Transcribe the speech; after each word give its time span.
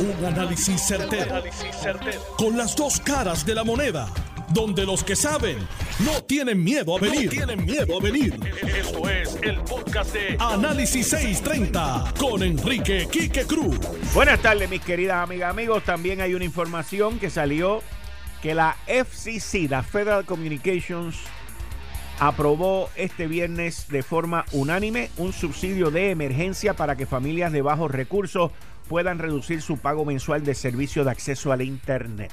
Un 0.00 0.24
análisis 0.24 0.80
certero, 0.80 1.42
Con 2.36 2.56
las 2.56 2.76
dos 2.76 3.00
caras 3.00 3.44
de 3.44 3.52
la 3.52 3.64
moneda. 3.64 4.08
Donde 4.50 4.86
los 4.86 5.02
que 5.02 5.16
saben 5.16 5.58
no 6.04 6.22
tienen 6.22 6.62
miedo 6.62 6.96
a 6.96 7.00
venir. 7.00 7.28
tienen 7.28 7.64
miedo 7.64 7.98
a 7.98 8.00
venir. 8.00 8.38
Esto 8.62 9.10
es 9.10 9.36
el 9.42 9.58
podcast 9.62 10.12
de 10.12 10.36
Análisis 10.38 11.08
630 11.08 12.14
con 12.16 12.44
Enrique 12.44 13.08
Quique 13.10 13.44
Cruz. 13.44 13.76
Buenas 14.14 14.40
tardes, 14.40 14.70
mis 14.70 14.82
queridas 14.82 15.16
amigas, 15.16 15.50
amigos. 15.50 15.82
También 15.82 16.20
hay 16.20 16.32
una 16.34 16.44
información 16.44 17.18
que 17.18 17.28
salió 17.28 17.82
que 18.40 18.54
la 18.54 18.76
FCC, 18.86 19.68
la 19.68 19.82
Federal 19.82 20.24
Communications 20.24 21.16
aprobó 22.20 22.88
este 22.94 23.26
viernes 23.26 23.88
de 23.88 24.04
forma 24.04 24.44
unánime 24.52 25.10
un 25.16 25.32
subsidio 25.32 25.90
de 25.90 26.10
emergencia 26.10 26.74
para 26.74 26.96
que 26.96 27.04
familias 27.04 27.50
de 27.50 27.62
bajos 27.62 27.90
recursos 27.90 28.52
puedan 28.88 29.18
reducir 29.18 29.62
su 29.62 29.78
pago 29.78 30.04
mensual 30.04 30.44
de 30.44 30.54
servicio 30.54 31.04
de 31.04 31.10
acceso 31.10 31.52
al 31.52 31.62
Internet. 31.62 32.32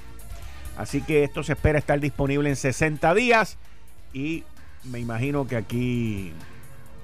Así 0.78 1.02
que 1.02 1.24
esto 1.24 1.44
se 1.44 1.54
espera 1.54 1.80
estar 1.80 2.00
disponible 2.00 2.50
en 2.50 2.56
60 2.56 3.14
días 3.14 3.58
y 4.14 4.44
me 4.84 5.00
imagino 5.00 5.48
que 5.48 5.56
aquí 5.56 6.32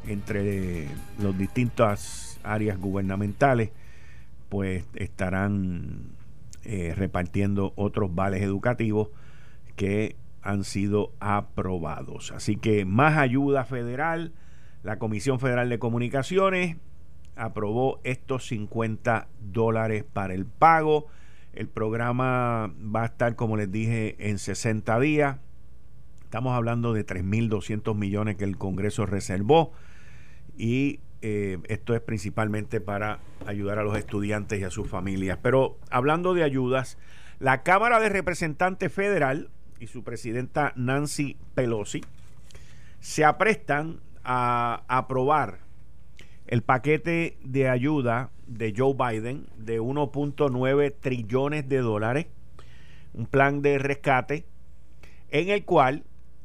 entre 0.07 0.87
las 1.19 1.37
distintas 1.37 2.39
áreas 2.43 2.77
gubernamentales 2.79 3.71
pues 4.49 4.83
estarán 4.95 6.15
eh, 6.63 6.93
repartiendo 6.95 7.73
otros 7.75 8.13
vales 8.13 8.41
educativos 8.41 9.09
que 9.75 10.15
han 10.41 10.63
sido 10.63 11.13
aprobados. 11.19 12.31
Así 12.31 12.55
que 12.55 12.85
más 12.85 13.17
ayuda 13.17 13.63
federal. 13.63 14.33
La 14.83 14.97
Comisión 14.97 15.39
Federal 15.39 15.69
de 15.69 15.77
Comunicaciones 15.77 16.77
aprobó 17.41 17.99
estos 18.03 18.45
50 18.47 19.27
dólares 19.39 20.03
para 20.03 20.33
el 20.33 20.45
pago. 20.45 21.07
El 21.53 21.67
programa 21.67 22.71
va 22.83 23.03
a 23.03 23.05
estar, 23.07 23.35
como 23.35 23.57
les 23.57 23.71
dije, 23.71 24.15
en 24.19 24.37
60 24.37 24.99
días. 24.99 25.37
Estamos 26.23 26.53
hablando 26.53 26.93
de 26.93 27.05
3.200 27.05 27.95
millones 27.95 28.37
que 28.37 28.43
el 28.43 28.57
Congreso 28.57 29.07
reservó. 29.07 29.73
Y 30.55 30.99
eh, 31.23 31.57
esto 31.67 31.95
es 31.95 32.01
principalmente 32.01 32.79
para 32.79 33.19
ayudar 33.47 33.79
a 33.79 33.83
los 33.83 33.97
estudiantes 33.97 34.61
y 34.61 34.63
a 34.63 34.69
sus 34.69 34.87
familias. 34.87 35.39
Pero 35.41 35.79
hablando 35.89 36.35
de 36.35 36.43
ayudas, 36.43 36.99
la 37.39 37.63
Cámara 37.63 37.99
de 37.99 38.09
Representantes 38.09 38.93
Federal 38.93 39.49
y 39.79 39.87
su 39.87 40.03
presidenta 40.03 40.73
Nancy 40.75 41.37
Pelosi 41.55 42.01
se 42.99 43.25
aprestan 43.25 43.99
a 44.23 44.83
aprobar 44.87 45.70
el 46.51 46.63
paquete 46.63 47.37
de 47.41 47.69
ayuda 47.69 48.29
de 48.45 48.73
Joe 48.75 48.93
Biden 48.93 49.47
de 49.55 49.79
1.9 49.79 50.93
trillones 50.99 51.69
de 51.69 51.77
dólares, 51.77 52.27
un 53.13 53.25
plan 53.25 53.61
de 53.61 53.77
rescate 53.77 54.45
en 55.29 55.47
el 55.47 55.63
cual 55.63 56.03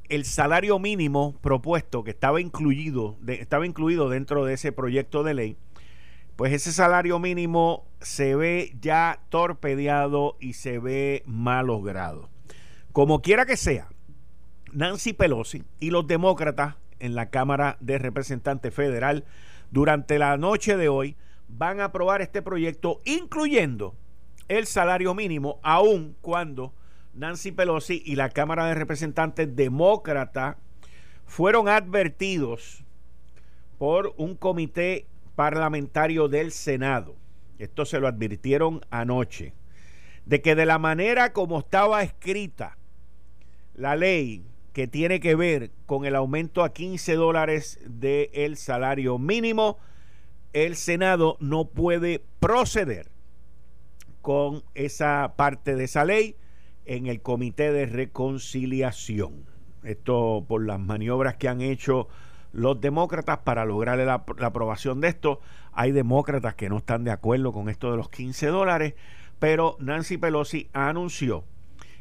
el 0.09 0.25
salario 0.25 0.79
mínimo 0.79 1.37
propuesto 1.41 2.05
que 2.05 2.13
estaba 2.13 2.41
incluido, 2.41 3.19
estaba 3.27 3.67
incluido 3.67 4.09
dentro 4.09 4.45
de 4.45 4.55
ese 4.55 4.71
proyecto 4.71 5.25
de 5.25 5.35
ley, 5.35 5.57
pues 6.37 6.53
ese 6.53 6.71
salario 6.71 7.19
mínimo 7.19 7.85
se 8.01 8.37
ve 8.37 8.77
ya 8.81 9.19
torpedeado 9.29 10.37
y 10.39 10.53
se 10.53 10.79
ve 10.79 11.25
mal 11.27 11.67
logrado. 11.67 12.31
Como 12.93 13.23
quiera 13.23 13.45
que 13.45 13.57
sea, 13.57 13.89
Nancy 14.73 15.15
Pelosi 15.15 15.65
y 15.81 15.91
los 15.91 16.07
demócratas 16.07 16.77
en 17.01 17.17
la 17.17 17.31
Cámara 17.31 17.77
de 17.81 17.99
Representantes 17.99 18.73
Federal 18.73 19.25
durante 19.71 20.19
la 20.19 20.37
noche 20.37 20.77
de 20.77 20.89
hoy 20.89 21.17
van 21.49 21.81
a 21.81 21.87
aprobar 21.87 22.23
este 22.23 22.43
proyecto 22.43 23.01
incluyendo 23.05 23.95
el 24.49 24.67
salario 24.67 25.15
mínimo, 25.15 25.59
aun 25.63 26.17
cuando 26.21 26.73
Nancy 27.15 27.51
Pelosi 27.51 28.03
y 28.05 28.17
la 28.17 28.29
Cámara 28.29 28.67
de 28.67 28.75
Representantes 28.75 29.57
demócrata 29.57 30.59
fueron 31.25 31.69
advertidos 31.69 32.85
por 33.79 34.15
un 34.17 34.37
comité 34.37 35.07
parlamentario 35.35 36.29
del 36.29 36.53
Senado. 36.53 37.17
Esto 37.59 37.85
se 37.85 38.01
lo 38.01 38.07
advirtieron 38.07 38.81
anoche. 38.91 39.55
De 40.25 40.43
que 40.43 40.55
de 40.55 40.67
la 40.67 40.79
manera 40.79 41.33
como 41.33 41.59
estaba 41.59 42.03
escrita 42.03 42.77
la 43.75 43.97
ley 43.97 44.45
que 44.77 44.87
tiene 44.87 45.21
que 45.21 45.35
ver 45.35 45.71
con 45.87 46.05
el 46.05 46.15
aumento 46.15 46.63
a 46.63 46.75
15 46.75 47.15
dólares 47.15 47.81
del 47.87 48.59
salario 48.59 49.19
mínimo, 49.19 49.79
el 50.53 50.77
Senado 50.77 51.39
no 51.41 51.65
puede 51.65 52.23
proceder 52.41 53.09
con 54.21 54.65
esa 54.75 55.33
parte 55.35 55.77
de 55.77 55.85
esa 55.85 56.05
ley 56.05 56.37
en 56.85 57.07
el 57.07 57.23
Comité 57.23 57.73
de 57.73 57.87
Reconciliación. 57.87 59.47
Esto 59.83 60.45
por 60.47 60.67
las 60.67 60.79
maniobras 60.79 61.37
que 61.37 61.49
han 61.49 61.63
hecho 61.63 62.09
los 62.53 62.79
demócratas 62.79 63.39
para 63.39 63.65
lograr 63.65 63.97
la, 63.97 64.25
la, 64.37 64.47
aprobación 64.47 65.01
de 65.01 65.09
esto. 65.09 65.41
Hay 65.73 65.93
demócratas 65.93 66.55
que 66.55 66.69
no 66.69 66.77
están 66.77 67.03
de 67.03 67.13
acuerdo 67.13 67.51
con 67.51 67.71
esto 67.71 67.91
de 67.91 67.97
los 67.97 68.11
15 68.11 68.49
dólares, 68.49 68.93
pero 69.39 69.79
Nancy 69.81 70.19
Pelosi 70.19 70.69
anunció 70.75 71.45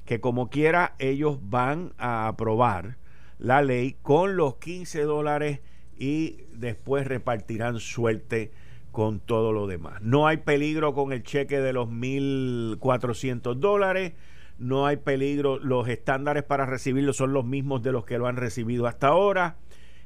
que 0.05 0.21
como 0.21 0.49
quiera 0.49 0.95
ellos 0.99 1.39
van 1.41 1.93
a 1.97 2.27
aprobar 2.27 2.97
la 3.37 3.61
ley 3.61 3.97
con 4.01 4.37
los 4.37 4.55
15 4.57 5.01
dólares 5.03 5.59
y 5.97 6.43
después 6.53 7.07
repartirán 7.07 7.79
suerte 7.79 8.51
con 8.91 9.19
todo 9.19 9.51
lo 9.51 9.67
demás. 9.67 10.01
No 10.01 10.27
hay 10.27 10.37
peligro 10.37 10.93
con 10.93 11.11
el 11.11 11.23
cheque 11.23 11.59
de 11.59 11.73
los 11.73 11.89
1.400 11.89 13.55
dólares, 13.55 14.13
no 14.57 14.85
hay 14.85 14.97
peligro, 14.97 15.59
los 15.59 15.87
estándares 15.89 16.43
para 16.43 16.65
recibirlo 16.65 17.11
son 17.11 17.33
los 17.33 17.43
mismos 17.43 17.83
de 17.83 17.91
los 17.91 18.05
que 18.05 18.17
lo 18.17 18.27
han 18.27 18.37
recibido 18.37 18.87
hasta 18.87 19.07
ahora 19.07 19.57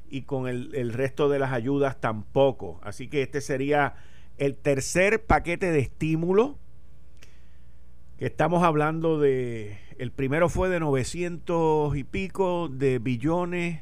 y 0.08 0.22
con 0.22 0.48
el, 0.48 0.74
el 0.74 0.92
resto 0.92 1.28
de 1.28 1.38
las 1.38 1.52
ayudas 1.52 2.00
tampoco. 2.00 2.80
Así 2.82 3.08
que 3.08 3.22
este 3.22 3.40
sería 3.40 3.94
el 4.38 4.56
tercer 4.56 5.24
paquete 5.24 5.70
de 5.70 5.78
estímulo 5.78 6.58
estamos 8.20 8.62
hablando 8.62 9.18
de, 9.18 9.78
el 9.98 10.12
primero 10.12 10.50
fue 10.50 10.68
de 10.68 10.78
900 10.78 11.96
y 11.96 12.04
pico 12.04 12.68
de 12.68 12.98
billones 12.98 13.80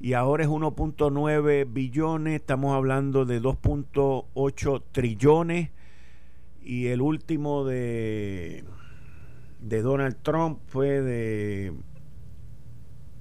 y 0.00 0.12
ahora 0.12 0.44
es 0.44 0.48
1.9 0.48 1.66
billones, 1.72 2.34
estamos 2.36 2.74
hablando 2.74 3.24
de 3.24 3.42
2.8 3.42 4.82
trillones 4.92 5.70
y 6.62 6.86
el 6.86 7.00
último 7.00 7.64
de, 7.64 8.64
de 9.60 9.82
Donald 9.82 10.18
Trump 10.22 10.60
fue 10.68 11.00
de 11.00 11.72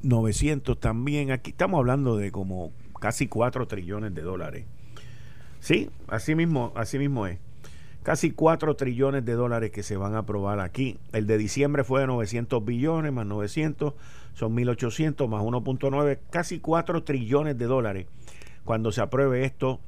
900 0.03 0.80
también, 0.80 1.31
aquí 1.31 1.50
estamos 1.50 1.80
hablando 1.80 2.16
de 2.16 2.31
como 2.31 2.74
casi 3.00 3.28
4 3.28 3.68
trillones 3.68 4.13
de 4.13 4.22
dólares. 4.22 4.66
Sí, 5.59 5.90
así 6.08 6.36
mismo, 6.36 6.74
así 6.75 7.00
mismo 7.00 7.25
es 7.25 7.40
casi 8.03 8.31
4 8.31 8.75
trillones 8.75 9.25
de 9.25 9.34
dólares 9.34 9.72
que 9.72 9.84
se 9.84 9.97
van 9.97 10.16
a 10.16 10.19
aprobar 10.19 10.59
aquí. 10.59 11.00
El 11.12 11.25
de 11.25 11.38
diciembre 11.38 11.84
fue 11.84 12.02
de 12.02 12.08
900 12.08 12.64
billones, 12.64 13.12
más 13.12 13.25
900, 13.25 13.94
son 14.34 14.56
1.800, 14.56 15.28
más 15.28 15.41
1.9, 15.41 16.19
casi 16.30 16.59
4 16.59 17.03
trillones 17.03 17.58
de 17.58 17.66
dólares 17.66 18.08
cuando 18.63 18.92
se 18.92 19.02
apruebe 19.02 19.46
esto 19.46 19.80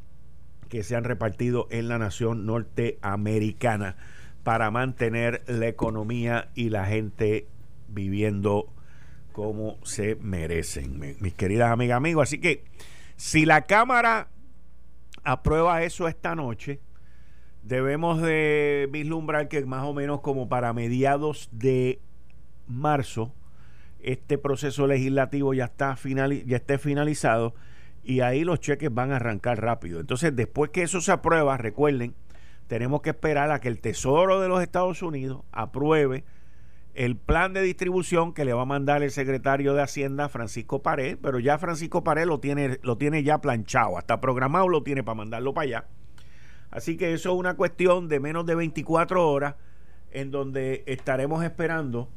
que 0.69 0.83
se 0.83 0.95
han 0.95 1.03
repartido 1.03 1.67
en 1.69 1.87
la 1.87 1.97
nación 1.97 2.45
norteamericana 2.45 3.95
para 4.43 4.71
mantener 4.71 5.43
la 5.47 5.67
economía 5.67 6.49
y 6.55 6.69
la 6.69 6.85
gente 6.85 7.47
viviendo 7.87 8.71
como 9.31 9.77
se 9.83 10.15
merecen, 10.15 10.99
mis 11.19 11.33
queridas 11.33 11.71
amigas, 11.71 11.97
amigos. 11.97 12.23
Así 12.23 12.39
que 12.39 12.63
si 13.15 13.45
la 13.45 13.63
Cámara 13.63 14.29
aprueba 15.23 15.83
eso 15.83 16.07
esta 16.07 16.35
noche, 16.35 16.79
debemos 17.65 18.21
de 18.21 18.87
vislumbrar 18.91 19.47
que 19.47 19.65
más 19.65 19.83
o 19.85 19.93
menos 19.93 20.21
como 20.21 20.47
para 20.47 20.71
mediados 20.71 21.49
de 21.51 21.99
marzo 22.67 23.33
este 24.01 24.37
proceso 24.37 24.85
legislativo 24.85 25.53
ya 25.55 25.65
está 25.65 25.97
ya 26.45 26.57
esté 26.57 26.77
finalizado 26.77 27.55
y 28.03 28.19
ahí 28.19 28.43
los 28.43 28.59
cheques 28.59 28.93
van 28.93 29.11
a 29.11 29.15
arrancar 29.15 29.59
rápido. 29.59 29.99
Entonces, 29.99 30.35
después 30.35 30.69
que 30.69 30.83
eso 30.83 31.01
se 31.01 31.11
aprueba, 31.11 31.57
recuerden, 31.57 32.13
tenemos 32.67 33.01
que 33.01 33.09
esperar 33.09 33.49
a 33.49 33.59
que 33.59 33.67
el 33.67 33.79
Tesoro 33.79 34.39
de 34.39 34.47
los 34.47 34.61
Estados 34.61 35.01
Unidos 35.01 35.41
apruebe 35.51 36.23
el 36.93 37.15
plan 37.15 37.53
de 37.53 37.63
distribución 37.63 38.33
que 38.33 38.45
le 38.45 38.53
va 38.53 38.61
a 38.61 38.65
mandar 38.65 39.01
el 39.01 39.09
secretario 39.09 39.73
de 39.73 39.81
Hacienda 39.81 40.29
Francisco 40.29 40.83
Pared, 40.83 41.17
pero 41.19 41.39
ya 41.39 41.57
Francisco 41.57 42.03
Pared 42.03 42.27
lo 42.27 42.39
tiene 42.39 42.77
lo 42.83 42.99
tiene 42.99 43.23
ya 43.23 43.39
planchado, 43.39 43.97
hasta 43.97 44.21
programado 44.21 44.69
lo 44.69 44.83
tiene 44.83 45.03
para 45.03 45.15
mandarlo 45.15 45.55
para 45.55 45.63
allá 45.63 45.85
Así 46.75 46.97
que 46.97 47.13
eso 47.13 47.31
es 47.31 47.39
una 47.39 47.55
cuestión 47.55 48.09
de 48.09 48.19
menos 48.19 48.45
de 48.45 48.53
24 48.53 49.31
horas 49.31 49.55
en 50.11 50.29
donde 50.29 50.83
estaremos 50.87 51.41
esperando 51.45 52.09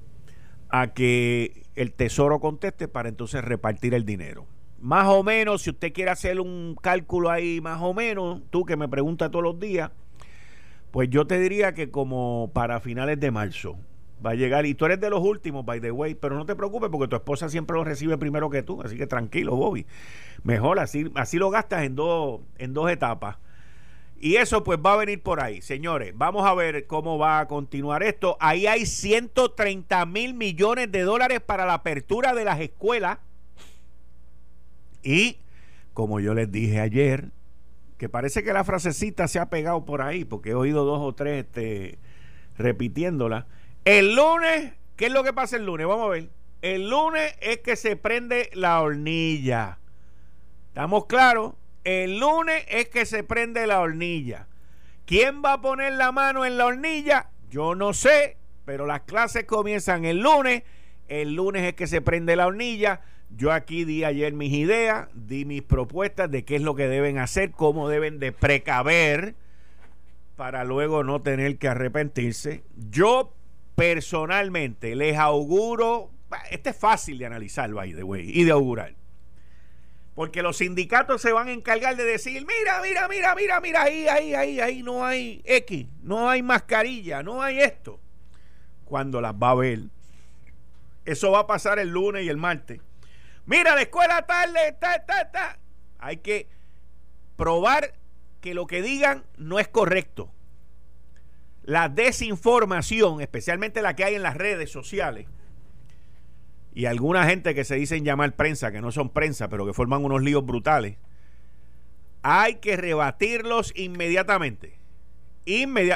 a 0.69 0.95
que 0.95 1.63
el 1.77 1.93
tesoro 1.93 2.41
conteste 2.41 2.89
para 2.89 3.09
entonces 3.09 3.45
repartir 3.45 3.95
el 3.95 4.05
dinero. 4.05 4.47
Más 4.81 5.07
o 5.09 5.23
menos, 5.23 5.63
si 5.63 5.71
usted 5.71 5.93
quiere 5.93 6.11
hacer 6.11 6.41
un 6.41 6.75
cálculo 6.83 7.31
ahí, 7.31 7.61
más 7.61 7.81
o 7.83 7.95
menos, 7.95 8.43
tú 8.51 8.65
que 8.65 8.77
me 8.77 8.89
preguntas 8.89 9.31
todos 9.31 9.45
los 9.45 9.61
días, 9.61 9.93
Pues 10.91 11.11
yo 11.11 11.27
te 11.27 11.39
diría 11.39 11.75
que 11.75 11.91
como 11.91 12.51
para 12.55 12.81
finales 12.81 13.21
de 13.21 13.31
marzo 13.31 13.79
va 14.25 14.31
a 14.33 14.35
llegar. 14.35 14.67
Y 14.67 14.75
tú 14.75 14.87
eres 14.87 15.01
de 15.01 15.11
los 15.11 15.23
últimos, 15.23 15.65
by 15.65 15.81
the 15.81 15.93
way, 15.93 16.15
pero 16.15 16.37
no 16.37 16.47
te 16.47 16.57
preocupes 16.57 16.91
porque 16.91 17.09
tu 17.09 17.17
esposa 17.17 17.49
siempre 17.49 17.77
lo 17.77 17.85
recibe 17.85 18.19
primero 18.19 18.51
que 18.51 18.63
tú. 18.63 18.83
Así 18.83 18.97
que 18.97 19.07
tranquilo, 19.07 19.57
Bobby. 19.57 19.87
Mejor 20.43 20.81
así, 20.81 21.11
así 21.15 21.39
lo 21.39 21.51
gastas 21.51 21.85
en 21.85 21.95
dos, 21.95 22.41
en 22.59 22.75
dos 22.75 22.91
etapas. 22.91 23.37
Y 24.21 24.37
eso 24.37 24.65
pues 24.65 24.79
va 24.85 24.95
a 24.95 24.97
venir 24.97 25.23
por 25.23 25.41
ahí. 25.41 25.63
Señores, 25.63 26.13
vamos 26.17 26.45
a 26.47 26.55
ver 26.55 26.87
cómo 26.87 27.19
va 27.19 27.39
a 27.39 27.47
continuar 27.47 28.03
esto. 28.03 28.37
Ahí 28.41 28.67
hay 28.67 28.85
130 28.85 30.05
mil 30.07 30.35
millones 30.35 30.91
de 30.91 31.03
dólares 31.03 31.41
para 31.41 31.67
la 31.67 31.75
apertura 31.75 32.35
de 32.35 32.45
las 32.45 32.61
escuelas. 32.61 33.19
Y 35.05 35.39
como 35.95 36.19
yo 36.19 36.35
les 36.35 36.51
dije 36.51 36.81
ayer, 36.81 37.31
que 37.97 38.09
parece 38.09 38.43
que 38.43 38.53
la 38.53 38.65
frasecita 38.65 39.29
se 39.29 39.39
ha 39.39 39.51
pegado 39.51 39.85
por 39.85 40.03
ahí, 40.03 40.25
porque 40.25 40.51
he 40.51 40.55
oído 40.55 40.85
dos 40.85 41.01
o 41.01 41.15
tres 41.15 41.45
este, 41.45 41.99
repitiéndola. 42.57 43.47
El 43.85 44.17
lunes, 44.17 44.73
¿qué 44.97 45.07
es 45.07 45.13
lo 45.13 45.23
que 45.23 45.33
pasa 45.33 45.57
el 45.57 45.67
lunes? 45.67 45.87
Vamos 45.87 46.07
a 46.07 46.11
ver. 46.11 46.31
El 46.61 46.91
lunes 46.91 47.37
es 47.41 47.59
que 47.59 47.77
se 47.77 47.97
prende 47.97 48.51
la 48.55 48.81
hornilla. 48.81 49.79
¿Estamos 50.69 51.07
claros? 51.07 51.55
El 51.85 52.19
lunes 52.19 52.65
es 52.69 52.89
que 52.89 53.07
se 53.07 53.23
prende 53.23 53.67
la 53.67 53.81
hornilla. 53.81 54.47
¿Quién 55.07 55.43
va 55.43 55.55
a 55.55 55.61
poner 55.61 55.95
la 55.95 56.13
mano 56.13 56.45
en 56.45 56.59
la 56.59 56.67
hornilla? 56.67 57.31
Yo 57.51 57.75
no 57.75 57.95
sé, 57.95 58.37
pero 58.65 58.87
las 58.87 59.03
clases 59.03 59.45
comienzan 59.45 60.05
el 60.05 60.19
lunes. 60.19 60.65
El 61.09 61.35
lunes 61.35 61.63
es 61.63 61.75
que 61.75 61.87
se 61.87 62.03
prende 62.03 62.37
la 62.37 62.47
hornilla. 62.47 63.01
Yo 63.31 63.53
aquí 63.53 63.85
di 63.85 64.05
ayer 64.05 64.33
mis 64.33 64.53
ideas, 64.53 65.09
di 65.15 65.45
mis 65.45 65.63
propuestas 65.63 66.31
de 66.31 66.45
qué 66.45 66.57
es 66.57 66.63
lo 66.63 66.75
que 66.75 66.89
deben 66.89 67.19
hacer, 67.19 67.51
cómo 67.51 67.89
deben 67.89 68.19
de 68.19 68.33
precaver 68.33 69.35
para 70.37 70.65
luego 70.65 71.05
no 71.05 71.21
tener 71.21 71.59
que 71.59 71.69
arrepentirse. 71.69 72.63
Yo 72.91 73.35
personalmente 73.75 74.95
les 74.95 75.17
auguro, 75.17 76.11
este 76.51 76.71
es 76.71 76.77
fácil 76.77 77.19
de 77.19 77.27
analizar, 77.27 77.73
by 77.73 77.95
the 77.95 78.03
way, 78.03 78.31
y 78.31 78.45
de 78.45 78.53
augurar. 78.53 78.98
Porque 80.19 80.43
los 80.43 80.57
sindicatos 80.57 81.23
se 81.23 81.31
van 81.31 81.47
a 81.47 81.53
encargar 81.53 81.95
de 81.95 82.03
decir, 82.03 82.45
mira, 82.45 82.83
mira, 82.83 83.07
mira, 83.07 83.37
mira, 83.37 83.61
mira, 83.61 83.83
ahí, 83.85 84.09
ahí, 84.09 84.35
ahí, 84.35 84.59
ahí 84.59 84.83
no 84.83 85.07
hay 85.07 85.41
X, 85.45 85.87
no 86.03 86.29
hay 86.29 86.43
mascarilla, 86.43 87.23
no 87.23 87.41
hay 87.41 87.61
esto. 87.61 88.01
Cuando 88.85 89.21
las 89.21 89.35
va 89.35 89.51
a 89.51 89.55
ver. 89.55 89.79
Eso 91.05 91.31
va 91.31 91.39
a 91.39 91.47
pasar 91.47 91.79
el 91.79 91.91
lunes 91.91 92.25
y 92.25 92.29
el 92.31 92.37
martes. 92.37 92.81
Mira, 93.47 93.77
la 93.77 93.83
escuela 93.83 94.27
tarde, 94.27 94.77
ta, 94.81 95.07
ta, 95.07 95.31
ta. 95.31 95.61
Hay 96.01 96.17
que 96.17 96.49
probar 97.37 97.95
que 98.41 98.55
lo 98.55 98.67
que 98.67 98.83
digan 98.83 99.23
no 99.37 99.61
es 99.61 99.69
correcto 99.69 100.33
la 101.63 101.91
desinformación, 101.91 103.21
especialmente 103.21 103.83
la 103.83 103.95
que 103.95 104.03
hay 104.03 104.17
en 104.17 104.23
las 104.23 104.37
redes 104.37 104.73
sociales, 104.73 105.29
y 106.79 106.87
alguna 106.87 107.25
gente 107.25 107.57
que 107.57 107.65
se 107.65 107.75
dicen 107.75 108.05
llamar 108.05 108.37
prensa, 108.37 108.71
que 108.71 108.81
no 108.81 108.93
son 108.93 109.09
prensa, 109.09 109.49
pero 109.49 109.67
que 109.67 109.73
forman 109.73 110.05
unos 110.05 110.23
líos 110.23 110.47
brutales, 110.47 110.97
hay 112.23 112.55
que 112.61 112.77
rebatirlos 112.77 113.73
inmediatamente. 113.75 114.79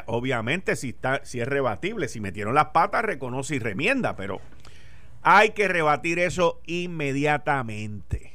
Obviamente, 0.07 0.75
si, 0.75 0.89
está, 0.89 1.25
si 1.25 1.39
es 1.39 1.47
rebatible, 1.47 2.09
si 2.09 2.19
metieron 2.19 2.57
las 2.57 2.71
patas, 2.71 3.05
reconoce 3.05 3.55
y 3.55 3.59
remienda, 3.61 4.17
pero 4.17 4.41
hay 5.23 5.51
que 5.51 5.69
rebatir 5.69 6.19
eso 6.19 6.61
inmediatamente. 6.67 8.33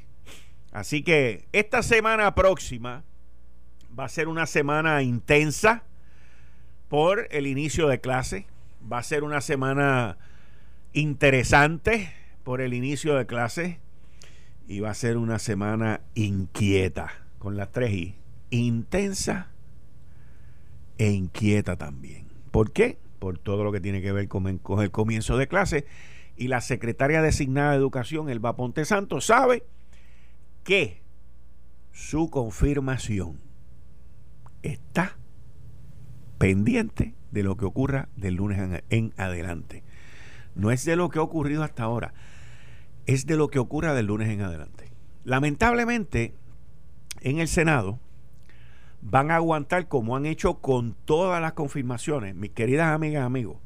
Así 0.72 1.04
que 1.04 1.50
esta 1.52 1.84
semana 1.84 2.34
próxima 2.34 3.04
va 4.00 4.06
a 4.06 4.10
ser 4.10 4.30
una 4.30 4.46
semana 4.46 5.04
intensa 5.04 5.84
por 6.88 7.28
el 7.32 7.46
inicio 7.46 7.90
de 7.90 8.00
clase. 8.00 8.48
Va 8.90 9.00
a 9.00 9.04
ser 9.04 9.26
una 9.26 9.42
semana 9.42 10.18
interesante 10.94 12.14
por 12.48 12.62
el 12.62 12.74
inicio 12.74 13.18
de 13.18 13.26
clase 13.26 13.82
y 14.70 14.80
va 14.80 14.92
a 14.92 14.94
ser 14.94 15.18
una 15.18 15.38
semana 15.38 16.00
inquieta 16.16 17.12
con 17.40 17.58
las 17.58 17.74
tres 17.74 17.92
I. 17.92 18.16
Intensa 18.52 19.52
e 20.98 21.12
inquieta 21.12 21.76
también. 21.76 22.30
¿Por 22.52 22.72
qué? 22.72 23.00
Por 23.20 23.38
todo 23.38 23.66
lo 23.66 23.74
que 23.74 23.82
tiene 23.82 24.02
que 24.02 24.14
ver 24.14 24.30
con, 24.30 24.48
el 24.48 24.92
comienzo 24.92 25.36
de 25.36 25.50
clase. 25.50 25.86
Y 26.38 26.48
la 26.48 26.62
secretaria 26.62 27.22
designada 27.22 27.72
de 27.72 27.80
Educación, 27.80 28.30
Elba 28.30 28.56
Ponte 28.56 28.86
Santo, 28.86 29.20
sabe 29.20 29.66
que 30.64 31.02
su 31.92 32.30
confirmación 32.30 33.42
está 34.64 35.18
pendiente 36.38 37.14
de 37.32 37.44
lo 37.44 37.58
que 37.58 37.66
ocurra 37.66 38.08
del 38.16 38.36
lunes 38.36 38.82
en, 38.90 39.14
adelante. 39.18 39.84
No 40.56 40.72
es 40.72 40.86
de 40.86 40.96
lo 40.96 41.10
que 41.10 41.20
ha 41.20 41.24
ocurrido 41.24 41.64
hasta 41.64 41.84
ahora, 41.84 42.14
es 43.08 43.26
de 43.26 43.38
lo 43.38 43.48
que 43.48 43.60
ocurra 43.60 43.94
del 43.94 44.08
lunes 44.08 44.30
en 44.30 44.42
adelante. 44.42 44.92
Lamentablemente, 45.24 46.34
en 47.22 47.40
el 47.40 47.48
Senado 47.48 48.00
van 49.02 49.32
a 49.32 49.38
aguantar 49.38 49.88
como 49.88 50.16
han 50.16 50.26
hecho 50.26 50.56
con 50.56 50.96
todas 51.06 51.42
las 51.42 51.54
confirmaciones, 51.54 52.36
mis 52.36 52.52
queridas 52.52 52.94
amigas 52.94 53.26
amigos. 53.26 53.58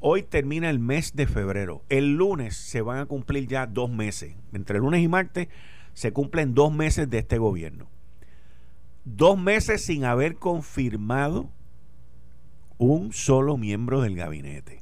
Hoy 0.00 0.22
termina 0.22 0.70
el 0.70 0.78
mes 0.78 1.14
de 1.14 1.26
febrero. 1.26 1.82
El 1.88 2.16
lunes 2.16 2.56
se 2.56 2.82
van 2.82 2.98
a 2.98 3.06
cumplir 3.06 3.46
ya 3.46 3.66
dos 3.66 3.90
meses. 3.90 4.34
Entre 4.52 4.78
lunes 4.78 5.02
y 5.02 5.08
martes 5.08 5.48
se 5.92 6.12
cumplen 6.12 6.54
dos 6.54 6.72
meses 6.72 7.08
de 7.08 7.18
este 7.18 7.38
gobierno. 7.38 7.88
Dos 9.04 9.38
meses 9.38 9.84
sin 9.84 10.04
haber 10.04 10.36
confirmado 10.36 11.50
un 12.78 13.12
solo 13.12 13.56
miembro 13.56 14.00
del 14.00 14.16
gabinete. 14.16 14.81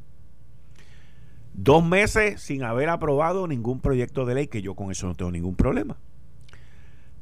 Dos 1.53 1.85
meses 1.85 2.41
sin 2.41 2.63
haber 2.63 2.89
aprobado 2.89 3.47
ningún 3.47 3.81
proyecto 3.81 4.25
de 4.25 4.35
ley, 4.35 4.47
que 4.47 4.63
yo 4.63 4.75
con 4.75 4.91
eso 4.91 5.07
no 5.07 5.15
tengo 5.15 5.31
ningún 5.31 5.57
problema. 5.57 5.99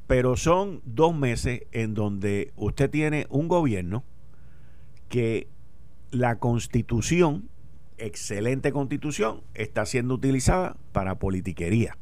Pero 0.06 0.36
son 0.36 0.80
dos 0.84 1.14
meses 1.14 1.62
en 1.72 1.94
donde 1.94 2.52
usted 2.56 2.90
tiene 2.90 3.26
un 3.30 3.48
gobierno 3.48 4.04
que 5.08 5.48
la 6.10 6.38
constitución, 6.38 7.48
excelente 7.98 8.72
constitución, 8.72 9.42
está 9.54 9.84
siendo 9.86 10.14
utilizada 10.14 10.76
para 10.92 11.19
politiquería, 11.19 11.96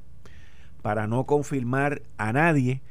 para 0.82 1.06
no 1.06 1.26
confirmar 1.26 2.02
a 2.16 2.32
nadie 2.32 2.82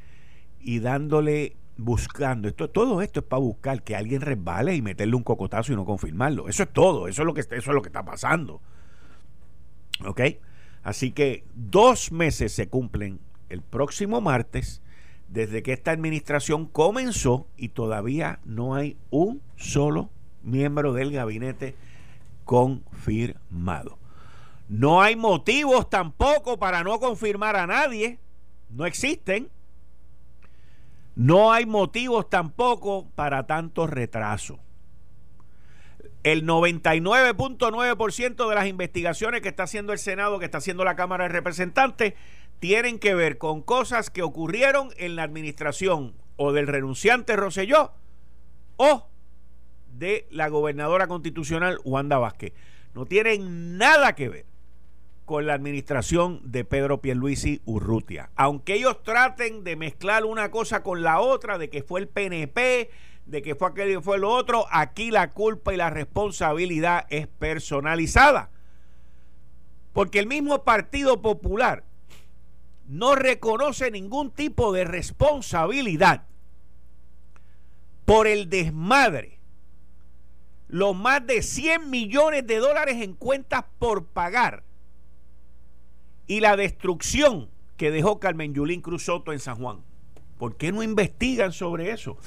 y 0.60 0.80
dándole 0.80 1.56
buscando. 1.76 2.48
Esto, 2.48 2.70
todo 2.70 3.02
esto 3.02 3.20
es 3.20 3.26
para 3.26 3.40
buscar 3.40 3.82
que 3.82 3.96
alguien 3.96 4.20
resbale 4.20 4.74
y 4.74 4.82
meterle 4.82 5.16
un 5.16 5.22
cocotazo 5.22 5.72
y 5.72 5.76
no 5.76 5.84
confirmarlo. 5.84 6.48
Eso 6.48 6.62
es 6.62 6.72
todo. 6.72 7.08
Eso 7.08 7.22
es 7.22 7.26
lo 7.26 7.34
que, 7.34 7.40
eso 7.40 7.54
es 7.54 7.66
lo 7.66 7.82
que 7.82 7.88
está 7.88 8.04
pasando. 8.04 8.60
¿Ok? 10.04 10.20
Así 10.82 11.12
que 11.12 11.44
dos 11.54 12.12
meses 12.12 12.52
se 12.52 12.68
cumplen 12.68 13.20
el 13.48 13.62
próximo 13.62 14.20
martes 14.20 14.82
desde 15.28 15.62
que 15.62 15.72
esta 15.72 15.90
administración 15.90 16.66
comenzó 16.66 17.48
y 17.56 17.70
todavía 17.70 18.40
no 18.44 18.74
hay 18.74 18.96
un 19.10 19.42
solo 19.56 20.10
miembro 20.42 20.92
del 20.92 21.12
gabinete 21.12 21.74
confirmado. 22.44 23.98
No 24.68 25.02
hay 25.02 25.16
motivos 25.16 25.90
tampoco 25.90 26.58
para 26.58 26.82
no 26.82 26.98
confirmar 26.98 27.56
a 27.56 27.66
nadie. 27.66 28.18
No 28.70 28.86
existen. 28.86 29.48
No 31.14 31.52
hay 31.52 31.66
motivos 31.66 32.28
tampoco 32.28 33.08
para 33.14 33.46
tanto 33.46 33.86
retraso. 33.86 34.58
El 36.26 36.44
99.9% 36.44 38.48
de 38.48 38.54
las 38.56 38.66
investigaciones 38.66 39.42
que 39.42 39.48
está 39.48 39.62
haciendo 39.62 39.92
el 39.92 40.00
Senado, 40.00 40.40
que 40.40 40.44
está 40.44 40.58
haciendo 40.58 40.82
la 40.82 40.96
Cámara 40.96 41.22
de 41.22 41.28
Representantes, 41.28 42.14
tienen 42.58 42.98
que 42.98 43.14
ver 43.14 43.38
con 43.38 43.62
cosas 43.62 44.10
que 44.10 44.22
ocurrieron 44.22 44.88
en 44.96 45.14
la 45.14 45.22
administración 45.22 46.16
o 46.34 46.50
del 46.50 46.66
renunciante 46.66 47.36
Roselló 47.36 47.92
o 48.76 49.06
de 49.86 50.26
la 50.32 50.48
gobernadora 50.48 51.06
constitucional 51.06 51.78
Wanda 51.84 52.18
Vázquez. 52.18 52.54
No 52.92 53.06
tienen 53.06 53.78
nada 53.78 54.16
que 54.16 54.28
ver 54.28 54.46
con 55.26 55.46
la 55.46 55.54
administración 55.54 56.40
de 56.42 56.64
Pedro 56.64 57.00
Pierluisi 57.00 57.62
Urrutia. 57.66 58.30
Aunque 58.34 58.74
ellos 58.74 59.00
traten 59.04 59.62
de 59.62 59.76
mezclar 59.76 60.24
una 60.24 60.50
cosa 60.50 60.82
con 60.82 61.04
la 61.04 61.20
otra, 61.20 61.56
de 61.56 61.70
que 61.70 61.84
fue 61.84 62.00
el 62.00 62.08
PNP, 62.08 62.90
de 63.26 63.42
que 63.42 63.54
fue 63.54 63.68
aquel 63.68 63.90
y 63.90 64.00
fue 64.00 64.18
lo 64.18 64.30
otro, 64.30 64.66
aquí 64.70 65.10
la 65.10 65.32
culpa 65.32 65.74
y 65.74 65.76
la 65.76 65.90
responsabilidad 65.90 67.06
es 67.10 67.26
personalizada. 67.26 68.50
Porque 69.92 70.20
el 70.20 70.26
mismo 70.26 70.62
Partido 70.62 71.20
Popular 71.20 71.84
no 72.86 73.16
reconoce 73.16 73.90
ningún 73.90 74.30
tipo 74.30 74.72
de 74.72 74.84
responsabilidad 74.84 76.26
por 78.04 78.26
el 78.28 78.48
desmadre. 78.48 79.40
Los 80.68 80.96
más 80.96 81.26
de 81.26 81.42
100 81.42 81.90
millones 81.90 82.46
de 82.46 82.58
dólares 82.58 83.02
en 83.02 83.14
cuentas 83.14 83.64
por 83.78 84.06
pagar 84.06 84.62
y 86.26 86.40
la 86.40 86.56
destrucción 86.56 87.48
que 87.76 87.90
dejó 87.90 88.20
Carmen 88.20 88.54
Yulín 88.54 88.80
Cruz 88.80 89.04
Soto 89.04 89.32
en 89.32 89.38
San 89.38 89.56
Juan. 89.56 89.80
¿Por 90.38 90.56
qué 90.56 90.72
no 90.72 90.82
investigan 90.82 91.52
sobre 91.52 91.90
eso? 91.90 92.18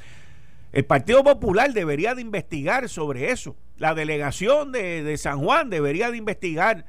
El 0.71 0.85
Partido 0.85 1.23
Popular 1.23 1.73
debería 1.73 2.13
de 2.13 2.21
investigar 2.21 2.89
sobre 2.89 3.31
eso. 3.31 3.55
La 3.77 3.95
delegación 3.95 4.71
de, 4.71 5.03
de, 5.03 5.17
San 5.17 5.39
Juan 5.39 5.69
debería 5.69 6.11
de 6.11 6.17
investigar 6.17 6.85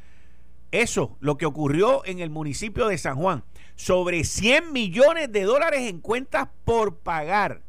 eso, 0.70 1.16
lo 1.20 1.38
que 1.38 1.46
ocurrió 1.46 2.04
en 2.04 2.20
el 2.20 2.30
municipio 2.30 2.88
de 2.88 2.98
San 2.98 3.16
Juan. 3.16 3.44
Sobre 3.76 4.24
100 4.24 4.72
millones 4.72 5.32
de 5.32 5.44
dólares 5.44 5.88
en 5.88 6.00
cuentas 6.00 6.48
por 6.64 6.98
pagar. 6.98 7.62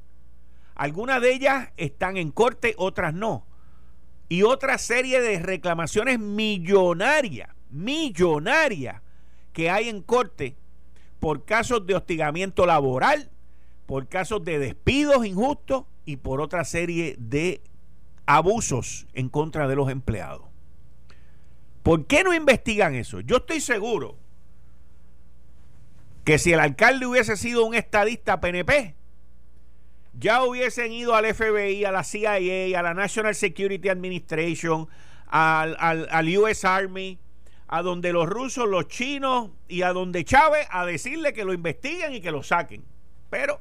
Algunas 0.75 1.21
de 1.21 1.33
ellas 1.33 1.69
están 1.77 2.17
en 2.17 2.31
corte, 2.31 2.73
otras 2.77 3.13
no. 3.13 3.45
Y 4.27 4.43
otra 4.43 4.77
serie 4.77 5.21
de 5.21 5.39
reclamaciones 5.39 6.19
millonarias, 6.19 7.49
millonarias, 7.69 9.01
que 9.53 9.69
hay 9.69 9.89
en 9.89 10.01
corte 10.01 10.57
por 11.19 11.45
casos 11.45 11.85
de 11.85 11.95
hostigamiento 11.95 12.65
laboral, 12.65 13.29
por 13.85 14.07
casos 14.07 14.43
de 14.43 14.57
despidos 14.57 15.25
injustos 15.25 15.85
y 16.05 16.17
por 16.17 16.41
otra 16.41 16.63
serie 16.65 17.15
de 17.17 17.62
abusos 18.25 19.08
en 19.13 19.29
contra 19.29 19.67
de 19.67 19.75
los 19.75 19.89
empleados. 19.89 20.43
¿Por 21.84 22.05
qué 22.05 22.24
no 22.24 22.34
investigan 22.34 22.96
eso? 22.96 23.22
Yo 23.22 23.38
estoy 23.38 23.60
seguro 23.60 24.17
que 26.24 26.38
si 26.38 26.53
el 26.53 26.60
alcalde 26.60 27.08
hubiese 27.08 27.36
sido 27.36 27.65
un 27.65 27.74
estadista 27.74 28.39
PNP, 28.39 28.96
ya 30.13 30.43
hubiesen 30.43 30.91
ido 30.91 31.15
al 31.15 31.34
FBI, 31.34 31.86
a 31.86 31.91
la 31.91 32.03
CIA, 32.03 32.77
a 32.77 32.84
la 32.84 32.93
National 32.93 33.34
Security 33.34 33.89
Administration, 33.89 34.88
al, 35.27 35.75
al, 35.79 36.38
US 36.38 36.65
Army, 36.65 37.17
a 37.67 37.81
donde 37.81 38.12
los 38.12 38.27
rusos, 38.27 38.67
los 38.67 38.88
chinos 38.88 39.50
y 39.67 39.81
a 39.81 39.93
donde 39.93 40.25
Chávez 40.25 40.67
a 40.70 40.86
decirle 40.86 41.34
que 41.34 41.46
lo 41.46 41.53
investiguen 41.53 42.13
y 42.13 42.22
que 42.22 42.31
lo 42.31 42.43
saquen. 42.43 42.84
Pero 43.29 43.60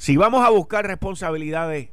si 0.00 0.16
vamos 0.16 0.42
a 0.46 0.48
buscar 0.48 0.86
responsabilidades, 0.86 1.90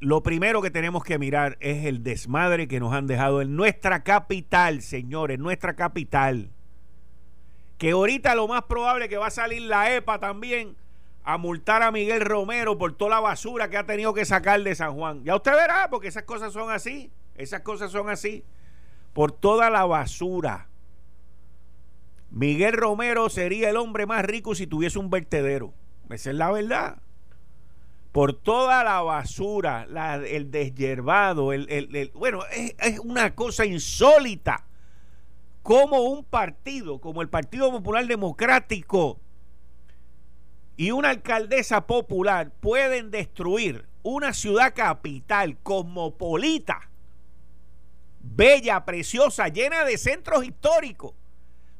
lo 0.00 0.24
primero 0.24 0.60
que 0.60 0.72
tenemos 0.72 1.04
que 1.04 1.20
mirar 1.20 1.56
es 1.60 1.84
el 1.84 2.02
desmadre 2.02 2.66
que 2.66 2.80
nos 2.80 2.92
han 2.92 3.06
dejado 3.06 3.40
en 3.40 3.54
nuestra 3.54 4.02
capital, 4.02 4.82
señores, 4.82 5.38
nuestra 5.38 5.76
capital. 5.76 6.50
Que 7.78 7.92
ahorita 7.92 8.34
lo 8.34 8.48
más 8.48 8.64
probable 8.64 9.08
que 9.08 9.18
va 9.18 9.28
a 9.28 9.30
salir 9.30 9.62
la 9.62 9.94
EPA 9.94 10.18
también 10.18 10.76
a 11.22 11.38
multar 11.38 11.84
a 11.84 11.92
Miguel 11.92 12.22
Romero 12.22 12.76
por 12.76 12.96
toda 12.96 13.12
la 13.12 13.20
basura 13.20 13.70
que 13.70 13.76
ha 13.76 13.86
tenido 13.86 14.12
que 14.12 14.24
sacar 14.24 14.60
de 14.64 14.74
San 14.74 14.96
Juan. 14.96 15.22
Ya 15.22 15.36
usted 15.36 15.52
verá, 15.52 15.88
porque 15.88 16.08
esas 16.08 16.24
cosas 16.24 16.52
son 16.52 16.72
así. 16.72 17.12
Esas 17.36 17.60
cosas 17.60 17.92
son 17.92 18.08
así. 18.08 18.42
Por 19.12 19.30
toda 19.30 19.70
la 19.70 19.84
basura. 19.84 20.66
Miguel 22.32 22.72
Romero 22.72 23.28
sería 23.28 23.70
el 23.70 23.76
hombre 23.76 24.06
más 24.06 24.24
rico 24.24 24.56
si 24.56 24.66
tuviese 24.66 24.98
un 24.98 25.08
vertedero. 25.08 25.72
Esa 26.10 26.30
es 26.30 26.36
la 26.36 26.50
verdad. 26.50 26.98
Por 28.12 28.32
toda 28.32 28.82
la 28.82 29.02
basura, 29.02 29.86
el 30.26 30.50
desyerbado, 30.50 31.52
el, 31.52 32.10
bueno, 32.14 32.40
es, 32.50 32.74
es 32.78 32.98
una 32.98 33.34
cosa 33.34 33.66
insólita. 33.66 34.64
Como 35.62 36.00
un 36.02 36.24
partido, 36.24 37.00
como 37.00 37.22
el 37.22 37.28
Partido 37.28 37.70
Popular 37.70 38.06
Democrático 38.06 39.20
y 40.76 40.90
una 40.92 41.10
alcaldesa 41.10 41.86
popular 41.86 42.52
pueden 42.60 43.10
destruir 43.10 43.86
una 44.02 44.32
ciudad 44.32 44.74
capital 44.74 45.58
cosmopolita, 45.62 46.88
bella, 48.20 48.84
preciosa, 48.84 49.48
llena 49.48 49.84
de 49.84 49.98
centros 49.98 50.44
históricos. 50.44 51.14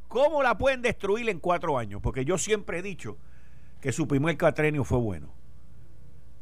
¿Cómo 0.09 0.43
la 0.43 0.57
pueden 0.59 0.83
destruir 0.83 1.29
en 1.29 1.39
cuatro 1.39 1.79
años? 1.79 2.01
Porque 2.03 2.25
yo 2.25 2.39
siempre 2.39 2.79
he 2.79 2.83
dicho 2.83 3.19
que 3.87 3.93
su 3.93 4.09
primer 4.09 4.37
catrenio 4.37 4.83
fue 4.83 4.99
bueno. 4.99 5.33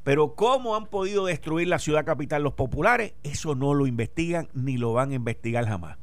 Pero 0.03 0.35
cómo 0.35 0.77
han 0.77 0.87
podido 0.87 1.27
destruir 1.27 1.69
la 1.69 1.79
ciudad 1.79 2.07
capital 2.07 2.43
los 2.43 2.55
populares, 2.55 3.13
eso 3.23 3.55
no 3.55 3.75
lo 3.75 3.87
investigan 3.87 4.49
ni 4.55 4.79
lo 4.79 4.95
van 4.95 5.11
a 5.11 5.17
investigar 5.17 5.67
jamás. 5.67 5.99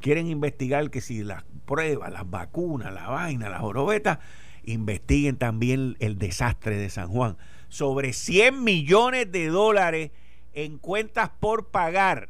Quieren 0.00 0.28
investigar 0.28 0.88
que 0.90 1.00
si 1.00 1.24
las 1.24 1.42
pruebas, 1.66 2.12
las 2.12 2.30
vacunas, 2.30 2.94
la 2.94 3.08
vaina, 3.08 3.48
las 3.48 3.62
orobetas, 3.62 4.20
investiguen 4.62 5.36
también 5.36 5.96
el 5.98 6.16
desastre 6.16 6.76
de 6.76 6.90
San 6.90 7.08
Juan. 7.08 7.38
Sobre 7.68 8.12
100 8.12 8.62
millones 8.62 9.32
de 9.32 9.48
dólares 9.48 10.12
en 10.52 10.78
cuentas 10.78 11.28
por 11.40 11.70
pagar 11.70 12.28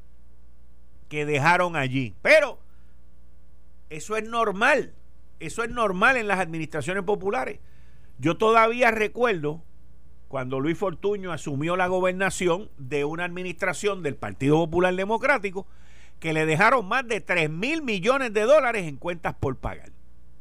que 1.10 1.26
dejaron 1.26 1.76
allí. 1.76 2.14
Pero 2.22 2.58
eso 3.90 4.16
es 4.16 4.26
normal. 4.26 4.94
Eso 5.38 5.64
es 5.64 5.70
normal 5.70 6.16
en 6.16 6.28
las 6.28 6.40
administraciones 6.40 7.04
populares. 7.04 7.60
Yo 8.18 8.36
todavía 8.36 8.90
recuerdo 8.90 9.62
cuando 10.26 10.58
Luis 10.58 10.76
Fortuño 10.76 11.32
asumió 11.32 11.76
la 11.76 11.86
gobernación 11.86 12.68
de 12.76 13.04
una 13.04 13.24
administración 13.24 14.02
del 14.02 14.16
Partido 14.16 14.56
Popular 14.56 14.94
Democrático 14.94 15.68
que 16.18 16.32
le 16.32 16.44
dejaron 16.44 16.86
más 16.86 17.06
de 17.06 17.20
3 17.20 17.48
mil 17.48 17.82
millones 17.82 18.32
de 18.32 18.42
dólares 18.42 18.88
en 18.88 18.96
cuentas 18.96 19.36
por 19.38 19.56
pagar. 19.56 19.92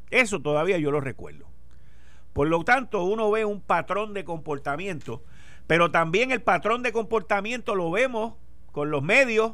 Eso 0.09 0.41
todavía 0.41 0.79
yo 0.79 0.89
lo 0.89 1.01
recuerdo. 1.01 1.45
Por 2.33 2.47
lo 2.47 2.63
tanto, 2.63 3.03
uno 3.03 3.29
ve 3.29 3.45
un 3.45 3.61
patrón 3.61 4.15
de 4.15 4.25
comportamiento, 4.25 5.23
pero 5.67 5.91
también 5.91 6.31
el 6.31 6.41
patrón 6.41 6.81
de 6.81 6.91
comportamiento 6.91 7.75
lo 7.75 7.91
vemos 7.91 8.33
con 8.71 8.89
los 8.89 9.03
medios, 9.03 9.53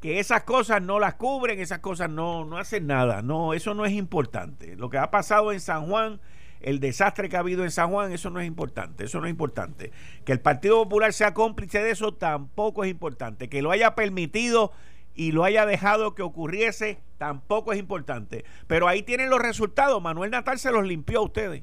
que 0.00 0.18
esas 0.18 0.42
cosas 0.42 0.82
no 0.82 0.98
las 0.98 1.14
cubren, 1.14 1.60
esas 1.60 1.80
cosas 1.80 2.10
no, 2.10 2.44
no 2.44 2.58
hacen 2.58 2.86
nada. 2.88 3.22
No, 3.22 3.54
eso 3.54 3.74
no 3.74 3.84
es 3.84 3.92
importante. 3.92 4.76
Lo 4.76 4.90
que 4.90 4.98
ha 4.98 5.10
pasado 5.10 5.52
en 5.52 5.60
San 5.60 5.86
Juan 5.86 6.20
el 6.60 6.80
desastre 6.80 7.28
que 7.28 7.36
ha 7.36 7.40
habido 7.40 7.64
en 7.64 7.70
San 7.70 7.90
Juan, 7.90 8.12
eso 8.12 8.30
no 8.30 8.40
es 8.40 8.46
importante, 8.46 9.04
eso 9.04 9.20
no 9.20 9.26
es 9.26 9.30
importante. 9.30 9.92
Que 10.24 10.32
el 10.32 10.40
Partido 10.40 10.82
Popular 10.82 11.12
sea 11.12 11.34
cómplice 11.34 11.82
de 11.82 11.90
eso 11.90 12.14
tampoco 12.14 12.84
es 12.84 12.90
importante. 12.90 13.48
Que 13.48 13.62
lo 13.62 13.70
haya 13.70 13.94
permitido 13.94 14.72
y 15.14 15.32
lo 15.32 15.44
haya 15.44 15.66
dejado 15.66 16.14
que 16.14 16.22
ocurriese 16.22 17.00
tampoco 17.18 17.72
es 17.72 17.78
importante. 17.78 18.44
Pero 18.66 18.88
ahí 18.88 19.02
tienen 19.02 19.30
los 19.30 19.40
resultados. 19.40 20.02
Manuel 20.02 20.30
Natal 20.30 20.58
se 20.58 20.72
los 20.72 20.86
limpió 20.86 21.20
a 21.20 21.24
ustedes. 21.24 21.62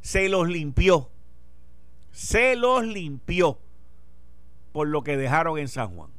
Se 0.00 0.28
los 0.28 0.48
limpió. 0.48 1.10
Se 2.10 2.56
los 2.56 2.84
limpió 2.84 3.58
por 4.72 4.88
lo 4.88 5.02
que 5.02 5.16
dejaron 5.16 5.58
en 5.58 5.68
San 5.68 5.94
Juan. 5.94 6.10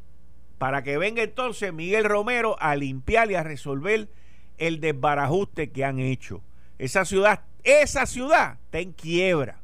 Para 0.57 0.83
que 0.83 0.97
venga 0.97 1.23
entonces 1.23 1.73
Miguel 1.73 2.05
Romero 2.05 2.55
a 2.59 2.75
limpiar 2.75 3.29
y 3.31 3.35
a 3.35 3.43
resolver 3.43 4.09
el 4.57 4.79
desbarajuste 4.79 5.71
que 5.71 5.83
han 5.83 5.99
hecho. 5.99 6.41
Esa 6.77 7.05
ciudad 7.05 7.41
esa 7.63 8.05
ciudad 8.05 8.59
está 8.65 8.79
en 8.79 8.91
quiebra, 8.91 9.61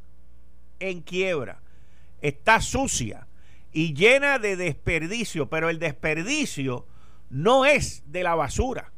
en 0.79 1.01
quiebra. 1.01 1.61
Está 2.21 2.61
sucia 2.61 3.27
y 3.71 3.93
llena 3.93 4.39
de 4.39 4.55
desperdicio, 4.55 5.49
pero 5.49 5.69
el 5.69 5.79
desperdicio 5.79 6.85
no 7.29 7.65
es 7.65 8.03
de 8.07 8.23
la 8.23 8.35
basura, 8.35 8.91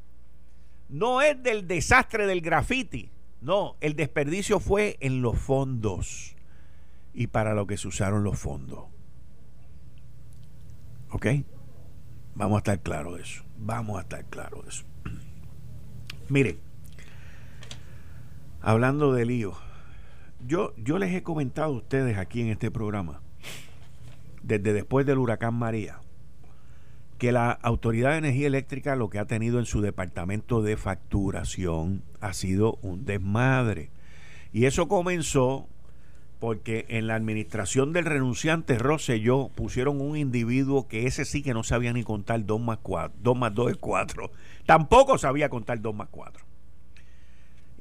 no 0.90 1.22
es 1.22 1.42
del 1.44 1.68
desastre 1.68 2.26
del 2.26 2.42
graffiti, 2.42 3.12
no, 3.42 3.76
el 3.82 3.96
desperdicio 3.96 4.60
fue 4.60 4.98
en 5.00 5.22
los 5.22 5.38
fondos 5.38 6.36
y 7.14 7.28
para 7.28 7.54
lo 7.54 7.68
que 7.68 7.78
se 7.78 7.88
usaron 7.88 8.24
los 8.24 8.38
fondos. 8.40 8.86
¿Ok? 11.10 11.28
Vamos 12.36 12.56
a 12.56 12.60
estar 12.60 12.80
claros 12.82 13.18
de 13.18 13.24
eso. 13.24 13.44
Vamos 13.58 13.98
a 13.98 14.02
estar 14.02 14.24
claros 14.26 14.64
de 14.64 14.70
eso. 14.70 14.86
Miren, 16.30 16.60
Hablando 18.64 19.12
de 19.12 19.26
lío, 19.26 19.54
yo, 20.46 20.76
yo 20.78 21.00
les 21.00 21.12
he 21.16 21.24
comentado 21.24 21.74
a 21.74 21.78
ustedes 21.78 22.20
aquí 22.20 22.42
en 22.42 22.50
este 22.50 22.70
programa, 22.70 23.22
desde 24.44 24.74
después 24.74 25.04
del 25.08 25.18
huracán 25.18 25.56
María, 25.56 26.00
que 27.18 27.32
la 27.32 27.52
Autoridad 27.52 28.12
de 28.12 28.18
Energía 28.20 28.46
Eléctrica 28.46 28.96
lo 28.96 29.10
que 29.10 29.18
ha 29.18 29.26
tenido 29.26 29.58
en 29.58 29.66
su 29.66 29.82
departamento 29.82 30.62
de 30.62 30.78
facturación 30.78 32.04
ha 32.20 32.34
sido 32.34 32.78
un 32.84 33.04
desmadre. 33.04 33.90
Y 34.54 34.66
eso 34.66 34.88
comenzó 34.88 35.68
porque 36.40 36.86
en 36.90 37.08
la 37.08 37.16
administración 37.16 37.94
del 37.94 38.06
renunciante 38.06 38.78
Rosselló 38.78 39.50
pusieron 39.50 40.02
un 40.02 40.18
individuo 40.18 40.88
que 40.88 41.08
ese 41.08 41.26
sí 41.26 41.42
que 41.42 41.56
no 41.56 41.64
sabía 41.64 41.94
ni 41.94 42.04
contar 42.04 42.46
2 42.46 42.62
más 42.62 42.78
4, 42.84 43.18
2 43.24 43.38
más 43.38 43.56
2 43.56 43.72
es 43.72 43.78
4. 43.78 44.32
Tampoco 44.68 45.18
sabía 45.18 45.50
contar 45.50 45.82
2 45.82 45.96
más 45.96 46.10
4. 46.12 46.51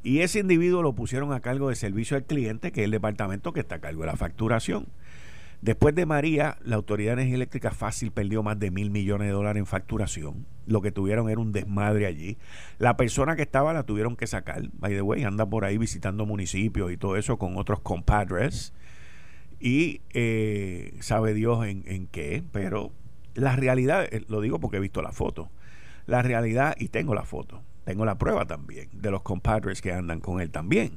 Y 0.02 0.20
ese 0.20 0.38
individuo 0.40 0.82
lo 0.82 0.94
pusieron 0.94 1.32
a 1.32 1.40
cargo 1.40 1.68
de 1.68 1.74
servicio 1.74 2.16
al 2.16 2.24
cliente, 2.24 2.72
que 2.72 2.80
es 2.80 2.84
el 2.86 2.90
departamento 2.90 3.52
que 3.52 3.60
está 3.60 3.76
a 3.76 3.80
cargo 3.80 4.00
de 4.00 4.06
la 4.06 4.16
facturación. 4.16 4.86
Después 5.60 5.94
de 5.94 6.06
María, 6.06 6.56
la 6.64 6.76
Autoridad 6.76 7.10
de 7.10 7.22
Energía 7.22 7.34
Eléctrica 7.36 7.70
Fácil 7.70 8.12
perdió 8.12 8.42
más 8.42 8.58
de 8.58 8.70
mil 8.70 8.90
millones 8.90 9.28
de 9.28 9.32
dólares 9.32 9.60
en 9.60 9.66
facturación. 9.66 10.46
Lo 10.66 10.80
que 10.80 10.90
tuvieron 10.90 11.28
era 11.28 11.38
un 11.38 11.52
desmadre 11.52 12.06
allí. 12.06 12.38
La 12.78 12.96
persona 12.96 13.36
que 13.36 13.42
estaba 13.42 13.74
la 13.74 13.82
tuvieron 13.82 14.16
que 14.16 14.26
sacar. 14.26 14.62
By 14.72 14.94
the 14.94 15.02
way, 15.02 15.22
anda 15.24 15.44
por 15.44 15.66
ahí 15.66 15.76
visitando 15.76 16.24
municipios 16.24 16.90
y 16.90 16.96
todo 16.96 17.16
eso 17.16 17.36
con 17.36 17.58
otros 17.58 17.80
compadres. 17.80 18.72
Y 19.60 20.00
eh, 20.14 20.96
sabe 21.00 21.34
Dios 21.34 21.66
en, 21.66 21.84
en 21.86 22.06
qué. 22.06 22.42
Pero 22.52 22.90
la 23.34 23.54
realidad, 23.54 24.06
eh, 24.10 24.24
lo 24.28 24.40
digo 24.40 24.60
porque 24.60 24.78
he 24.78 24.80
visto 24.80 25.02
la 25.02 25.12
foto. 25.12 25.50
La 26.06 26.22
realidad, 26.22 26.74
y 26.78 26.88
tengo 26.88 27.14
la 27.14 27.24
foto 27.24 27.62
tengo 27.90 28.04
la 28.04 28.18
prueba 28.18 28.46
también 28.46 28.88
de 28.92 29.10
los 29.10 29.22
compadres 29.22 29.82
que 29.82 29.92
andan 29.92 30.20
con 30.20 30.40
él 30.40 30.52
también. 30.52 30.92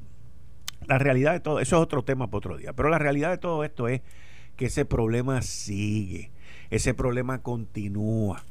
la 0.86 1.00
realidad 1.00 1.34
de 1.34 1.40
todo, 1.40 1.60
eso 1.60 1.78
es 1.78 1.82
otro 1.82 2.04
tema 2.04 2.28
para 2.28 2.38
otro 2.38 2.58
día, 2.58 2.74
pero 2.74 2.90
la 2.90 3.00
realidad 3.00 3.32
de 3.32 3.40
todo 3.40 3.64
esto 3.64 3.88
es 3.88 4.02
que 4.58 4.66
ese 4.66 4.86
problema 4.86 5.42
sigue, 5.42 6.30
ese 6.70 6.94
problema 6.94 7.42
continúa 7.42 8.44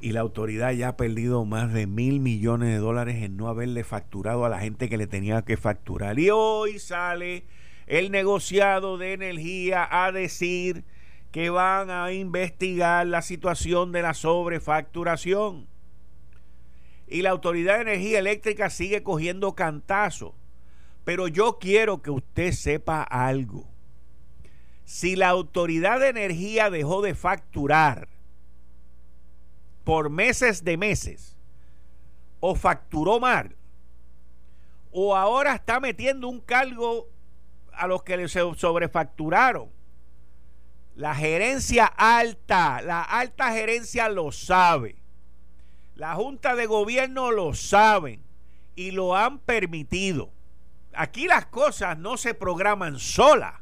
y 0.00 0.10
la 0.10 0.20
autoridad 0.20 0.72
ya 0.72 0.88
ha 0.88 0.96
perdido 0.96 1.44
más 1.44 1.72
de 1.72 1.86
mil 1.86 2.18
millones 2.18 2.70
de 2.70 2.78
dólares 2.78 3.22
en 3.22 3.36
no 3.36 3.46
haberle 3.46 3.84
facturado 3.84 4.44
a 4.44 4.48
la 4.48 4.58
gente 4.58 4.88
que 4.88 4.96
le 4.96 5.06
tenía 5.06 5.42
que 5.42 5.56
facturar. 5.56 6.18
Y 6.18 6.30
hoy 6.30 6.80
sale 6.80 7.44
el 7.86 8.10
negociado 8.10 8.98
de 8.98 9.12
energía 9.12 9.86
a 9.88 10.10
decir 10.10 10.82
que 11.30 11.48
van 11.48 11.90
a 11.90 12.10
investigar 12.10 13.06
la 13.06 13.22
situación 13.22 13.92
de 13.92 14.02
la 14.02 14.14
sobrefacturación. 14.14 15.68
Y 17.06 17.22
la 17.22 17.30
Autoridad 17.30 17.76
de 17.76 17.82
Energía 17.82 18.18
Eléctrica 18.18 18.70
sigue 18.70 19.02
cogiendo 19.02 19.54
cantazo. 19.54 20.34
Pero 21.04 21.28
yo 21.28 21.58
quiero 21.58 22.02
que 22.02 22.10
usted 22.10 22.52
sepa 22.52 23.02
algo. 23.02 23.68
Si 24.84 25.16
la 25.16 25.28
Autoridad 25.28 26.00
de 26.00 26.08
Energía 26.08 26.70
dejó 26.70 27.02
de 27.02 27.14
facturar 27.14 28.08
por 29.84 30.08
meses 30.08 30.64
de 30.64 30.76
meses, 30.76 31.36
o 32.40 32.54
facturó 32.54 33.20
mal, 33.20 33.56
o 34.92 35.16
ahora 35.16 35.54
está 35.54 35.80
metiendo 35.80 36.28
un 36.28 36.40
cargo 36.40 37.08
a 37.72 37.86
los 37.86 38.02
que 38.02 38.16
le 38.16 38.28
sobrefacturaron. 38.28 39.70
La 40.94 41.14
gerencia 41.14 41.86
alta, 41.86 42.80
la 42.82 43.02
alta 43.02 43.50
gerencia 43.50 44.08
lo 44.08 44.30
sabe. 44.30 44.96
La 45.94 46.14
Junta 46.14 46.54
de 46.54 46.66
Gobierno 46.66 47.30
lo 47.30 47.54
saben 47.54 48.22
y 48.74 48.90
lo 48.90 49.16
han 49.16 49.38
permitido. 49.38 50.32
Aquí 50.94 51.26
las 51.26 51.46
cosas 51.46 51.98
no 51.98 52.16
se 52.16 52.34
programan 52.34 52.98
solas. 52.98 53.54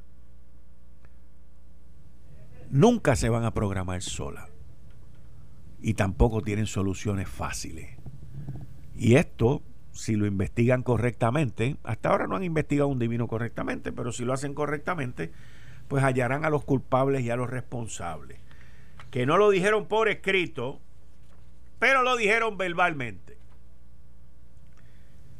Nunca 2.70 3.16
se 3.16 3.28
van 3.28 3.44
a 3.44 3.52
programar 3.52 4.00
solas. 4.02 4.48
Y 5.80 5.94
tampoco 5.94 6.42
tienen 6.42 6.66
soluciones 6.66 7.28
fáciles. 7.28 7.98
Y 8.94 9.16
esto 9.16 9.62
si 9.92 10.16
lo 10.16 10.26
investigan 10.26 10.82
correctamente, 10.82 11.76
hasta 11.84 12.08
ahora 12.08 12.26
no 12.26 12.36
han 12.36 12.44
investigado 12.44 12.88
un 12.88 12.98
divino 12.98 13.28
correctamente, 13.28 13.92
pero 13.92 14.10
si 14.10 14.24
lo 14.24 14.32
hacen 14.32 14.54
correctamente, 14.54 15.32
pues 15.88 16.02
hallarán 16.02 16.44
a 16.44 16.50
los 16.50 16.64
culpables 16.64 17.22
y 17.22 17.30
a 17.30 17.36
los 17.36 17.50
responsables. 17.50 18.38
Que 19.10 19.26
no 19.26 19.36
lo 19.36 19.50
dijeron 19.50 19.86
por 19.86 20.08
escrito, 20.08 20.80
pero 21.82 22.04
lo 22.04 22.16
dijeron 22.16 22.56
verbalmente. 22.56 23.36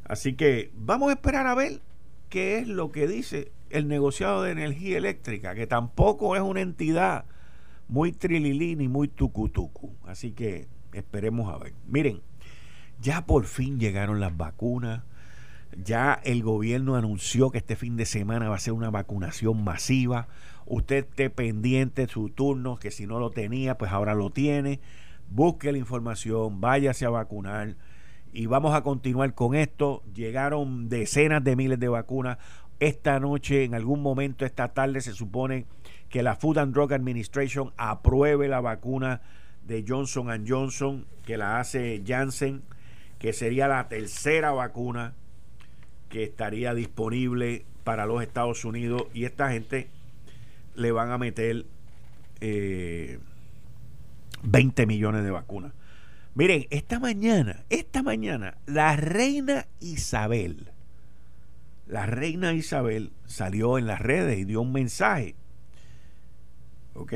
Así 0.03 0.33
que 0.33 0.71
vamos 0.75 1.09
a 1.09 1.13
esperar 1.13 1.47
a 1.47 1.55
ver 1.55 1.79
qué 2.27 2.57
es 2.57 2.67
lo 2.67 2.91
que 2.91 3.07
dice 3.07 3.53
el 3.69 3.87
negociado 3.87 4.43
de 4.43 4.51
energía 4.51 4.97
eléctrica, 4.97 5.55
que 5.55 5.67
tampoco 5.67 6.35
es 6.35 6.41
una 6.41 6.59
entidad 6.59 7.23
muy 7.87 8.11
trililí 8.11 8.75
ni 8.75 8.89
muy 8.89 9.07
tucutucu. 9.07 9.95
Así 10.05 10.33
que 10.33 10.67
esperemos 10.91 11.47
a 11.47 11.59
ver. 11.59 11.71
Miren, 11.87 12.19
ya 12.99 13.25
por 13.25 13.45
fin 13.45 13.79
llegaron 13.79 14.19
las 14.19 14.35
vacunas. 14.35 15.03
Ya 15.81 16.19
el 16.25 16.43
gobierno 16.43 16.97
anunció 16.97 17.51
que 17.51 17.59
este 17.59 17.77
fin 17.77 17.95
de 17.95 18.05
semana 18.05 18.49
va 18.49 18.57
a 18.57 18.59
ser 18.59 18.73
una 18.73 18.89
vacunación 18.89 19.63
masiva. 19.63 20.27
Usted 20.65 21.05
esté 21.05 21.29
pendiente 21.29 22.05
de 22.05 22.11
su 22.11 22.27
turno, 22.27 22.75
que 22.75 22.91
si 22.91 23.07
no 23.07 23.17
lo 23.19 23.29
tenía, 23.29 23.77
pues 23.77 23.93
ahora 23.93 24.13
lo 24.13 24.29
tiene. 24.29 24.81
Busque 25.33 25.71
la 25.71 25.77
información, 25.77 26.61
váyase 26.61 27.05
a 27.05 27.09
vacunar. 27.09 27.75
Y 28.31 28.45
vamos 28.45 28.75
a 28.75 28.83
continuar 28.83 29.33
con 29.33 29.55
esto. 29.55 30.03
Llegaron 30.13 30.89
decenas 30.89 31.43
de 31.43 31.55
miles 31.55 31.79
de 31.79 31.87
vacunas. 31.87 32.37
Esta 32.79 33.19
noche, 33.19 33.63
en 33.63 33.73
algún 33.73 34.01
momento, 34.01 34.45
esta 34.45 34.73
tarde, 34.73 35.01
se 35.01 35.13
supone 35.13 35.65
que 36.09 36.23
la 36.23 36.35
Food 36.35 36.57
and 36.57 36.73
Drug 36.73 36.93
Administration 36.93 37.73
apruebe 37.77 38.47
la 38.47 38.61
vacuna 38.61 39.21
de 39.65 39.83
Johnson 39.87 40.45
Johnson, 40.47 41.05
que 41.25 41.37
la 41.37 41.59
hace 41.59 42.03
Janssen 42.05 42.61
que 43.23 43.31
sería 43.31 43.69
la 43.69 43.87
tercera 43.87 44.51
vacuna 44.51 45.13
que 46.09 46.23
estaría 46.23 46.73
disponible 46.73 47.63
para 47.85 48.05
los 48.05 48.21
Estados 48.21 48.65
Unidos 48.65 49.03
y 49.13 49.23
esta 49.23 49.49
gente 49.49 49.87
le 50.75 50.91
van 50.91 51.09
a 51.09 51.17
meter 51.17 51.65
20 54.43 54.81
eh, 54.81 54.85
millones 54.85 55.23
de 55.23 55.31
vacunas. 55.31 55.73
Miren, 56.35 56.65
esta 56.69 56.99
mañana, 56.99 57.63
esta 57.69 58.01
mañana, 58.01 58.57
la 58.65 58.95
reina 58.95 59.67
Isabel, 59.79 60.71
la 61.85 62.05
reina 62.05 62.53
Isabel 62.53 63.11
salió 63.25 63.77
en 63.77 63.85
las 63.85 64.01
redes 64.01 64.39
y 64.39 64.45
dio 64.45 64.61
un 64.61 64.71
mensaje, 64.71 65.35
¿ok? 66.95 67.13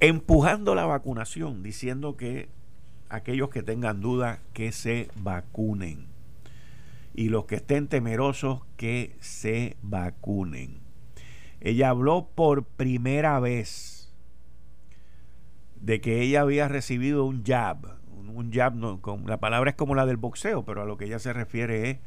Empujando 0.00 0.74
la 0.74 0.86
vacunación, 0.86 1.62
diciendo 1.62 2.16
que 2.16 2.48
aquellos 3.08 3.50
que 3.50 3.62
tengan 3.62 4.00
dudas 4.00 4.40
que 4.52 4.72
se 4.72 5.08
vacunen. 5.16 6.06
Y 7.14 7.28
los 7.28 7.46
que 7.46 7.56
estén 7.56 7.88
temerosos 7.88 8.60
que 8.76 9.16
se 9.20 9.76
vacunen. 9.82 10.78
Ella 11.60 11.88
habló 11.88 12.28
por 12.34 12.64
primera 12.64 13.40
vez 13.40 13.95
de 15.86 16.00
que 16.00 16.20
ella 16.20 16.40
había 16.40 16.66
recibido 16.66 17.24
un 17.24 17.44
jab. 17.44 17.78
Un 18.10 18.52
jab, 18.52 18.74
no, 18.74 19.00
la 19.24 19.38
palabra 19.38 19.70
es 19.70 19.76
como 19.76 19.94
la 19.94 20.04
del 20.04 20.16
boxeo, 20.16 20.64
pero 20.64 20.82
a 20.82 20.84
lo 20.84 20.96
que 20.96 21.04
ella 21.04 21.20
se 21.20 21.32
refiere 21.32 21.90
es 21.90 21.98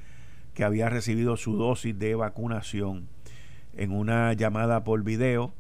que 0.54 0.66
había 0.66 0.90
recibido 0.90 1.38
su 1.38 1.56
dosis 1.56 1.98
de 1.98 2.14
vacunación 2.14 3.08
en 3.78 3.94
una 3.94 4.34
llamada 4.34 4.84
por 4.84 5.02
video 5.04 5.54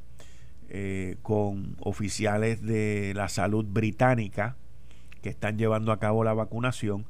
eh, 0.67 1.15
con 1.21 1.77
oficiales 1.79 2.61
de 2.61 3.13
la 3.15 3.29
salud 3.29 3.65
británica 3.65 4.57
que 5.21 5.29
están 5.29 5.57
llevando 5.57 5.93
a 5.93 5.99
cabo 5.99 6.25
la 6.25 6.33
vacunación, 6.33 7.05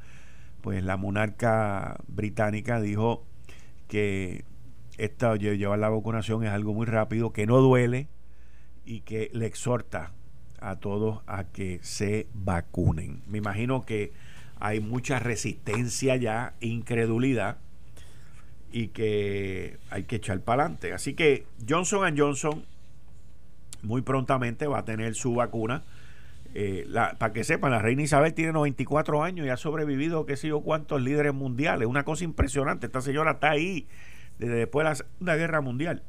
pues 0.62 0.84
la 0.84 0.96
monarca 0.96 1.98
británica 2.08 2.80
dijo 2.80 3.26
que 3.88 4.46
esta, 5.00 5.36
llevar 5.38 5.80
la 5.80 5.90
vacunación 5.90 6.44
es 6.44 6.52
algo 6.52 6.76
muy 6.76 6.86
rápido, 6.86 7.34
que 7.34 7.48
no 7.48 7.58
duele 7.58 8.10
y 8.86 9.02
que 9.02 9.32
le 9.34 9.48
exhorta 9.48 10.14
a 10.62 10.78
todos 10.78 11.22
a 11.28 11.46
que 11.46 11.80
se 11.82 12.28
vacunen. 12.34 13.22
Me 13.28 13.38
imagino 13.38 13.86
que 13.86 14.12
hay 14.60 14.80
mucha 14.80 15.20
resistencia 15.20 16.16
ya, 16.16 16.54
incredulidad 16.60 17.58
y 18.72 18.90
que 18.90 19.78
hay 19.90 20.04
que 20.04 20.18
echar 20.18 20.42
para 20.42 20.64
adelante. 20.64 20.94
Así 20.94 21.14
que 21.14 21.46
Johnson 21.68 22.16
Johnson 22.18 22.64
muy 23.82 24.02
prontamente 24.02 24.68
va 24.68 24.80
a 24.80 24.86
tener 24.86 25.16
su 25.16 25.34
vacuna 25.36 25.84
eh, 26.56 26.88
para 27.20 27.32
que 27.32 27.44
sepan, 27.44 27.72
la 27.72 27.80
reina 27.80 28.02
Isabel 28.02 28.34
tiene 28.34 28.54
94 28.54 29.24
años 29.24 29.46
y 29.46 29.50
ha 29.50 29.58
sobrevivido, 29.58 30.26
qué 30.26 30.36
sé 30.36 30.48
yo, 30.48 30.62
cuántos 30.62 31.02
líderes 31.02 31.34
mundiales. 31.34 31.88
Una 31.88 32.04
cosa 32.04 32.24
impresionante. 32.24 32.88
Esta 32.88 33.02
señora 33.02 33.32
está 33.32 33.52
ahí 33.52 33.88
desde 34.40 34.56
después 34.56 34.84
de 34.84 34.90
la 34.90 34.96
Segunda 34.96 35.36
Guerra 35.36 35.62
Mundial. 35.62 36.04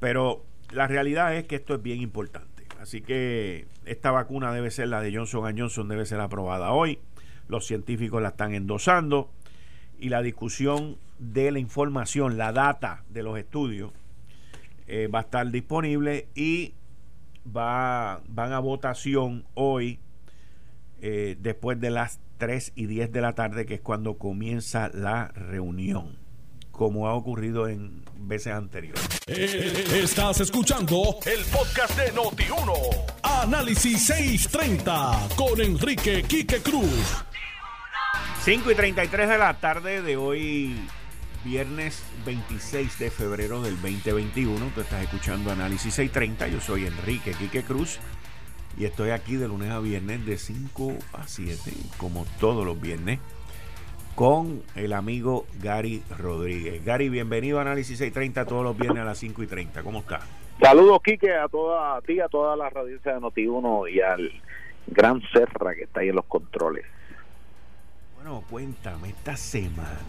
Pero 0.00 0.44
la 0.70 0.86
realidad 0.86 1.34
es 1.36 1.44
que 1.44 1.56
esto 1.56 1.74
es 1.74 1.82
bien 1.82 2.00
importante. 2.00 2.47
Así 2.80 3.00
que 3.00 3.66
esta 3.86 4.10
vacuna 4.10 4.52
debe 4.52 4.70
ser 4.70 4.88
la 4.88 5.00
de 5.00 5.14
Johnson 5.14 5.56
Johnson, 5.58 5.88
debe 5.88 6.06
ser 6.06 6.20
aprobada 6.20 6.72
hoy. 6.72 6.98
Los 7.48 7.66
científicos 7.66 8.22
la 8.22 8.28
están 8.28 8.54
endosando 8.54 9.30
y 9.98 10.10
la 10.10 10.22
discusión 10.22 10.96
de 11.18 11.50
la 11.50 11.58
información, 11.58 12.38
la 12.38 12.52
data 12.52 13.04
de 13.08 13.22
los 13.22 13.38
estudios 13.38 13.92
eh, 14.86 15.08
va 15.08 15.20
a 15.20 15.22
estar 15.22 15.50
disponible 15.50 16.28
y 16.34 16.74
va, 17.44 18.22
van 18.28 18.52
a 18.52 18.60
votación 18.60 19.44
hoy 19.54 19.98
eh, 21.00 21.36
después 21.40 21.80
de 21.80 21.90
las 21.90 22.20
3 22.38 22.72
y 22.74 22.86
10 22.86 23.12
de 23.12 23.20
la 23.20 23.34
tarde, 23.34 23.66
que 23.66 23.74
es 23.74 23.80
cuando 23.80 24.18
comienza 24.18 24.90
la 24.94 25.28
reunión, 25.28 26.16
como 26.78 27.08
ha 27.08 27.14
ocurrido 27.14 27.68
en 27.68 28.04
veces 28.20 28.54
anteriores. 28.54 29.04
Eh, 29.26 30.00
estás 30.00 30.40
escuchando 30.40 31.18
el 31.26 31.44
podcast 31.46 31.98
de 31.98 32.14
Noti1. 32.14 32.72
Análisis 33.24 34.06
630 34.06 35.28
con 35.36 35.60
Enrique 35.60 36.22
Quique 36.22 36.60
Cruz. 36.60 37.24
5 38.44 38.70
y 38.70 38.74
33 38.76 39.28
de 39.28 39.38
la 39.38 39.54
tarde 39.54 40.02
de 40.02 40.16
hoy 40.16 40.76
viernes 41.44 42.00
26 42.24 42.98
de 43.00 43.10
febrero 43.10 43.60
del 43.60 43.74
2021. 43.82 44.70
Tú 44.72 44.80
estás 44.80 45.02
escuchando 45.02 45.50
Análisis 45.50 45.94
630. 45.94 46.46
Yo 46.46 46.60
soy 46.60 46.86
Enrique 46.86 47.32
Quique 47.32 47.64
Cruz 47.64 47.98
y 48.78 48.84
estoy 48.84 49.10
aquí 49.10 49.34
de 49.34 49.48
lunes 49.48 49.72
a 49.72 49.80
viernes 49.80 50.24
de 50.24 50.38
5 50.38 50.94
a 51.14 51.26
7, 51.26 51.72
como 51.96 52.24
todos 52.38 52.64
los 52.64 52.80
viernes, 52.80 53.18
con 54.18 54.64
el 54.74 54.94
amigo 54.94 55.46
Gary 55.62 56.02
Rodríguez. 56.18 56.84
Gary, 56.84 57.08
bienvenido 57.08 57.60
a 57.60 57.62
Análisis 57.62 57.98
630 57.98 58.46
todos 58.46 58.64
los 58.64 58.76
viernes 58.76 59.00
a 59.00 59.04
las 59.04 59.18
5 59.18 59.44
y 59.44 59.46
30. 59.46 59.84
¿Cómo 59.84 60.00
estás? 60.00 60.24
Saludos, 60.60 60.98
Quique, 61.04 61.32
a 61.32 61.46
toda 61.46 61.96
a 61.96 62.00
ti, 62.00 62.18
a 62.18 62.26
toda 62.26 62.56
la 62.56 62.66
audiencia 62.66 63.14
de 63.14 63.20
Noti1 63.20 63.92
y 63.92 64.00
al 64.00 64.32
gran 64.88 65.22
Serra 65.32 65.72
que 65.76 65.84
está 65.84 66.00
ahí 66.00 66.08
en 66.08 66.16
los 66.16 66.24
controles. 66.24 66.84
Bueno, 68.16 68.42
cuéntame, 68.50 69.10
esta 69.10 69.36
semana 69.36 70.00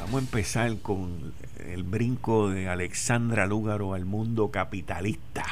Vamos 0.00 0.14
a 0.14 0.18
empezar 0.24 0.76
con 0.82 1.32
el 1.64 1.84
brinco 1.84 2.50
de 2.50 2.68
Alexandra 2.68 3.46
Lúgaro 3.46 3.94
al 3.94 4.06
mundo 4.06 4.50
capitalista. 4.50 5.44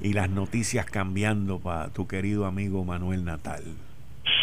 Y 0.00 0.14
las 0.14 0.30
noticias 0.30 0.86
cambiando 0.86 1.58
para 1.58 1.90
tu 1.90 2.08
querido 2.08 2.46
amigo 2.46 2.82
Manuel 2.82 3.26
Natal. 3.26 3.62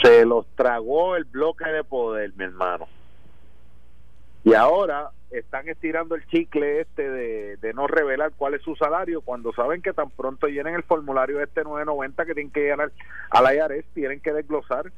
Se 0.02 0.26
los 0.26 0.46
tragó 0.56 1.16
el 1.16 1.26
bloque 1.26 1.68
de 1.70 1.84
poder, 1.84 2.34
mi 2.36 2.46
hermano. 2.46 2.88
Y 4.44 4.54
ahora 4.54 5.12
están 5.32 5.68
estirando 5.68 6.16
el 6.16 6.26
chicle 6.28 6.82
este 6.82 7.10
de, 7.10 7.74
no 7.74 7.86
revelar 7.88 8.32
cuál 8.38 8.54
es 8.54 8.62
su 8.62 8.76
salario 8.76 9.22
cuando 9.22 9.52
saben 9.54 9.82
que 9.82 9.94
tan 9.94 10.10
pronto 10.10 10.48
llenen 10.48 10.76
el 10.76 10.84
formulario 10.84 11.42
este 11.42 11.64
990 11.64 12.26
que 12.26 12.34
tienen 12.34 12.52
que 12.52 12.62
llegar 12.62 12.92
a 13.30 13.42
la 13.42 13.54
IARES, 13.54 13.86
tienen 13.94 14.22
que 14.22 14.32
desglosar 14.32 14.92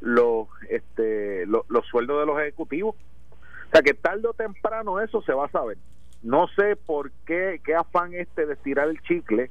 los, 0.00 0.48
este, 0.68 1.46
los, 1.46 1.64
sueldos 1.88 2.20
de 2.20 2.26
los 2.26 2.40
ejecutivos. 2.40 2.96
O 2.96 3.70
sea 3.70 3.82
que 3.82 3.94
tarde 3.94 4.26
o 4.26 4.34
temprano 4.34 5.00
eso 5.00 5.22
se 5.22 5.32
va 5.32 5.46
a 5.46 5.50
saber. 5.50 5.78
No 6.22 6.48
sé 6.48 6.76
por 6.76 7.12
qué, 7.26 7.60
qué 7.64 7.74
afán 7.74 8.12
este 8.14 8.46
de 8.46 8.54
estirar 8.54 8.88
el 8.88 9.00
chicle, 9.02 9.50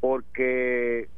porque 0.00 1.08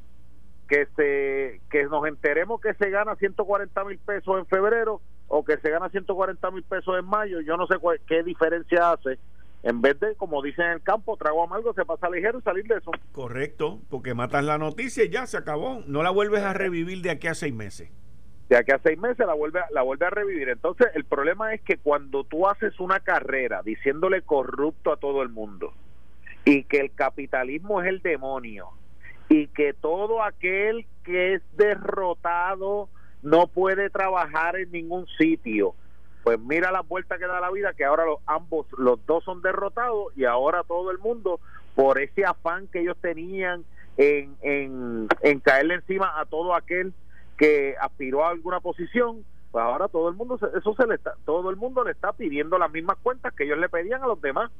que 0.69 0.87
se 0.97 1.61
que 1.71 1.85
nos 1.85 2.07
enteremos 2.07 2.61
que 2.61 2.75
se 2.75 2.91
gana 2.91 3.17
140 3.17 3.85
mil 3.85 3.99
pesos 3.99 4.39
en 4.39 4.47
febrero 4.47 5.01
o 5.29 5.45
que 5.45 5.57
se 5.59 5.71
gana 5.71 5.89
140 5.89 6.51
mil 6.51 6.63
pesos 6.63 6.99
en 6.99 7.05
mayo, 7.05 7.41
yo 7.41 7.57
no 7.57 7.67
sé 7.67 7.77
qué 8.07 8.23
diferencia 8.23 8.93
hace. 8.93 9.19
En 9.63 9.81
vez 9.81 9.99
de, 9.99 10.15
como 10.17 10.43
dicen 10.43 10.67
en 10.67 10.73
el 10.73 10.83
campo, 10.83 11.17
trago 11.17 11.43
amargo, 11.43 11.73
se 11.73 11.87
pasa 11.87 12.11
ligero 12.11 12.39
y 12.39 12.43
salir 12.43 12.67
de 12.67 12.77
eso. 12.77 12.91
Correcto, 13.13 13.81
porque 13.89 14.13
matas 14.13 14.45
la 14.45 14.59
noticia 14.59 15.05
y 15.05 15.09
ya 15.09 15.27
se 15.27 15.39
acabó. 15.39 15.83
No 15.87 16.03
la 16.03 16.11
vuelves 16.11 16.43
a 16.43 16.53
revivir 16.53 17.01
de 17.01 17.11
aquí 17.11 17.29
a 17.29 17.35
seis 17.35 17.55
meses 17.55 17.91
de 18.49 18.59
aquí 18.59 18.73
a 18.73 18.81
seis 18.83 18.99
meses 18.99 19.27
la 19.27 19.35
vuelve, 19.35 19.61
la 19.71 19.83
vuelve 19.83 20.07
a 20.07 20.11
revivir. 20.11 20.49
Entonces, 20.49 20.89
el 20.95 21.05
problema 21.05 21.55
es 21.55 21.63
que 21.63 21.79
cuando 21.79 22.25
tú 22.25 22.47
haces 22.47 22.79
una 22.79 23.01
carrera 23.01 23.63
diciéndole 23.63 24.23
corrupto 24.23 24.93
a 24.93 24.97
todo 24.97 25.23
el 25.23 25.31
mundo 25.31 25.73
y 26.45 26.65
que 26.65 26.79
el 26.79 26.93
capitalismo 26.95 27.81
es 27.81 27.89
el 27.89 28.03
demonio 28.03 28.71
y 29.35 29.49
que 29.49 29.73
todo 29.73 30.23
aquel 30.23 30.87
que 31.03 31.35
es 31.35 31.43
derrotado 31.57 32.89
no 33.21 33.49
puede 33.49 33.91
trabajar 33.91 34.55
en 34.55 34.71
ningún 34.71 35.09
sitio, 35.19 35.75
pues 36.23 36.39
mira 36.39 36.71
la 36.71 36.83
vuelta 36.83 37.19
que 37.19 37.27
da 37.27 37.41
la 37.41 37.51
vida, 37.51 37.73
que 37.73 37.85
ahora 37.85 38.07
los, 38.07 38.21
ambos, 38.27 38.69
los 38.79 39.05
dos 39.07 39.25
son 39.25 39.43
derrotados 39.43 40.17
y 40.17 40.25
ahora 40.25 40.63
todo 40.63 40.93
el 40.93 40.99
mundo, 40.99 41.41
por 41.75 42.01
ese 42.01 42.25
afán 42.25 42.69
que 42.69 42.83
ellos 42.83 42.97
tenían 43.01 43.65
en, 43.97 44.37
en, 44.41 45.41
caerle 45.41 45.75
encima 45.75 46.21
a 46.21 46.27
todo 46.27 46.55
aquel 46.55 46.95
que 47.37 47.75
aspiró 47.81 48.25
a 48.25 48.31
alguna 48.31 48.61
posición, 48.61 49.25
pues 49.51 49.65
ahora 49.65 49.89
todo 49.89 50.09
el 50.11 50.15
mundo 50.15 50.37
eso 50.37 50.75
se 50.77 50.87
le 50.87 50.95
está 50.95 51.15
todo 51.25 51.51
el 51.51 51.57
mundo 51.57 51.83
le 51.83 51.91
está 51.91 52.13
pidiendo 52.13 52.57
las 52.57 52.71
mismas 52.71 52.99
cuentas 53.03 53.35
que 53.35 53.45
ellos 53.45 53.59
le 53.59 53.69
pedían 53.69 54.01
a 54.05 54.07
los 54.07 54.21
demás. 54.23 54.53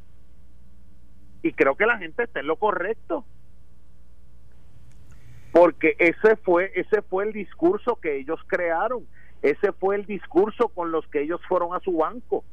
Y 1.43 1.53
creo 1.53 1.77
que 1.77 1.87
la 1.87 1.99
gente 1.99 2.25
está 2.25 2.41
en 2.41 2.49
lo 2.49 2.57
correcto. 2.57 3.25
Porque 5.55 5.95
ese 6.01 6.35
fue 6.35 6.73
ese 6.75 7.01
fue 7.03 7.25
el 7.27 7.33
discurso 7.33 7.95
que 8.03 8.17
ellos 8.17 8.41
crearon, 8.49 9.07
ese 9.41 9.71
fue 9.71 9.95
el 9.95 10.05
discurso 10.05 10.67
con 10.67 10.91
los 10.91 11.07
que 11.07 11.23
ellos 11.23 11.41
fueron 11.49 11.77
a 11.77 11.81
su 11.81 11.97
banco 11.97 12.45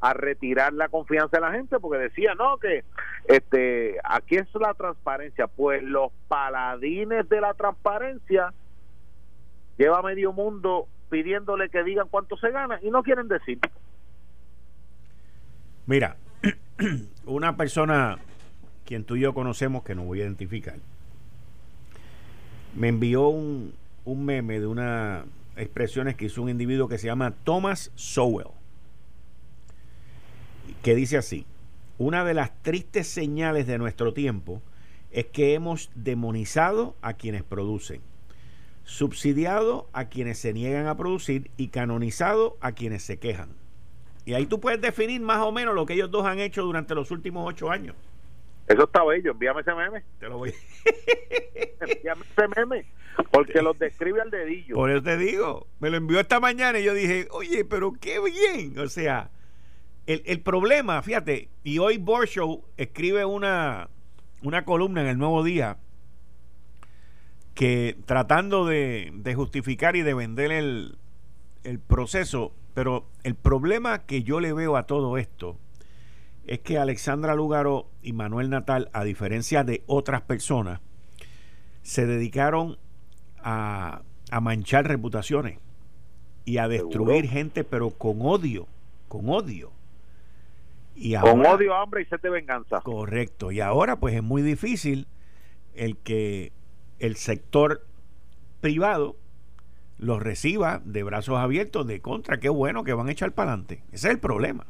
a 0.00 0.12
retirar 0.12 0.72
la 0.74 0.88
confianza 0.88 1.38
de 1.38 1.40
la 1.40 1.50
gente 1.50 1.80
porque 1.80 1.98
decía 1.98 2.36
no 2.36 2.58
que 2.58 2.84
este 3.24 3.96
aquí 4.04 4.36
es 4.36 4.46
la 4.54 4.72
transparencia 4.74 5.48
pues 5.48 5.82
los 5.82 6.12
paladines 6.28 7.28
de 7.28 7.40
la 7.40 7.52
transparencia 7.54 8.54
lleva 9.76 10.00
medio 10.02 10.32
mundo 10.32 10.86
pidiéndole 11.10 11.68
que 11.68 11.82
digan 11.82 12.06
cuánto 12.08 12.36
se 12.36 12.52
gana 12.52 12.78
y 12.80 12.90
no 12.90 13.02
quieren 13.02 13.26
decir. 13.26 13.58
Mira, 15.86 16.16
una 17.24 17.56
persona 17.56 18.18
quien 18.84 19.04
tú 19.04 19.16
y 19.16 19.20
yo 19.20 19.34
conocemos, 19.34 19.82
que 19.82 19.94
no 19.94 20.04
voy 20.04 20.20
a 20.20 20.24
identificar, 20.24 20.76
me 22.78 22.88
envió 22.88 23.28
un, 23.28 23.74
un 24.04 24.24
meme 24.24 24.60
de 24.60 24.66
una 24.66 25.24
expresiones 25.56 26.14
que 26.14 26.26
hizo 26.26 26.40
un 26.42 26.48
individuo 26.48 26.88
que 26.88 26.98
se 26.98 27.06
llama 27.06 27.32
Thomas 27.44 27.90
Sowell, 27.96 28.48
que 30.82 30.94
dice 30.94 31.16
así, 31.16 31.44
una 31.98 32.24
de 32.24 32.34
las 32.34 32.62
tristes 32.62 33.08
señales 33.08 33.66
de 33.66 33.78
nuestro 33.78 34.14
tiempo 34.14 34.62
es 35.10 35.26
que 35.26 35.54
hemos 35.54 35.90
demonizado 35.94 36.94
a 37.02 37.14
quienes 37.14 37.42
producen 37.42 38.00
subsidiado 38.88 39.86
a 39.92 40.06
quienes 40.06 40.38
se 40.38 40.54
niegan 40.54 40.86
a 40.86 40.96
producir 40.96 41.50
y 41.58 41.68
canonizado 41.68 42.56
a 42.62 42.72
quienes 42.72 43.02
se 43.02 43.18
quejan. 43.18 43.50
Y 44.24 44.32
ahí 44.32 44.46
tú 44.46 44.60
puedes 44.60 44.80
definir 44.80 45.20
más 45.20 45.44
o 45.44 45.52
menos 45.52 45.74
lo 45.74 45.84
que 45.84 45.92
ellos 45.92 46.10
dos 46.10 46.24
han 46.24 46.38
hecho 46.38 46.62
durante 46.62 46.94
los 46.94 47.10
últimos 47.10 47.46
ocho 47.46 47.70
años. 47.70 47.94
Eso 48.68 48.84
está 48.84 49.02
bello, 49.04 49.32
envíame 49.32 49.62
ese 49.62 49.74
meme. 49.74 50.04
Te 50.18 50.28
lo 50.28 50.38
voy. 50.38 50.52
envíame 51.80 52.24
ese 52.36 52.48
meme, 52.54 52.86
porque 53.30 53.62
los 53.62 53.78
describe 53.78 54.20
al 54.20 54.30
dedillo. 54.30 54.74
Por 54.74 54.90
eso 54.90 55.02
te 55.02 55.16
digo, 55.16 55.66
me 55.80 55.90
lo 55.90 55.96
envió 55.96 56.20
esta 56.20 56.38
mañana 56.38 56.78
y 56.78 56.84
yo 56.84 56.92
dije, 56.92 57.28
oye, 57.30 57.64
pero 57.64 57.94
qué 57.98 58.20
bien. 58.20 58.78
O 58.78 58.88
sea, 58.88 59.30
el, 60.06 60.22
el 60.26 60.40
problema, 60.42 61.02
fíjate, 61.02 61.48
y 61.64 61.78
hoy 61.78 61.96
Borshow 61.96 62.64
escribe 62.76 63.24
una, 63.24 63.88
una 64.42 64.64
columna 64.64 65.00
en 65.00 65.08
el 65.08 65.18
Nuevo 65.18 65.42
Día 65.42 65.78
que 67.58 67.96
tratando 68.06 68.66
de, 68.66 69.32
justificar 69.34 69.96
y 69.96 70.02
de 70.02 70.14
vender 70.14 70.52
el, 70.52 70.96
el 71.64 71.80
proceso, 71.80 72.54
pero 72.72 73.06
el 73.24 73.34
problema 73.34 74.06
que 74.06 74.22
yo 74.22 74.38
le 74.38 74.52
veo 74.52 74.76
a 74.76 74.84
todo 74.84 75.18
esto 75.18 75.58
es 76.48 76.60
que 76.60 76.78
Alexandra 76.78 77.34
Lugaro 77.34 77.86
y 78.02 78.14
Manuel 78.14 78.50
Natal, 78.50 78.88
a 78.92 79.04
diferencia 79.04 79.64
de 79.64 79.82
otras 79.86 80.22
personas, 80.22 80.80
se 81.82 82.06
dedicaron 82.06 82.78
a, 83.42 84.02
a 84.30 84.40
manchar 84.40 84.88
reputaciones 84.88 85.58
y 86.46 86.56
a 86.56 86.66
destruir 86.66 87.28
gente, 87.28 87.64
pero 87.64 87.90
con 87.90 88.22
odio, 88.22 88.66
con 89.08 89.28
odio. 89.28 89.70
Y 90.96 91.14
con 91.16 91.44
odio, 91.44 91.74
hambre 91.74 92.02
y 92.02 92.04
sed 92.06 92.20
de 92.20 92.30
venganza. 92.30 92.80
Correcto. 92.80 93.52
Y 93.52 93.60
ahora 93.60 93.96
pues 93.96 94.14
es 94.14 94.22
muy 94.22 94.40
difícil 94.40 95.06
el 95.74 95.98
que 95.98 96.50
el 96.98 97.16
sector 97.16 97.86
privado 98.62 99.16
los 99.98 100.22
reciba 100.22 100.80
de 100.84 101.02
brazos 101.02 101.38
abiertos 101.38 101.86
de 101.86 102.00
contra, 102.00 102.40
qué 102.40 102.48
bueno 102.48 102.84
que 102.84 102.94
van 102.94 103.08
a 103.08 103.12
echar 103.12 103.32
para 103.32 103.52
adelante. 103.52 103.82
Ese 103.92 104.08
es 104.08 104.14
el 104.14 104.18
problema. 104.18 104.66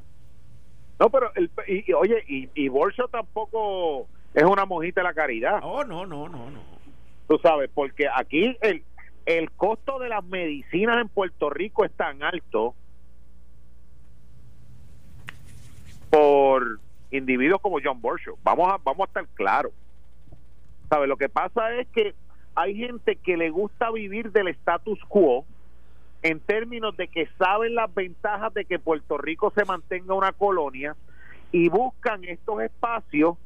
No, 0.98 1.10
pero, 1.10 1.32
el, 1.34 1.50
y, 1.66 1.92
oye, 1.92 2.24
y, 2.26 2.48
y 2.54 2.68
Bolso 2.68 3.08
tampoco 3.08 4.08
es 4.34 4.44
una 4.44 4.64
mojita 4.64 5.00
de 5.00 5.04
la 5.06 5.14
caridad. 5.14 5.60
Oh, 5.62 5.84
no, 5.84 6.06
no, 6.06 6.28
no, 6.28 6.50
no. 6.50 6.60
Tú 7.28 7.38
sabes, 7.42 7.70
porque 7.72 8.08
aquí 8.12 8.56
el, 8.62 8.82
el 9.26 9.50
costo 9.52 9.98
de 9.98 10.08
las 10.08 10.24
medicinas 10.24 11.00
en 11.00 11.08
Puerto 11.08 11.50
Rico 11.50 11.84
es 11.84 11.92
tan 11.92 12.22
alto 12.22 12.74
por 16.10 16.80
individuos 17.10 17.60
como 17.60 17.78
John 17.82 18.00
Borshow. 18.00 18.38
Vamos 18.42 18.72
a, 18.72 18.78
vamos 18.78 19.00
a 19.00 19.04
estar 19.04 19.26
claros. 19.34 19.72
¿Sabe? 20.88 21.06
Lo 21.06 21.16
que 21.16 21.28
pasa 21.28 21.74
es 21.74 21.86
que 21.88 22.14
hay 22.54 22.74
gente 22.74 23.16
que 23.16 23.36
le 23.36 23.50
gusta 23.50 23.90
vivir 23.90 24.32
del 24.32 24.48
status 24.48 24.98
quo 25.06 25.44
en 26.22 26.40
términos 26.40 26.96
de 26.96 27.08
que 27.08 27.28
saben 27.38 27.74
las 27.74 27.94
ventajas 27.94 28.52
de 28.54 28.64
que 28.64 28.78
Puerto 28.78 29.18
Rico 29.18 29.52
se 29.54 29.64
mantenga 29.64 30.14
una 30.14 30.32
colonia 30.32 30.96
y 31.52 31.68
buscan 31.68 32.24
estos 32.24 32.60
espacios 32.62 33.36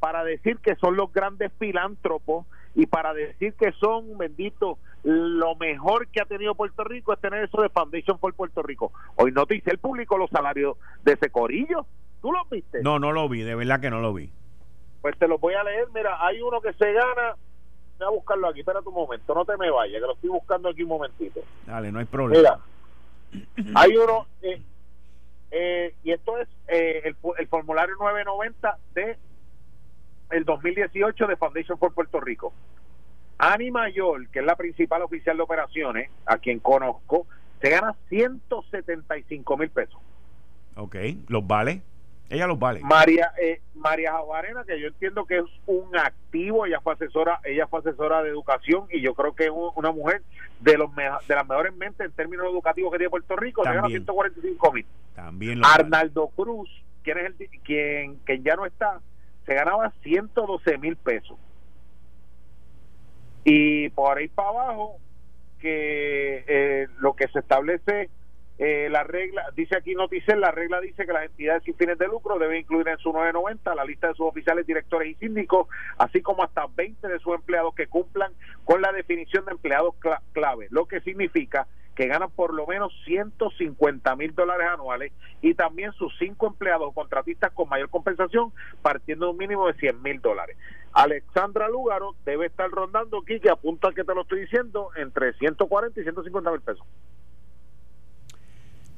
para 0.00 0.24
decir 0.24 0.58
que 0.58 0.74
son 0.76 0.96
los 0.96 1.12
grandes 1.12 1.52
filántropos 1.58 2.46
y 2.74 2.86
para 2.86 3.12
decir 3.12 3.54
que 3.54 3.72
son, 3.72 4.16
bendito, 4.18 4.78
lo 5.04 5.54
mejor 5.56 6.08
que 6.08 6.20
ha 6.20 6.24
tenido 6.24 6.54
Puerto 6.54 6.84
Rico 6.84 7.12
es 7.12 7.20
tener 7.20 7.44
eso 7.44 7.60
de 7.60 7.68
Foundation 7.68 8.18
for 8.18 8.32
Puerto 8.34 8.62
Rico. 8.62 8.92
Hoy 9.16 9.32
no 9.32 9.46
te 9.46 9.56
hice 9.56 9.70
el 9.70 9.78
público 9.78 10.16
los 10.16 10.30
salarios 10.30 10.76
de 11.04 11.12
ese 11.12 11.30
corillo. 11.30 11.86
¿Tú 12.20 12.32
lo 12.32 12.44
viste? 12.50 12.82
No, 12.82 12.98
no 12.98 13.12
lo 13.12 13.28
vi, 13.28 13.42
de 13.42 13.54
verdad 13.54 13.80
que 13.80 13.90
no 13.90 14.00
lo 14.00 14.14
vi. 14.14 14.30
Pues 15.02 15.18
te 15.18 15.26
lo 15.26 15.38
voy 15.38 15.54
a 15.54 15.64
leer. 15.64 15.88
Mira, 15.92 16.16
hay 16.24 16.40
uno 16.40 16.60
que 16.60 16.72
se 16.74 16.92
gana. 16.92 17.36
Voy 17.98 18.06
a 18.06 18.10
buscarlo 18.10 18.48
aquí. 18.48 18.60
Espera 18.60 18.80
un 18.84 18.94
momento. 18.94 19.34
No 19.34 19.44
te 19.44 19.56
me 19.56 19.70
vayas, 19.70 20.00
que 20.00 20.06
lo 20.06 20.14
estoy 20.14 20.30
buscando 20.30 20.68
aquí 20.68 20.82
un 20.82 20.88
momentito. 20.88 21.40
Dale, 21.66 21.92
no 21.92 21.98
hay 21.98 22.04
problema. 22.04 22.60
Mira, 23.56 23.72
hay 23.74 23.96
uno. 23.96 24.26
Eh, 24.42 24.62
eh, 25.50 25.94
y 26.02 26.12
esto 26.12 26.38
es 26.38 26.48
eh, 26.68 27.02
el, 27.04 27.16
el, 27.38 27.48
formulario 27.48 27.94
990 27.96 28.78
de 28.94 29.18
el 30.30 30.44
2018 30.44 31.26
de 31.26 31.36
Foundation 31.36 31.78
for 31.78 31.92
Puerto 31.92 32.20
Rico. 32.20 32.52
Ani 33.38 33.70
Mayor, 33.70 34.28
que 34.28 34.38
es 34.38 34.44
la 34.44 34.56
principal 34.56 35.02
oficial 35.02 35.36
de 35.36 35.42
operaciones, 35.42 36.10
a 36.26 36.38
quien 36.38 36.58
conozco, 36.60 37.26
se 37.60 37.70
gana 37.70 37.94
175 38.08 39.56
mil 39.56 39.70
pesos. 39.70 40.00
Ok, 40.76 40.96
¿los 41.28 41.46
vale? 41.46 41.82
Ella 42.32 42.46
los 42.46 42.58
vale. 42.58 42.80
María 42.80 43.30
eh, 43.38 43.60
María 43.74 44.12
Javarena, 44.12 44.64
que 44.64 44.80
yo 44.80 44.88
entiendo 44.88 45.26
que 45.26 45.36
es 45.36 45.44
un 45.66 45.94
activo, 45.94 46.64
ella 46.64 46.80
fue 46.80 46.94
asesora, 46.94 47.38
ella 47.44 47.66
fue 47.66 47.80
asesora 47.80 48.22
de 48.22 48.30
educación 48.30 48.86
y 48.90 49.02
yo 49.02 49.14
creo 49.14 49.34
que 49.34 49.44
es 49.44 49.50
una 49.76 49.92
mujer 49.92 50.22
de 50.60 50.78
los 50.78 50.88
de 50.96 51.34
las 51.34 51.46
mejores 51.46 51.74
mentes 51.76 52.06
en 52.06 52.12
términos 52.12 52.46
educativos 52.46 52.90
que 52.90 52.98
tiene 52.98 53.10
Puerto 53.10 53.36
Rico, 53.36 53.62
También. 53.62 54.04
145 54.04 54.72
mil. 54.72 54.86
También 55.14 55.60
Arnaldo 55.62 56.28
Cruz, 56.28 56.70
quien 57.02 57.18
es 57.18 57.24
el 57.38 57.48
quien, 57.60 58.16
quien 58.24 58.42
ya 58.42 58.56
no 58.56 58.64
está, 58.64 59.00
se 59.44 59.54
ganaba 59.54 59.92
112 60.02 60.78
mil 60.78 60.96
pesos. 60.96 61.36
Y 63.44 63.90
por 63.90 64.16
ahí 64.16 64.28
para 64.28 64.48
abajo, 64.48 64.96
que 65.60 66.44
eh, 66.48 66.88
lo 66.98 67.12
que 67.12 67.28
se 67.28 67.40
establece 67.40 68.08
eh, 68.58 68.88
la 68.90 69.02
regla, 69.02 69.44
dice 69.56 69.76
aquí 69.76 69.94
Noticel, 69.94 70.40
la 70.40 70.50
regla 70.50 70.80
dice 70.80 71.06
que 71.06 71.12
las 71.12 71.24
entidades 71.24 71.64
sin 71.64 71.74
fines 71.74 71.98
de 71.98 72.06
lucro 72.06 72.38
deben 72.38 72.58
incluir 72.58 72.86
en 72.88 72.98
su 72.98 73.12
990 73.12 73.74
la 73.74 73.84
lista 73.84 74.08
de 74.08 74.14
sus 74.14 74.26
oficiales, 74.26 74.66
directores 74.66 75.10
y 75.10 75.14
síndicos, 75.14 75.68
así 75.98 76.20
como 76.22 76.44
hasta 76.44 76.66
20 76.66 77.08
de 77.08 77.18
sus 77.18 77.34
empleados 77.34 77.74
que 77.74 77.86
cumplan 77.86 78.32
con 78.64 78.80
la 78.80 78.92
definición 78.92 79.44
de 79.46 79.52
empleados 79.52 79.94
clave, 80.32 80.68
lo 80.70 80.86
que 80.86 81.00
significa 81.00 81.66
que 81.94 82.06
ganan 82.06 82.30
por 82.30 82.54
lo 82.54 82.66
menos 82.66 82.92
150 83.04 84.16
mil 84.16 84.34
dólares 84.34 84.68
anuales 84.72 85.12
y 85.42 85.54
también 85.54 85.92
sus 85.92 86.12
cinco 86.18 86.46
empleados 86.46 86.88
o 86.88 86.92
contratistas 86.92 87.52
con 87.52 87.68
mayor 87.68 87.90
compensación 87.90 88.52
partiendo 88.80 89.26
de 89.26 89.32
un 89.32 89.38
mínimo 89.38 89.66
de 89.66 89.74
100 89.74 90.02
mil 90.02 90.20
dólares. 90.20 90.56
Alexandra 90.92 91.68
Lúgaro 91.68 92.14
debe 92.24 92.46
estar 92.46 92.70
rondando 92.70 93.18
aquí, 93.18 93.40
que 93.40 93.50
apunta 93.50 93.92
que 93.94 94.04
te 94.04 94.14
lo 94.14 94.22
estoy 94.22 94.40
diciendo, 94.40 94.90
entre 94.96 95.32
140 95.34 96.00
y 96.00 96.02
150 96.02 96.50
mil 96.50 96.60
pesos. 96.60 96.86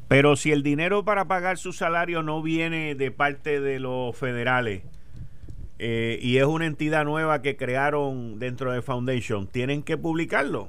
Pero 0.09 0.37
si 0.37 0.53
el 0.53 0.63
dinero 0.63 1.05
para 1.05 1.27
pagar 1.27 1.59
su 1.59 1.73
salario 1.73 2.23
no 2.23 2.43
viene 2.43 2.95
de 2.95 3.11
parte 3.11 3.61
de 3.61 3.81
los 3.81 4.17
federales 4.17 4.83
eh, 5.79 6.19
y 6.21 6.37
es 6.39 6.45
una 6.45 6.67
entidad 6.67 7.05
nueva 7.05 7.43
que 7.43 7.57
crearon 7.57 8.39
dentro 8.39 8.73
de 8.73 8.83
Foundation, 8.83 9.47
¿tienen 9.47 9.83
que 9.83 9.97
publicarlo? 9.97 10.69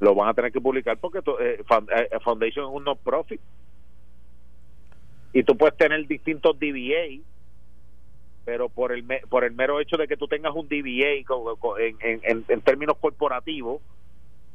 Lo 0.00 0.14
van 0.14 0.28
a 0.28 0.34
tener 0.34 0.52
que 0.52 0.60
publicar 0.60 0.98
porque 0.98 1.18
eh, 1.18 1.62
eh, 1.62 2.18
Foundation 2.22 2.66
es 2.66 2.70
un 2.72 2.84
no-profit. 2.84 3.40
Y 5.32 5.42
tú 5.44 5.56
puedes 5.56 5.76
tener 5.76 6.06
distintos 6.06 6.58
DBA, 6.58 7.22
pero 8.44 8.68
por 8.68 8.92
el, 8.92 9.04
por 9.28 9.44
el 9.44 9.52
mero 9.52 9.80
hecho 9.80 9.96
de 9.96 10.06
que 10.06 10.16
tú 10.16 10.28
tengas 10.28 10.54
un 10.54 10.68
DBA 10.68 11.24
en, 11.80 12.44
en 12.48 12.60
términos 12.60 12.96
corporativos, 13.00 13.80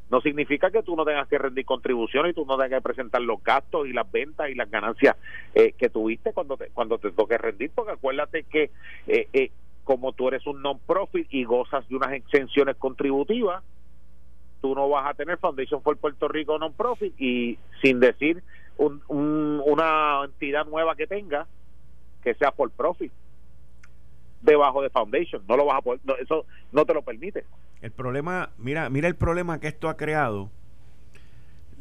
no 0.10 0.22
significa 0.22 0.72
que 0.72 0.84
tú 0.84 0.96
no 0.96 1.06
tengas 1.06 1.28
que 1.28 1.38
rendir 1.38 1.66
contribuciones 1.66 2.32
y 2.32 2.36
tú 2.36 2.46
no 2.46 2.58
tengas 2.58 2.80
que 2.80 2.84
presentar 2.84 3.22
los 3.22 3.44
gastos 3.44 3.88
y 3.88 3.94
las 3.94 4.10
ventas 4.12 4.50
y 4.50 4.56
las 4.56 4.70
ganancias 4.70 5.16
eh, 5.54 5.74
que 5.78 5.90
tuviste 5.90 6.34
cuando 6.34 6.58
te, 6.58 6.68
cuando 6.70 6.98
te 6.98 7.12
toque 7.12 7.38
rendir, 7.38 7.72
porque 7.74 7.94
acuérdate 7.94 8.44
que 8.44 8.72
eh, 9.08 9.28
eh, 9.34 9.52
como 9.84 10.14
tú 10.14 10.28
eres 10.28 10.46
un 10.48 10.62
non-profit 10.62 11.28
y 11.32 11.44
gozas 11.44 11.88
de 11.88 11.96
unas 11.96 12.14
exenciones 12.14 12.76
contributivas, 12.78 13.64
tú 14.62 14.76
no 14.76 14.90
vas 14.90 15.10
a 15.10 15.14
tener 15.14 15.38
Foundation 15.38 15.82
for 15.82 15.98
Puerto 15.98 16.28
Rico 16.28 16.58
non-profit 16.58 17.14
y 17.20 17.58
sin 17.82 18.00
decir 18.00 18.44
una 18.78 20.22
entidad 20.24 20.66
nueva 20.66 20.96
que 20.96 21.08
tenga 21.08 21.48
que 22.24 22.34
sea 22.36 22.52
por 22.52 22.70
profit 22.72 23.12
debajo 24.42 24.82
de 24.82 24.90
Foundation, 24.90 25.44
no 25.48 25.58
lo 25.58 25.66
vas 25.66 25.78
a 25.78 25.82
poder, 25.82 26.00
eso 26.22 26.46
no 26.72 26.86
te 26.86 26.94
lo 26.94 27.02
permite. 27.02 27.46
El 27.82 27.92
problema, 27.92 28.52
mira, 28.58 28.90
mira 28.90 29.08
el 29.08 29.16
problema 29.16 29.60
que 29.60 29.68
esto 29.68 29.90
ha 29.90 29.98
creado 29.98 30.50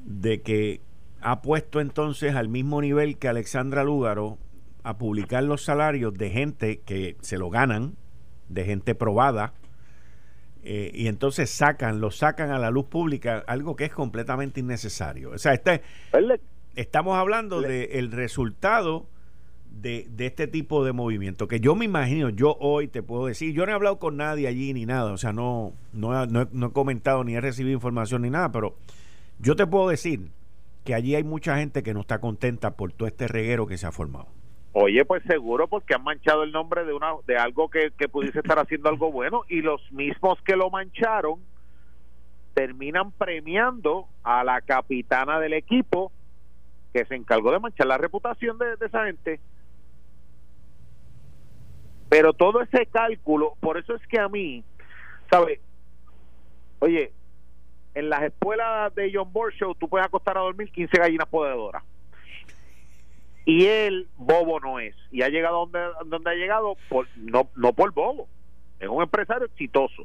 de 0.05 0.43
que 0.43 0.81
ha 1.21 1.43
puesto 1.43 1.81
entonces 1.81 2.35
al 2.35 2.49
mismo 2.49 2.81
nivel 2.81 3.19
que 3.19 3.29
Alexandra 3.29 3.85
Lúgaro 3.85 4.39
a 4.83 4.99
publicar 4.99 5.43
los 5.43 5.65
salarios 5.65 6.15
de 6.15 6.31
gente 6.31 6.81
que 6.81 7.17
se 7.21 7.39
lo 7.39 7.51
ganan, 7.51 7.97
de 8.49 8.65
gente 8.65 8.95
probada, 8.95 9.55
eh, 10.63 10.91
y 10.95 11.09
entonces 11.09 11.51
sacan, 11.51 12.01
lo 12.01 12.11
sacan 12.11 12.51
a 12.51 12.59
la 12.59 12.71
luz 12.71 12.87
pública, 12.87 13.43
algo 13.47 13.77
que 13.77 13.85
es 13.85 13.93
completamente 13.93 14.61
innecesario. 14.61 15.31
O 15.31 15.39
sea, 15.39 15.55
este, 15.55 15.83
estamos 16.75 17.17
hablando 17.17 17.61
del 17.61 18.13
resultado 18.13 19.07
de, 19.81 20.09
este 20.19 20.47
tipo 20.47 20.85
de 20.85 20.93
movimiento. 20.93 21.49
Que 21.49 21.61
yo 21.61 21.75
me 21.75 21.85
imagino, 21.85 22.31
yo 22.31 22.57
hoy 22.61 22.89
te 22.89 23.03
puedo 23.03 23.27
decir, 23.27 23.53
yo 23.53 23.67
no 23.67 23.73
he 23.73 23.75
hablado 23.75 23.99
con 23.99 24.17
nadie 24.17 24.49
allí 24.49 24.73
ni 24.73 24.87
nada, 24.87 25.13
o 25.13 25.17
sea, 25.17 25.33
no, 25.33 25.73
no, 25.93 26.25
he, 26.25 26.73
comentado 26.73 27.25
ni 27.25 27.35
he 27.35 27.41
recibido 27.41 27.75
información 27.75 28.23
ni 28.23 28.31
nada, 28.31 28.51
pero 28.53 28.77
yo 29.39 29.57
te 29.57 29.67
puedo 29.67 29.89
decir 29.89 30.31
que 30.85 30.95
allí 30.95 31.15
hay 31.15 31.25
mucha 31.25 31.57
gente 31.59 31.83
que 31.83 31.95
no 31.95 32.01
está 32.01 32.21
contenta 32.21 32.77
por 32.77 32.93
todo 32.93 33.09
este 33.09 33.29
reguero 33.29 33.67
que 33.67 33.77
se 33.77 33.87
ha 33.87 33.93
formado. 33.93 34.29
Oye, 34.73 35.05
pues 35.05 35.23
seguro 35.25 35.69
porque 35.69 35.95
han 35.95 36.05
manchado 36.05 36.43
el 36.43 36.53
nombre 36.53 36.85
de 36.85 36.93
una 36.93 37.13
de 37.27 37.37
algo 37.37 37.71
que, 37.71 37.93
que 37.97 38.09
pudiese 38.09 38.41
estar 38.41 38.59
haciendo 38.59 38.91
algo 38.91 39.11
bueno 39.11 39.43
y 39.49 39.63
los 39.63 39.81
mismos 39.91 40.39
que 40.43 40.55
lo 40.55 40.71
mancharon 40.71 41.41
terminan 42.55 43.11
premiando 43.13 44.07
a 44.23 44.45
la 44.45 44.61
capitana 44.61 45.41
del 45.41 45.55
equipo 45.55 46.13
que 46.93 47.05
se 47.07 47.15
encargó 47.15 47.53
de 47.53 47.59
manchar 47.59 47.87
la 47.87 47.99
reputación 47.99 48.59
de 48.59 48.75
esa 48.87 49.07
gente 49.07 49.41
pero 52.09 52.33
todo 52.33 52.63
ese 52.63 52.87
cálculo, 52.87 53.55
por 53.61 53.79
eso 53.79 53.95
es 53.95 54.07
que 54.07 54.19
a 54.19 54.29
mí, 54.29 54.63
¿sabes? 55.31 55.61
Oye, 56.79 57.13
en 57.95 58.11
las 58.11 58.23
escuelas 58.23 58.95
de 58.95 59.11
John 59.13 59.33
Borshow 59.33 59.75
tú 59.75 59.89
puedes 59.89 60.07
acostar 60.07 60.37
a 60.37 60.43
dormir 60.43 60.71
15 60.71 60.99
gallinas 60.99 61.29
podedoras. 61.29 61.83
Y 63.47 63.67
él, 63.67 64.09
bobo 64.17 64.61
no 64.61 64.81
es. 64.81 64.95
Y 65.11 65.23
ha 65.23 65.29
llegado 65.29 65.67
donde, 65.67 65.81
donde 66.07 66.31
ha 66.31 66.35
llegado, 66.35 66.77
por, 66.89 67.07
no, 67.17 67.49
no 67.55 67.73
por 67.73 67.93
bobo. 67.93 68.29
Es 68.81 68.89
un 68.89 69.03
empresario 69.03 69.47
exitoso. 69.47 70.05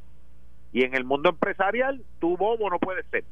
Y 0.71 0.83
en 0.83 0.95
el 0.95 1.03
mundo 1.03 1.29
empresarial, 1.29 2.01
tú 2.19 2.37
bobo 2.37 2.69
no 2.69 2.79
puedes 2.79 3.05
ser. 3.07 3.23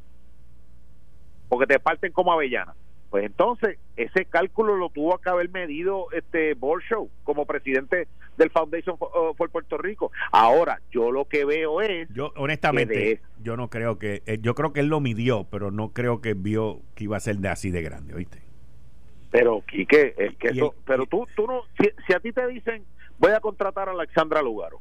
Porque 1.47 1.67
te 1.67 1.79
parten 1.79 2.11
como 2.11 2.33
avellana. 2.33 2.73
Pues 3.09 3.25
entonces, 3.25 3.79
ese 3.95 4.25
cálculo 4.25 4.75
lo 4.75 4.89
tuvo 4.89 5.17
que 5.17 5.29
haber 5.29 5.49
medido 5.49 6.07
este 6.11 6.53
Borshow 6.53 7.09
como 7.23 7.45
presidente 7.45 8.07
del 8.37 8.51
Foundation 8.51 8.97
uh, 8.99 9.33
for, 9.35 9.49
Puerto 9.49 9.77
Rico. 9.77 10.11
Ahora, 10.31 10.79
yo 10.91 11.11
lo 11.11 11.25
que 11.25 11.43
veo 11.43 11.81
es... 11.81 12.07
Yo, 12.13 12.31
honestamente, 12.35 13.21
yo 13.41 13.57
no 13.57 13.69
creo 13.69 13.97
que... 13.97 14.21
Eh, 14.27 14.37
yo 14.41 14.53
creo 14.53 14.73
que 14.73 14.81
él 14.81 14.87
lo 14.87 14.99
midió, 14.99 15.45
pero 15.49 15.71
no 15.71 15.89
creo 15.89 16.21
que 16.21 16.35
vio 16.35 16.81
que 16.93 17.05
iba 17.05 17.17
a 17.17 17.19
ser 17.19 17.37
de 17.37 17.49
así 17.49 17.71
de 17.71 17.81
grande, 17.81 18.13
¿oíste? 18.13 18.41
Pero, 19.31 19.63
Quique, 19.65 20.13
es 20.17 20.35
que 20.37 20.49
eso, 20.49 20.75
pero 20.85 21.05
tú, 21.07 21.27
tú 21.35 21.47
no... 21.47 21.63
Si, 21.79 21.89
si 22.05 22.13
a 22.13 22.19
ti 22.19 22.31
te 22.31 22.45
dicen, 22.47 22.83
voy 23.17 23.31
a 23.31 23.39
contratar 23.39 23.89
a 23.89 23.93
Alexandra 23.93 24.41
Lugaro, 24.41 24.79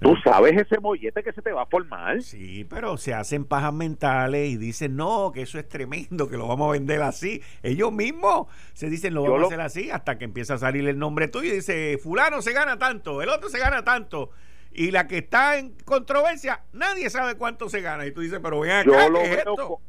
Tú 0.00 0.14
sabes 0.22 0.56
ese 0.56 0.78
mollete 0.78 1.24
que 1.24 1.32
se 1.32 1.42
te 1.42 1.52
va 1.52 1.62
a 1.62 1.66
formar. 1.66 2.22
Sí, 2.22 2.64
pero 2.70 2.96
se 2.96 3.14
hacen 3.14 3.44
pajas 3.44 3.72
mentales 3.72 4.48
y 4.48 4.56
dicen, 4.56 4.94
no, 4.94 5.32
que 5.32 5.42
eso 5.42 5.58
es 5.58 5.68
tremendo, 5.68 6.28
que 6.28 6.36
lo 6.36 6.46
vamos 6.46 6.68
a 6.68 6.72
vender 6.72 7.02
así. 7.02 7.42
Ellos 7.64 7.92
mismos 7.92 8.46
se 8.74 8.88
dicen, 8.90 9.14
lo 9.14 9.22
vamos 9.22 9.42
a 9.42 9.46
hacer 9.46 9.60
así, 9.60 9.90
hasta 9.90 10.16
que 10.16 10.24
empieza 10.24 10.54
a 10.54 10.58
salir 10.58 10.86
el 10.86 10.98
nombre 10.98 11.26
tuyo 11.26 11.52
y 11.52 11.56
dice, 11.56 11.98
fulano 11.98 12.42
se 12.42 12.52
gana 12.52 12.78
tanto, 12.78 13.22
el 13.22 13.28
otro 13.28 13.48
se 13.48 13.58
gana 13.58 13.82
tanto. 13.82 14.30
Y 14.72 14.92
la 14.92 15.08
que 15.08 15.18
está 15.18 15.58
en 15.58 15.74
controversia, 15.84 16.62
nadie 16.72 17.10
sabe 17.10 17.34
cuánto 17.34 17.68
se 17.68 17.80
gana. 17.80 18.06
Y 18.06 18.12
tú 18.12 18.20
dices, 18.20 18.38
pero 18.40 18.60
ven 18.60 18.70
acá, 18.70 18.84
yo 18.84 19.10
lo 19.10 19.20
veo 19.20 19.80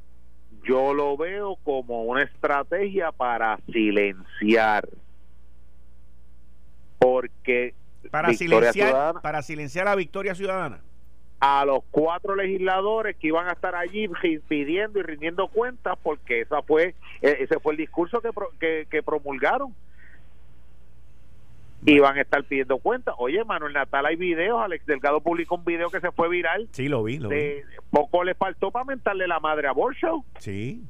Yo 0.64 0.94
lo 0.96 1.18
veo 1.18 1.58
como 1.64 2.04
una 2.04 2.24
estrategia 2.24 3.12
para 3.12 3.60
silenciar. 3.72 4.90
Porque 6.98 7.76
para 8.10 8.34
silenciar, 8.34 9.22
para 9.22 9.42
silenciar 9.42 9.88
a 9.88 9.96
Victoria 9.96 10.36
Ciudadana. 10.36 10.82
A 11.40 11.64
los 11.64 11.84
cuatro 11.90 12.36
legisladores 12.36 13.16
que 13.16 13.28
iban 13.28 13.48
a 13.48 13.54
estar 13.54 13.74
allí 13.74 14.10
pidiendo 14.48 15.00
y 15.00 15.04
rindiendo 15.04 15.48
cuentas, 15.48 15.98
porque 16.04 16.42
esa 16.42 16.62
fue, 16.64 16.96
e, 17.22 17.38
ese 17.40 17.60
fue 17.60 17.74
el 17.74 17.78
discurso 17.78 18.22
que, 18.60 18.88
que, 18.90 19.04
promulgaron. 19.04 19.74
Iban 21.86 22.18
a 22.18 22.22
estar 22.22 22.44
pidiendo 22.44 22.78
cuentas. 22.80 23.16
Oye, 23.20 23.42
Manuel 23.46 23.72
Natal, 23.72 24.06
hay 24.06 24.18
videos. 24.18 24.62
Alex 24.62 24.86
Delgado 24.86 25.22
publicó 25.22 25.56
un 25.56 25.64
video 25.64 25.90
que 25.90 26.02
se 26.02 26.12
fue 26.12 26.28
viral. 26.28 26.68
Sí, 26.72 26.90
lo 26.90 27.04
vi. 27.04 27.20
Lo 27.20 27.30
Poco 27.90 28.26
le 28.26 28.36
faltó 28.36 28.72
para 28.72 28.84
mentarle 28.84 29.26
la 29.26 29.40
madre 29.40 29.70
a 29.70 29.72
Borshow. 29.72 30.26
Sí. 30.40 30.84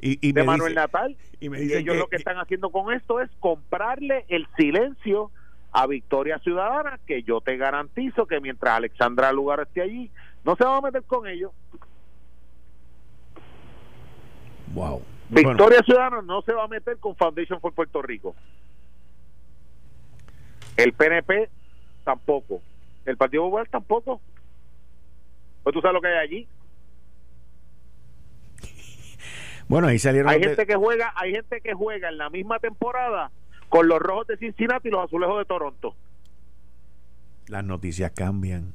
Y, 0.00 0.32
de 0.32 0.44
Manuel 0.44 0.74
Natal. 0.74 1.16
Y, 1.40 1.48
me 1.48 1.60
y 1.64 1.72
ellos 1.72 1.96
lo 1.96 2.06
que 2.08 2.16
están 2.16 2.36
haciendo 2.36 2.70
con 2.70 2.92
esto 2.92 3.20
es 3.20 3.30
comprarle 3.40 4.26
el 4.28 4.46
silencio 4.56 5.32
a 5.74 5.88
Victoria 5.88 6.38
Ciudadana, 6.38 7.00
que 7.04 7.24
yo 7.24 7.40
te 7.40 7.56
garantizo 7.56 8.26
que 8.26 8.38
mientras 8.38 8.76
Alexandra 8.76 9.32
Lugar 9.32 9.58
esté 9.58 9.82
allí, 9.82 10.08
no 10.44 10.54
se 10.54 10.64
va 10.64 10.76
a 10.76 10.80
meter 10.80 11.02
con 11.02 11.26
ellos. 11.26 11.50
Wow. 14.72 15.02
Victoria 15.28 15.80
Ciudadana 15.84 16.22
no 16.22 16.42
se 16.42 16.52
va 16.52 16.64
a 16.64 16.68
meter 16.68 16.96
con 16.98 17.16
Foundation 17.16 17.60
for 17.60 17.72
Puerto 17.72 18.00
Rico. 18.02 18.36
El 20.76 20.92
PNP 20.92 21.50
tampoco. 22.04 22.62
El 23.04 23.16
Partido 23.16 23.42
Popular 23.42 23.66
tampoco. 23.68 24.20
Pues 25.64 25.74
tú 25.74 25.80
sabes 25.80 25.94
lo 25.94 26.00
que 26.00 26.08
hay 26.08 26.18
allí. 26.18 26.48
Bueno, 29.66 29.88
ahí 29.88 29.98
salieron. 29.98 30.30
Hay 30.30 30.40
gente 30.40 30.66
que 30.66 30.76
juega, 30.76 31.12
hay 31.16 31.32
gente 31.32 31.60
que 31.60 31.74
juega 31.74 32.10
en 32.10 32.18
la 32.18 32.30
misma 32.30 32.60
temporada 32.60 33.32
con 33.74 33.88
los 33.88 33.98
rojos 33.98 34.28
de 34.28 34.36
Cincinnati 34.36 34.86
y 34.86 34.90
los 34.92 35.04
azulejos 35.04 35.36
de 35.36 35.44
Toronto. 35.46 35.96
Las 37.48 37.64
noticias 37.64 38.12
cambian. 38.12 38.72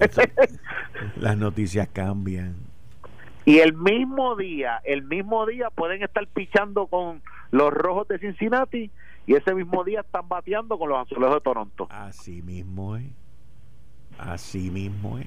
Las 1.16 1.36
noticias 1.36 1.86
cambian. 1.88 2.56
Y 3.44 3.58
el 3.58 3.74
mismo 3.74 4.34
día, 4.34 4.80
el 4.84 5.02
mismo 5.02 5.44
día 5.44 5.68
pueden 5.68 6.02
estar 6.02 6.26
pichando 6.28 6.86
con 6.86 7.20
los 7.50 7.70
rojos 7.70 8.08
de 8.08 8.18
Cincinnati 8.18 8.90
y 9.26 9.34
ese 9.34 9.54
mismo 9.54 9.84
día 9.84 10.00
están 10.00 10.26
bateando 10.26 10.78
con 10.78 10.88
los 10.88 11.06
azulejos 11.06 11.34
de 11.34 11.40
Toronto. 11.42 11.86
Así 11.90 12.40
mismo 12.40 12.96
es. 12.96 13.12
Así 14.16 14.70
mismo 14.70 15.18
es. 15.18 15.26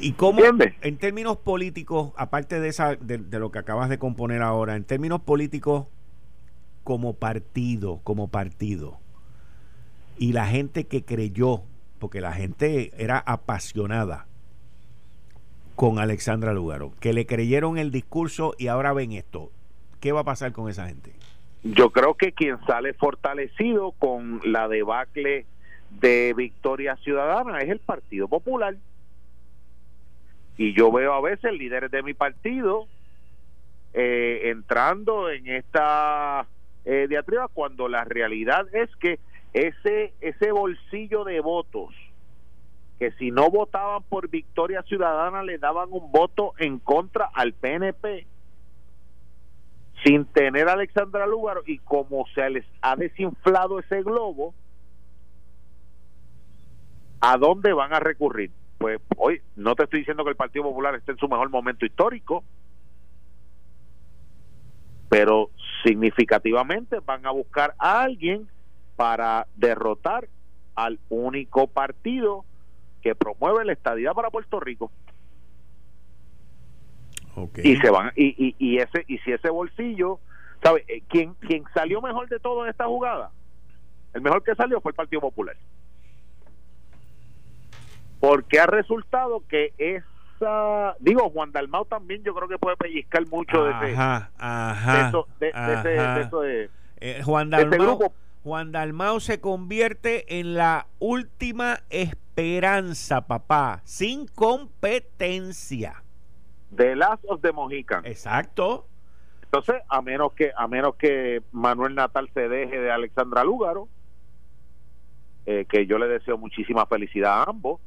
¿Y 0.00 0.12
cómo, 0.12 0.42
en 0.80 0.96
términos 0.96 1.38
políticos, 1.38 2.12
aparte 2.16 2.60
de, 2.60 2.68
esa, 2.68 2.94
de, 2.94 3.18
lo 3.38 3.50
que 3.50 3.58
acabas 3.58 3.88
de 3.88 3.98
componer 3.98 4.42
ahora, 4.42 4.76
en 4.76 4.84
términos 4.84 5.20
políticos, 5.20 5.86
como 6.84 7.14
partido, 7.14 8.00
como 8.04 8.28
partido, 8.28 8.98
y 10.16 10.32
la 10.32 10.46
gente 10.46 10.86
que 10.86 11.04
creyó, 11.04 11.62
porque 11.98 12.20
la 12.20 12.32
gente 12.32 12.92
era 12.96 13.18
apasionada 13.18 14.26
con 15.74 15.98
Alexandra 15.98 16.52
Lugaro, 16.52 16.92
que 17.00 17.12
le 17.12 17.26
creyeron 17.26 17.76
el 17.76 17.90
discurso 17.90 18.54
y 18.56 18.68
ahora 18.68 18.92
ven 18.92 19.12
esto, 19.12 19.50
¿qué 20.00 20.12
va 20.12 20.20
a 20.20 20.24
pasar 20.24 20.52
con 20.52 20.68
esa 20.68 20.86
gente? 20.86 21.12
Yo 21.64 21.90
creo 21.90 22.14
que 22.14 22.32
quien 22.32 22.58
sale 22.66 22.94
fortalecido 22.94 23.92
con 23.92 24.40
la 24.44 24.68
debacle 24.68 25.46
de 26.00 26.34
Victoria 26.36 26.96
Ciudadana 26.96 27.58
es 27.58 27.70
el 27.70 27.80
Partido 27.80 28.28
Popular 28.28 28.76
y 30.58 30.74
yo 30.74 30.90
veo 30.90 31.14
a 31.14 31.20
veces 31.20 31.52
líderes 31.52 31.90
de 31.90 32.02
mi 32.02 32.12
partido 32.12 32.86
eh, 33.94 34.50
entrando 34.50 35.30
en 35.30 35.46
esta 35.46 36.46
eh, 36.84 37.06
diatriba 37.08 37.48
cuando 37.48 37.88
la 37.88 38.04
realidad 38.04 38.66
es 38.74 38.94
que 38.96 39.20
ese 39.54 40.12
ese 40.20 40.52
bolsillo 40.52 41.24
de 41.24 41.40
votos 41.40 41.94
que 42.98 43.12
si 43.12 43.30
no 43.30 43.50
votaban 43.50 44.02
por 44.02 44.28
Victoria 44.28 44.82
Ciudadana 44.82 45.42
le 45.44 45.58
daban 45.58 45.88
un 45.92 46.10
voto 46.10 46.52
en 46.58 46.80
contra 46.80 47.30
al 47.32 47.52
PNP 47.54 48.26
sin 50.04 50.26
tener 50.26 50.68
a 50.68 50.72
Alexandra 50.72 51.26
Lúgaro 51.26 51.62
y 51.66 51.78
como 51.78 52.26
se 52.34 52.50
les 52.50 52.66
ha 52.82 52.96
desinflado 52.96 53.78
ese 53.78 54.02
globo 54.02 54.54
¿a 57.20 57.36
dónde 57.36 57.72
van 57.72 57.92
a 57.94 58.00
recurrir? 58.00 58.50
Pues 58.78 59.00
hoy 59.16 59.42
no 59.56 59.74
te 59.74 59.84
estoy 59.84 60.00
diciendo 60.00 60.24
que 60.24 60.30
el 60.30 60.36
Partido 60.36 60.64
Popular 60.64 60.94
esté 60.94 61.12
en 61.12 61.18
su 61.18 61.28
mejor 61.28 61.50
momento 61.50 61.84
histórico, 61.84 62.44
pero 65.08 65.50
significativamente 65.82 67.00
van 67.00 67.26
a 67.26 67.32
buscar 67.32 67.74
a 67.78 68.02
alguien 68.02 68.48
para 68.96 69.46
derrotar 69.56 70.28
al 70.74 70.98
único 71.08 71.66
partido 71.66 72.44
que 73.02 73.14
promueve 73.14 73.64
la 73.64 73.72
estadidad 73.72 74.14
para 74.14 74.30
Puerto 74.30 74.60
Rico. 74.60 74.90
Y 77.62 77.76
se 77.76 77.90
van 77.90 78.12
y, 78.16 78.54
y, 78.58 78.78
ese 78.78 79.04
y 79.06 79.18
si 79.18 79.30
ese 79.32 79.48
bolsillo, 79.48 80.18
¿sabe 80.60 80.84
eh, 80.88 81.02
quién 81.08 81.34
quién 81.34 81.62
salió 81.72 82.02
mejor 82.02 82.28
de 82.28 82.40
todo 82.40 82.64
en 82.64 82.70
esta 82.70 82.86
jugada? 82.86 83.30
El 84.12 84.22
mejor 84.22 84.42
que 84.42 84.56
salió 84.56 84.80
fue 84.80 84.90
el 84.90 84.96
Partido 84.96 85.20
Popular 85.20 85.56
porque 88.20 88.60
ha 88.60 88.66
resultado 88.66 89.42
que 89.48 89.72
esa 89.78 90.94
digo 91.00 91.30
Juan 91.30 91.52
Dalmau 91.52 91.84
también 91.84 92.22
yo 92.22 92.34
creo 92.34 92.48
que 92.48 92.58
puede 92.58 92.76
pellizcar 92.76 93.26
mucho 93.28 93.64
de 93.64 93.70
ese 93.72 93.96
ajá, 93.96 94.30
de, 95.40 95.48
eso, 96.20 96.40
de, 96.40 96.70
Juan 97.24 97.50
Dalmau 97.50 98.12
Juan 98.44 98.72
Dalmau 98.72 99.20
se 99.20 99.40
convierte 99.40 100.38
en 100.38 100.54
la 100.54 100.86
última 101.00 101.80
esperanza 101.90 103.26
papá 103.26 103.82
sin 103.84 104.26
competencia. 104.26 106.02
De 106.70 106.94
Lazos 106.94 107.42
de 107.42 107.52
Mojican 107.52 108.06
exacto. 108.06 108.86
Entonces 109.42 109.82
a 109.88 110.02
menos 110.02 110.32
que 110.34 110.52
a 110.56 110.68
menos 110.68 110.94
que 110.96 111.42
Manuel 111.52 111.94
Natal 111.94 112.30
se 112.34 112.48
deje 112.48 112.78
de 112.78 112.90
Alexandra 112.90 113.42
Lúgaro 113.42 113.88
eh, 115.46 115.64
que 115.68 115.86
yo 115.86 115.98
le 115.98 116.06
deseo 116.08 116.36
muchísima 116.36 116.86
felicidad 116.86 117.40
a 117.40 117.44
ambos 117.44 117.80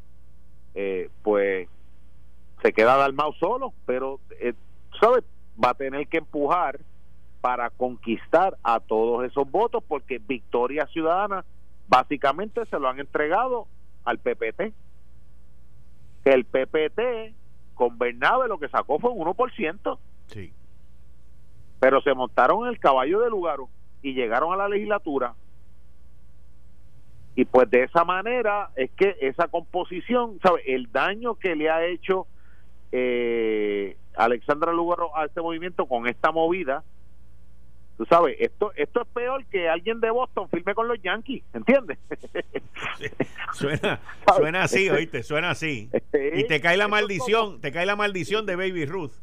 eh, 0.76 1.10
pues 1.24 1.68
se 2.62 2.74
queda 2.74 2.98
Dalmau 2.98 3.34
solo, 3.34 3.74
pero, 3.86 4.20
eh, 4.40 4.54
¿sabes? 5.00 5.24
Va 5.64 5.72
a 5.72 5.74
tener 5.74 6.08
que 6.08 6.18
empujar 6.18 6.80
para 7.42 7.72
conquistar 7.72 8.58
a 8.64 8.80
todos 8.80 9.26
esos 9.26 9.50
votos 9.50 9.84
porque 9.88 10.20
Victoria 10.20 10.86
Ciudadana 10.88 11.44
básicamente 11.88 12.66
se 12.68 12.80
lo 12.80 12.88
han 12.88 13.00
entregado 13.00 13.68
al 14.06 14.20
PPT. 14.20 14.74
El 16.24 16.46
PPT 16.46 17.34
con 17.74 17.98
Bernabe 17.98 18.48
lo 18.48 18.60
que 18.60 18.70
sacó 18.70 19.00
fue 19.00 19.10
un 19.10 19.26
1%. 19.26 19.98
Sí. 20.28 20.54
Pero 21.80 22.02
se 22.02 22.14
montaron 22.14 22.64
en 22.64 22.74
el 22.74 22.80
caballo 22.80 23.20
de 23.22 23.30
lugar 23.30 23.58
y 24.04 24.14
llegaron 24.14 24.54
a 24.54 24.58
la 24.58 24.70
legislatura 24.70 25.34
y 27.36 27.46
pues 27.46 27.70
de 27.70 27.84
esa 27.84 28.04
manera 28.04 28.70
es 28.76 28.92
que 28.92 29.16
esa 29.22 29.48
composición, 29.48 30.40
¿sabe? 30.42 30.62
El 30.66 30.92
daño 30.92 31.36
que 31.36 31.56
le 31.56 31.70
ha 31.70 31.86
hecho 31.86 32.28
eh, 32.92 33.96
Alexandra 34.16 34.74
Lugaro 34.74 35.16
a 35.16 35.26
este 35.26 35.42
movimiento 35.42 35.86
con 35.86 36.08
esta 36.08 36.32
movida, 36.32 36.84
tú 37.98 38.06
sabes, 38.06 38.36
esto 38.40 38.74
esto 38.76 39.02
es 39.02 39.08
peor 39.10 39.46
que 39.46 39.70
alguien 39.70 40.02
de 40.02 40.12
Boston 40.12 40.50
firme 40.50 40.76
con 40.76 40.90
los 40.90 41.02
Yankees, 41.02 41.44
¿entiendes? 41.54 42.00
suena, 43.54 44.02
suena 44.36 44.64
así, 44.64 44.90
oíste, 44.90 45.24
suena 45.24 45.52
así. 45.52 45.90
Y 46.34 46.48
te 46.48 46.60
cae 46.60 46.76
la 46.76 46.90
maldición, 46.90 47.62
te 47.62 47.72
cae 47.72 47.86
la 47.86 47.96
maldición 47.96 48.46
de 48.46 48.58
Baby 48.58 48.86
Ruth. 48.86 49.14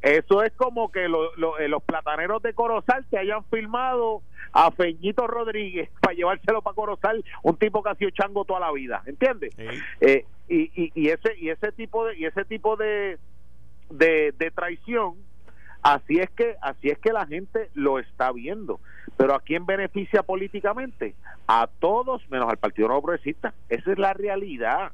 Eso 0.00 0.42
es 0.42 0.52
como 0.54 0.90
que 0.90 1.04
eh, 1.04 1.68
los 1.68 1.82
plataneros 1.82 2.42
de 2.42 2.54
Corozal 2.54 3.04
te 3.10 3.18
hayan 3.18 3.44
filmado 3.50 4.22
a 4.52 4.70
Feñito 4.70 5.26
Rodríguez 5.26 5.90
para 6.00 6.14
llevárselo 6.14 6.62
para 6.62 6.74
Corozal, 6.74 7.24
un 7.42 7.56
tipo 7.56 7.82
que 7.82 7.90
ha 7.90 7.94
sido 7.94 8.10
chango 8.10 8.44
toda 8.44 8.60
la 8.60 8.72
vida, 8.72 9.02
¿entiendes? 9.06 9.54
Eh, 10.00 10.26
y, 10.48 10.92
y, 10.94 11.08
ese 11.08 11.34
y 11.38 11.48
ese 11.48 11.72
tipo 11.72 12.06
de 12.06 12.16
y 12.18 12.26
ese 12.26 12.44
tipo 12.44 12.76
de, 12.76 13.18
de, 13.90 14.34
de 14.36 14.50
traición 14.50 15.14
así 15.82 16.18
es 16.18 16.30
que 16.30 16.56
así 16.60 16.90
es 16.90 16.98
que 16.98 17.12
la 17.12 17.26
gente 17.26 17.70
lo 17.74 17.98
está 17.98 18.32
viendo. 18.32 18.80
Pero 19.16 19.34
a 19.34 19.40
quién 19.40 19.66
beneficia 19.66 20.22
políticamente 20.22 21.14
a 21.46 21.68
todos 21.80 22.28
menos 22.30 22.48
al 22.48 22.56
Partido 22.56 22.88
No 22.88 23.02
Progresista. 23.02 23.52
Esa 23.68 23.92
es 23.92 23.98
la 23.98 24.14
realidad. 24.14 24.92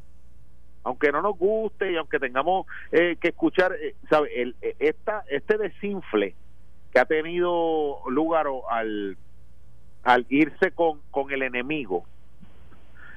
Aunque 0.84 1.12
no 1.12 1.22
nos 1.22 1.36
guste 1.36 1.92
y 1.92 1.96
aunque 1.96 2.18
tengamos 2.18 2.66
eh, 2.92 3.16
que 3.20 3.28
escuchar 3.28 3.74
eh, 3.74 3.94
sabe 4.08 4.40
el, 4.40 4.56
esta 4.78 5.24
este 5.28 5.58
desinfle 5.58 6.34
que 6.92 7.00
ha 7.00 7.04
tenido 7.04 8.00
lugar 8.08 8.46
al 8.70 9.18
al 10.04 10.26
irse 10.28 10.70
con, 10.72 11.00
con 11.10 11.30
el 11.30 11.42
enemigo, 11.42 12.04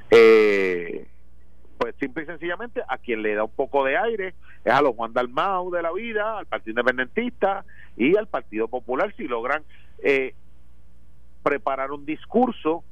eh, 0.09 1.07
pues 1.77 1.95
simple 1.99 2.23
y 2.23 2.25
sencillamente 2.27 2.83
a 2.87 2.97
quien 2.97 3.23
le 3.23 3.33
da 3.33 3.45
un 3.45 3.51
poco 3.51 3.83
de 3.85 3.97
aire 3.97 4.35
es 4.63 4.71
a 4.71 4.81
los 4.81 4.95
Juan 4.95 5.13
Dalmau 5.13 5.71
de 5.71 5.81
la 5.81 5.91
vida, 5.91 6.37
al 6.37 6.45
Partido 6.45 6.71
Independentista 6.71 7.65
y 7.97 8.15
al 8.15 8.27
Partido 8.27 8.67
Popular 8.67 9.13
si 9.17 9.27
logran 9.27 9.63
eh, 10.03 10.35
preparar 11.41 11.91
un 11.91 12.05
discurso 12.05 12.83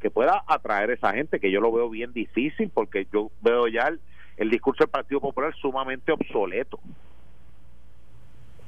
que 0.00 0.10
pueda 0.10 0.44
atraer 0.46 0.90
a 0.90 0.94
esa 0.94 1.12
gente, 1.12 1.40
que 1.40 1.50
yo 1.50 1.60
lo 1.60 1.72
veo 1.72 1.88
bien 1.88 2.12
difícil 2.12 2.70
porque 2.72 3.06
yo 3.12 3.30
veo 3.40 3.66
ya 3.68 3.90
el, 4.36 4.50
discurso 4.50 4.84
del 4.84 4.90
Partido 4.90 5.20
Popular 5.20 5.54
sumamente 5.56 6.12
obsoleto. 6.12 6.78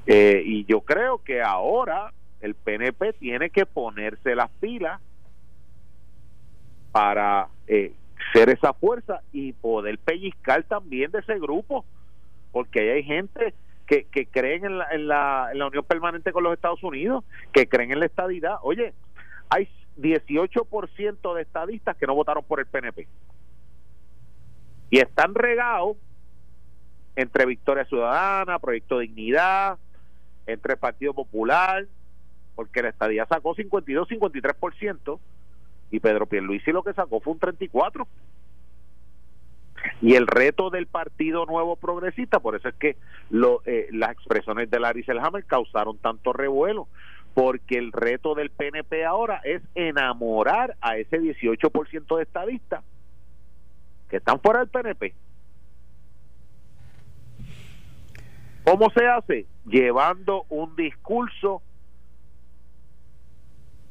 Eh, 0.06 0.42
y 0.44 0.64
yo 0.64 0.80
creo 0.80 1.22
que 1.22 1.42
ahora 1.42 2.12
el 2.40 2.54
PNP 2.54 3.14
tiene 3.14 3.50
que 3.50 3.66
ponerse 3.66 4.34
las 4.34 4.50
pilas 4.60 5.00
para 6.92 7.48
eh, 7.66 7.92
ser 8.32 8.48
esa 8.48 8.72
fuerza 8.72 9.20
y 9.32 9.52
poder 9.52 9.98
pellizcar 9.98 10.62
también 10.64 11.10
de 11.10 11.18
ese 11.20 11.38
grupo, 11.38 11.84
porque 12.52 12.92
hay 12.92 13.02
gente 13.02 13.54
que, 13.86 14.04
que 14.04 14.26
creen 14.26 14.64
en 14.64 14.78
la, 14.78 14.86
en, 14.90 15.08
la, 15.08 15.48
en 15.52 15.58
la 15.58 15.66
unión 15.66 15.84
permanente 15.84 16.32
con 16.32 16.42
los 16.42 16.54
Estados 16.54 16.82
Unidos, 16.82 17.24
que 17.52 17.68
creen 17.68 17.92
en 17.92 18.00
la 18.00 18.06
estadidad. 18.06 18.56
Oye, 18.62 18.94
hay 19.48 19.68
18% 19.98 21.34
de 21.34 21.42
estadistas 21.42 21.96
que 21.96 22.06
no 22.06 22.14
votaron 22.14 22.44
por 22.44 22.60
el 22.60 22.66
PNP 22.66 23.06
y 24.90 24.98
están 24.98 25.34
regados 25.34 25.96
entre 27.16 27.46
Victoria 27.46 27.84
Ciudadana, 27.86 28.58
Proyecto 28.58 28.98
Dignidad, 28.98 29.78
entre 30.46 30.74
el 30.74 30.78
Partido 30.78 31.14
Popular, 31.14 31.86
porque 32.56 32.82
la 32.82 32.88
estadía 32.88 33.26
sacó 33.26 33.54
52, 33.54 34.08
53% 34.08 35.20
y 35.90 36.00
Pedro 36.00 36.26
Pierluisi 36.26 36.72
lo 36.72 36.82
que 36.82 36.94
sacó 36.94 37.20
fue 37.20 37.34
un 37.34 37.38
34. 37.38 38.08
Y 40.00 40.14
el 40.14 40.26
reto 40.26 40.70
del 40.70 40.86
Partido 40.86 41.46
Nuevo 41.46 41.76
Progresista, 41.76 42.40
por 42.40 42.56
eso 42.56 42.68
es 42.68 42.74
que 42.74 42.96
eh, 43.66 43.88
las 43.92 44.10
expresiones 44.10 44.68
de 44.70 44.80
Larry 44.80 45.04
Selhammer 45.04 45.44
causaron 45.44 45.98
tanto 45.98 46.32
revuelo, 46.32 46.88
porque 47.34 47.78
el 47.78 47.92
reto 47.92 48.34
del 48.34 48.50
PNP 48.50 49.04
ahora 49.04 49.40
es 49.44 49.62
enamorar 49.74 50.76
a 50.80 50.96
ese 50.96 51.20
18% 51.20 52.16
de 52.16 52.22
estadistas 52.22 52.82
que 54.08 54.16
están 54.16 54.40
fuera 54.40 54.60
del 54.60 54.68
PNP. 54.68 55.14
¿Cómo 58.64 58.90
se 58.90 59.06
hace? 59.06 59.46
Llevando 59.66 60.44
un 60.48 60.74
discurso 60.74 61.62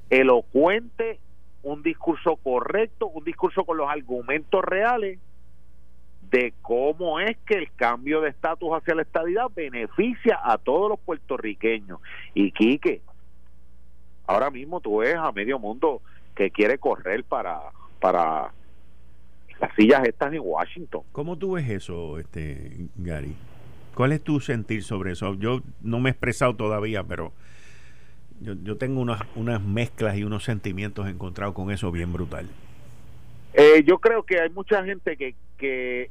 elocuente, 0.09 1.19
un 1.63 1.81
discurso 1.81 2.35
correcto, 2.37 3.07
un 3.07 3.23
discurso 3.23 3.63
con 3.63 3.77
los 3.77 3.89
argumentos 3.89 4.63
reales 4.63 5.19
de 6.29 6.53
cómo 6.61 7.19
es 7.19 7.37
que 7.45 7.55
el 7.55 7.71
cambio 7.75 8.21
de 8.21 8.29
estatus 8.29 8.69
hacia 8.71 8.95
la 8.95 9.03
estadidad 9.03 9.45
beneficia 9.55 10.39
a 10.43 10.57
todos 10.57 10.89
los 10.89 10.99
puertorriqueños. 10.99 11.99
Y 12.33 12.51
Quique, 12.51 13.01
ahora 14.27 14.49
mismo 14.49 14.81
tú 14.81 14.97
ves 14.97 15.15
a 15.15 15.31
medio 15.31 15.59
mundo 15.59 16.01
que 16.35 16.51
quiere 16.51 16.77
correr 16.77 17.23
para, 17.23 17.59
para 17.99 18.51
las 19.59 19.75
sillas 19.75 20.03
estas 20.05 20.33
en 20.33 20.41
Washington. 20.43 21.03
¿Cómo 21.11 21.37
tú 21.37 21.53
ves 21.53 21.69
eso, 21.69 22.19
este 22.19 22.87
Gary? 22.95 23.35
¿Cuál 23.93 24.11
es 24.11 24.21
tu 24.21 24.39
sentir 24.41 24.83
sobre 24.83 25.13
eso? 25.13 25.35
Yo 25.35 25.61
no 25.81 25.99
me 25.99 26.09
he 26.09 26.11
expresado 26.11 26.55
todavía, 26.55 27.03
pero 27.03 27.31
yo, 28.41 28.53
yo 28.63 28.77
tengo 28.77 29.01
unas, 29.01 29.21
unas 29.35 29.61
mezclas 29.61 30.17
y 30.17 30.23
unos 30.23 30.43
sentimientos 30.43 31.07
encontrados 31.07 31.55
con 31.55 31.71
eso 31.71 31.91
bien 31.91 32.13
brutal. 32.13 32.47
Eh, 33.53 33.83
yo 33.85 33.99
creo 33.99 34.23
que 34.23 34.39
hay 34.39 34.49
mucha 34.49 34.83
gente 34.83 35.15
que, 35.15 35.35
que 35.57 36.09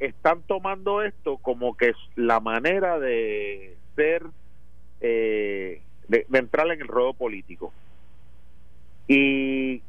están 0.00 0.42
tomando 0.42 1.02
esto 1.02 1.36
como 1.38 1.76
que 1.76 1.90
es 1.90 1.96
la 2.16 2.40
manera 2.40 2.98
de 2.98 3.76
ser, 3.96 4.24
eh, 5.00 5.82
de, 6.08 6.26
entrar 6.32 6.70
en 6.70 6.80
el 6.80 6.88
ruedo 6.88 7.12
político. 7.12 7.72
Y 9.06 9.82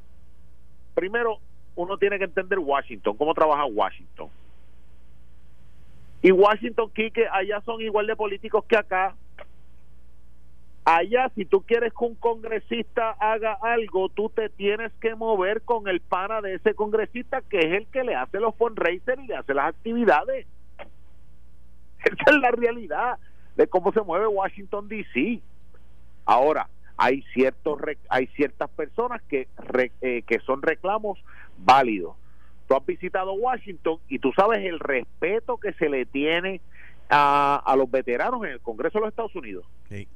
primero, 0.94 1.40
uno 1.76 1.98
tiene 1.98 2.18
que 2.18 2.26
entender 2.26 2.60
Washington, 2.60 3.16
cómo 3.16 3.34
trabaja 3.34 3.66
Washington. 3.66 4.30
Y 6.22 6.32
Washington, 6.32 6.92
Quique, 6.94 7.26
allá 7.32 7.62
son 7.62 7.82
igual 7.82 8.06
de 8.06 8.16
políticos 8.16 8.66
que 8.68 8.78
acá. 8.78 9.16
Allá, 10.84 11.32
si 11.36 11.46
tú 11.46 11.62
quieres 11.62 11.94
que 11.94 12.06
un 12.06 12.16
congresista 12.16 13.12
haga 13.20 13.58
algo, 13.62 14.10
tú 14.10 14.30
te 14.30 14.50
tienes 14.50 14.92
que 14.94 15.14
mover 15.14 15.62
con 15.62 15.88
el 15.88 16.02
pana 16.02 16.42
de 16.42 16.56
ese 16.56 16.74
congresista, 16.74 17.42
que 17.42 17.60
es 17.60 17.74
el 17.74 17.88
que 17.88 18.04
le 18.04 18.16
hace 18.16 18.40
los 18.40 18.56
fundraisers 18.56 19.24
y 19.24 19.28
le 19.28 19.36
hace 19.36 19.54
las 19.54 19.68
actividades. 19.68 20.48
Esa 22.00 22.32
es 22.32 22.38
la 22.42 22.50
realidad 22.52 23.20
de 23.56 23.68
cómo 23.68 23.92
se 23.94 24.02
mueve 24.02 24.26
Washington 24.26 24.88
D.C. 24.88 25.40
Ahora, 26.26 26.68
hay 26.98 27.22
ciertos 27.34 27.80
hay 28.10 28.28
ciertas 28.28 28.70
personas 28.72 29.22
que 29.24 29.48
eh, 30.02 30.24
que 30.24 30.40
son 30.40 30.64
reclamos 30.64 31.20
válidos. 31.60 32.16
Tú 32.68 32.76
has 32.76 32.86
visitado 32.86 33.34
Washington 33.34 34.00
y 34.08 34.18
tú 34.18 34.32
sabes 34.34 34.66
el 34.66 34.80
respeto 34.80 35.58
que 35.58 35.74
se 35.74 35.90
le 35.90 36.06
tiene 36.06 36.60
a, 37.10 37.62
a 37.64 37.76
los 37.76 37.90
veteranos 37.92 38.44
en 38.46 38.52
el 38.52 38.62
Congreso 38.62 38.98
de 38.98 39.02
los 39.02 39.10
Estados 39.10 39.36
Unidos. 39.36 39.66
Sí. 39.90 40.08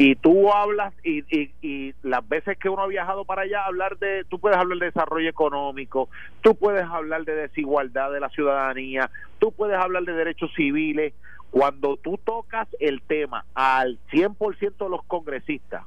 Y 0.00 0.14
tú 0.14 0.52
hablas, 0.52 0.94
y, 1.02 1.24
y, 1.60 1.92
las 2.04 2.26
veces 2.28 2.56
que 2.56 2.68
uno 2.68 2.82
ha 2.82 2.86
viajado 2.86 3.24
para 3.24 3.42
allá, 3.42 3.64
hablar 3.66 3.98
de, 3.98 4.24
tú 4.28 4.38
puedes 4.38 4.56
hablar 4.56 4.78
de 4.78 4.86
desarrollo 4.86 5.28
económico, 5.28 6.08
tú 6.40 6.54
puedes 6.54 6.84
hablar 6.84 7.24
de 7.24 7.34
desigualdad 7.34 8.12
de 8.12 8.20
la 8.20 8.28
ciudadanía, 8.28 9.10
tú 9.40 9.50
puedes 9.50 9.76
hablar 9.76 10.04
de 10.04 10.12
derechos 10.12 10.52
civiles. 10.54 11.14
Cuando 11.50 11.96
tú 11.96 12.16
tocas 12.22 12.68
el 12.78 13.02
tema 13.02 13.44
al 13.54 13.98
100% 14.12 14.76
de 14.76 14.88
los 14.88 15.02
congresistas, 15.04 15.82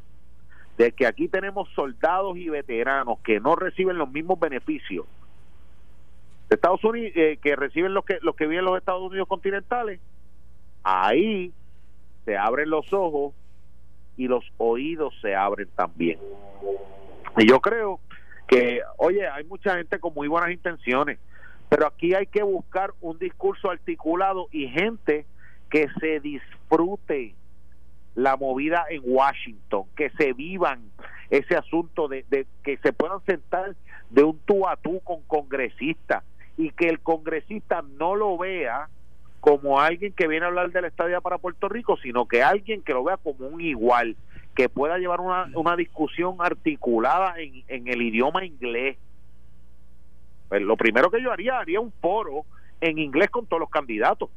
de 0.78 0.92
que 0.92 1.06
aquí 1.06 1.30
tenemos 1.30 1.70
soldados 1.70 2.36
y 2.36 2.50
veteranos 2.50 3.20
que 3.20 3.40
no 3.40 3.56
reciben 3.56 3.98
los 3.98 4.12
mismos 4.12 4.40
beneficios 4.40 5.06
de 6.50 6.56
Estados 6.56 6.84
Unidos, 6.84 7.14
eh, 7.16 7.38
que 7.42 7.56
reciben 7.56 7.94
los 7.94 8.04
que, 8.04 8.18
los 8.22 8.36
que 8.36 8.46
viven 8.46 8.60
en 8.60 8.66
los 8.66 8.78
Estados 8.78 9.04
Unidos 9.04 9.30
continentales, 9.30 10.02
ahí 10.84 11.54
se 12.26 12.36
abren 12.36 12.70
los 12.70 12.92
ojos 12.92 13.34
y 14.22 14.28
los 14.28 14.46
oídos 14.60 15.16
se 15.20 15.34
abren 15.34 15.68
también. 15.76 16.20
Y 17.38 17.50
yo 17.50 17.60
creo 17.60 18.00
que, 18.48 18.82
oye, 18.98 19.28
hay 19.28 19.44
mucha 19.46 19.78
gente 19.78 19.98
con 19.98 20.14
muy 20.14 20.28
buenas 20.28 20.52
intenciones, 20.52 21.18
pero 21.70 21.88
aquí 21.88 22.14
hay 22.14 22.28
que 22.28 22.44
buscar 22.44 22.94
un 23.02 23.18
discurso 23.18 23.72
articulado 23.72 24.48
y 24.52 24.68
gente 24.68 25.26
que 25.72 25.88
se 26.00 26.20
disfrute 26.20 27.34
la 28.14 28.38
movida 28.38 28.86
en 28.92 29.02
Washington, 29.04 29.86
que 29.96 30.12
se 30.12 30.34
vivan 30.34 30.84
ese 31.32 31.56
asunto 31.56 32.08
de, 32.08 32.24
que 32.62 32.78
se 32.78 32.94
puedan 32.94 33.26
sentar 33.26 33.76
de 34.12 34.24
un 34.24 34.38
tú 34.46 34.68
a 34.68 34.76
tú 34.76 35.00
con 35.00 35.24
congresistas 35.24 36.24
y 36.58 36.70
que 36.70 36.90
el 36.90 37.00
congresista 37.00 37.84
no 37.98 38.14
lo 38.16 38.38
vea 38.38 38.88
como 39.42 39.80
alguien 39.80 40.14
que 40.14 40.28
viene 40.28 40.46
a 40.46 40.50
hablar 40.50 40.72
de 40.72 40.82
la 40.82 40.88
estadía 40.88 41.20
para 41.20 41.40
Puerto 41.40 41.68
Rico, 41.68 41.98
sino 41.98 42.28
que 42.28 42.44
alguien 42.44 42.84
que 42.84 42.94
lo 42.94 43.04
vea 43.04 43.18
como 43.18 43.48
un 43.48 43.60
igual, 43.60 44.16
que 44.56 44.70
pueda 44.70 45.00
llevar 45.00 45.20
una, 45.20 45.50
una 45.56 45.76
discusión 45.76 46.36
articulada 46.40 47.34
en, 47.40 47.64
en 47.68 47.88
el 47.88 48.02
idioma 48.04 48.46
inglés. 48.46 48.98
Pues 50.48 50.62
lo 50.62 50.78
primero 50.78 51.10
que 51.10 51.22
yo 51.22 51.32
haría, 51.32 51.60
haría 51.60 51.80
un 51.80 51.92
foro 51.92 52.46
en 52.80 53.00
inglés 53.00 53.32
con 53.32 53.48
todos 53.48 53.60
los 53.60 53.70
candidatos 53.70 54.30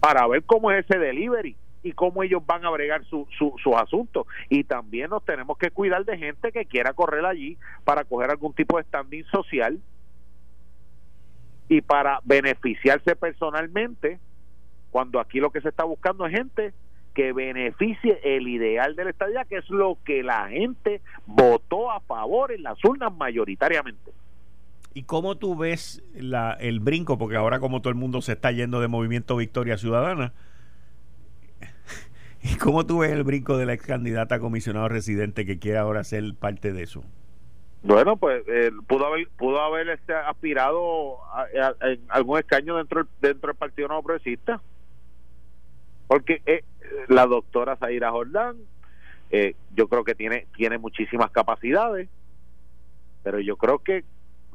para 0.00 0.26
ver 0.26 0.42
cómo 0.44 0.70
es 0.70 0.84
ese 0.84 0.98
delivery 0.98 1.56
y 1.84 1.92
cómo 1.92 2.24
ellos 2.24 2.44
van 2.44 2.64
a 2.64 2.70
bregar 2.70 3.04
su, 3.04 3.28
su, 3.38 3.54
sus 3.62 3.74
asuntos. 3.76 4.26
Y 4.48 4.64
también 4.64 5.10
nos 5.10 5.24
tenemos 5.24 5.56
que 5.56 5.70
cuidar 5.70 6.04
de 6.04 6.18
gente 6.18 6.50
que 6.50 6.66
quiera 6.66 6.94
correr 6.94 7.24
allí 7.24 7.56
para 7.84 8.04
coger 8.04 8.30
algún 8.30 8.54
tipo 8.54 8.76
de 8.76 8.84
standing 8.84 9.24
social 9.26 9.78
y 11.68 11.80
para 11.80 12.20
beneficiarse 12.24 13.16
personalmente, 13.16 14.18
cuando 14.90 15.20
aquí 15.20 15.40
lo 15.40 15.50
que 15.50 15.60
se 15.60 15.68
está 15.68 15.84
buscando 15.84 16.26
es 16.26 16.32
gente 16.32 16.72
que 17.14 17.32
beneficie 17.32 18.20
el 18.24 18.46
ideal 18.46 18.94
de 18.94 19.04
la 19.04 19.10
estadía, 19.10 19.44
que 19.44 19.56
es 19.56 19.70
lo 19.70 19.98
que 20.04 20.22
la 20.22 20.48
gente 20.48 21.00
votó 21.26 21.90
a 21.90 22.00
favor 22.00 22.52
en 22.52 22.62
las 22.62 22.82
urnas 22.84 23.14
mayoritariamente. 23.16 24.12
¿Y 24.92 25.02
cómo 25.02 25.36
tú 25.36 25.56
ves 25.56 26.02
la, 26.14 26.52
el 26.52 26.80
brinco? 26.80 27.18
Porque 27.18 27.36
ahora 27.36 27.58
como 27.58 27.80
todo 27.80 27.90
el 27.90 27.96
mundo 27.96 28.22
se 28.22 28.32
está 28.32 28.52
yendo 28.52 28.80
de 28.80 28.88
Movimiento 28.88 29.36
Victoria 29.36 29.78
Ciudadana, 29.78 30.34
¿y 32.42 32.56
cómo 32.56 32.86
tú 32.86 32.98
ves 32.98 33.12
el 33.12 33.24
brinco 33.24 33.56
de 33.56 33.66
la 33.66 33.72
ex 33.72 33.86
candidata 33.86 34.36
a 34.36 34.40
comisionado 34.40 34.88
residente 34.88 35.46
que 35.46 35.58
quiere 35.58 35.78
ahora 35.78 36.04
ser 36.04 36.34
parte 36.34 36.72
de 36.72 36.82
eso? 36.82 37.02
Bueno, 37.82 38.16
pues 38.16 38.42
eh, 38.48 38.72
pudo 38.88 39.06
haber 39.06 39.28
pudo 39.38 39.60
haber 39.60 39.88
este, 39.90 40.14
aspirado 40.14 41.18
a, 41.24 41.46
algún 42.08 42.38
escaño 42.38 42.76
dentro 42.76 43.06
dentro 43.20 43.48
del 43.48 43.56
Partido 43.56 43.88
Nuevo 43.88 44.02
Progresista, 44.02 44.60
porque 46.08 46.42
eh, 46.46 46.64
la 47.08 47.26
doctora 47.26 47.76
Zaira 47.76 48.10
Jordán, 48.10 48.56
eh, 49.30 49.54
yo 49.74 49.88
creo 49.88 50.04
que 50.04 50.14
tiene 50.14 50.46
tiene 50.56 50.78
muchísimas 50.78 51.30
capacidades, 51.30 52.08
pero 53.22 53.38
yo 53.40 53.56
creo 53.56 53.78
que 53.78 54.04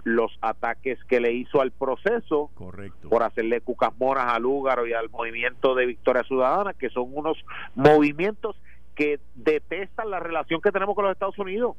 los 0.03 0.38
ataques 0.41 1.01
que 1.05 1.19
le 1.19 1.32
hizo 1.32 1.61
al 1.61 1.72
proceso 1.72 2.49
Correcto. 2.55 3.07
por 3.07 3.22
hacerle 3.24 3.61
cucas 3.61 3.91
moras 3.99 4.26
al 4.28 4.41
Lúgaro 4.43 4.88
y 4.88 4.93
al 4.93 5.09
movimiento 5.09 5.76
de 5.76 5.86
Victoria 5.86 6.24
Ciudadana, 6.24 6.74
que 6.74 6.89
son 6.89 7.05
unos 7.13 7.38
movimientos 7.76 8.59
que 8.95 9.19
detestan 9.36 10.09
la 10.09 10.19
relación 10.19 10.59
que 10.59 10.72
tenemos 10.72 10.95
con 10.95 11.05
los 11.05 11.13
Estados 11.13 11.38
Unidos 11.38 11.78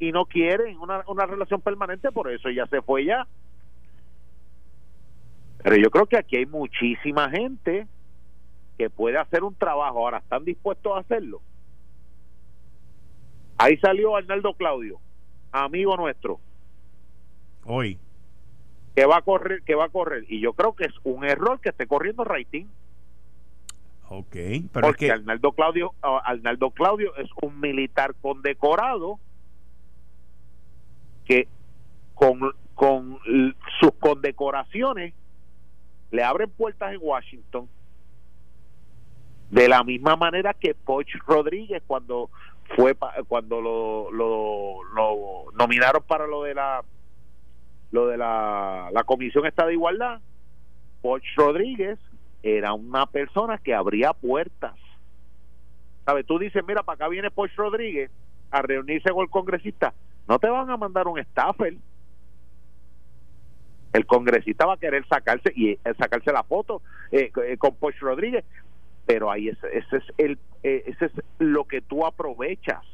y 0.00 0.10
no 0.10 0.24
quieren 0.24 0.76
una, 0.78 1.04
una 1.06 1.26
relación 1.26 1.60
permanente, 1.60 2.10
por 2.10 2.30
eso 2.32 2.50
ya 2.50 2.66
se 2.66 2.82
fue 2.82 3.04
ya. 3.04 3.26
Pero 5.62 5.76
yo 5.76 5.90
creo 5.90 6.06
que 6.06 6.16
aquí 6.16 6.36
hay 6.36 6.46
muchísima 6.46 7.30
gente 7.30 7.86
que 8.76 8.90
puede 8.90 9.18
hacer 9.18 9.44
un 9.44 9.54
trabajo, 9.54 9.98
ahora 9.98 10.18
están 10.18 10.44
dispuestos 10.44 10.96
a 10.96 11.00
hacerlo. 11.00 11.40
Ahí 13.58 13.76
salió 13.76 14.16
Arnaldo 14.16 14.54
Claudio, 14.54 14.98
amigo 15.52 15.96
nuestro 15.96 16.40
hoy 17.64 17.98
que 18.94 19.06
va 19.06 19.18
a 19.18 19.22
correr 19.22 19.62
que 19.62 19.74
va 19.74 19.86
a 19.86 19.88
correr 19.88 20.24
y 20.28 20.40
yo 20.40 20.52
creo 20.52 20.74
que 20.74 20.84
es 20.84 20.94
un 21.04 21.24
error 21.24 21.60
que 21.60 21.70
esté 21.70 21.86
corriendo 21.86 22.24
rating 22.24 22.66
ok 24.08 24.34
pero 24.72 24.86
porque 24.86 25.06
es 25.06 25.12
que... 25.12 25.12
Arnaldo 25.12 25.52
Claudio 25.52 25.94
Arnaldo 26.02 26.70
Claudio 26.70 27.14
es 27.16 27.28
un 27.42 27.60
militar 27.60 28.14
condecorado 28.20 29.18
que 31.30 31.46
con, 32.16 32.40
con 32.74 33.20
sus 33.78 33.92
condecoraciones 34.00 35.14
le 36.10 36.24
abren 36.24 36.50
puertas 36.50 36.92
en 36.92 36.98
Washington. 37.00 37.68
De 39.48 39.68
la 39.68 39.84
misma 39.84 40.16
manera 40.16 40.54
que 40.54 40.74
Poch 40.74 41.06
Rodríguez 41.24 41.84
cuando 41.86 42.30
fue 42.74 42.96
cuando 43.28 43.60
lo, 43.60 44.10
lo, 44.10 45.52
nominaron 45.54 46.02
para 46.02 46.26
lo 46.26 46.42
de 46.42 46.54
la 46.54 46.82
lo 47.92 48.08
de 48.08 48.16
la, 48.16 48.88
la 48.92 49.04
comisión 49.04 49.46
esta 49.46 49.66
de 49.66 49.74
igualdad 49.74 50.20
Poch 51.02 51.22
Rodríguez 51.36 51.98
era 52.42 52.72
una 52.72 53.06
persona 53.06 53.58
que 53.58 53.72
abría 53.72 54.14
puertas. 54.14 54.74
Sabes 56.04 56.26
tú 56.26 56.40
dices 56.40 56.64
mira 56.66 56.82
para 56.82 56.96
acá 56.96 57.08
viene 57.08 57.30
Poch 57.30 57.54
Rodríguez 57.54 58.10
a 58.50 58.62
reunirse 58.62 59.10
con 59.10 59.22
el 59.22 59.30
congresista 59.30 59.94
no 60.30 60.38
te 60.38 60.48
van 60.48 60.70
a 60.70 60.76
mandar 60.76 61.08
un 61.08 61.22
staffer 61.22 61.74
el 63.92 64.06
congresista 64.06 64.64
va 64.64 64.74
a 64.74 64.78
querer 64.78 65.04
sacarse 65.08 65.52
y 65.54 65.70
eh, 65.70 65.78
sacarse 65.98 66.32
la 66.32 66.44
foto 66.44 66.80
eh, 67.10 67.32
eh, 67.44 67.56
con 67.58 67.74
Poch 67.74 67.98
Rodríguez 67.98 68.44
pero 69.04 69.30
ahí 69.30 69.48
ese, 69.48 69.66
ese 69.76 69.96
es 69.96 70.04
el 70.16 70.38
ese 70.62 71.06
es 71.06 71.12
lo 71.38 71.64
que 71.64 71.80
tú 71.80 72.06
aprovechas 72.06 72.84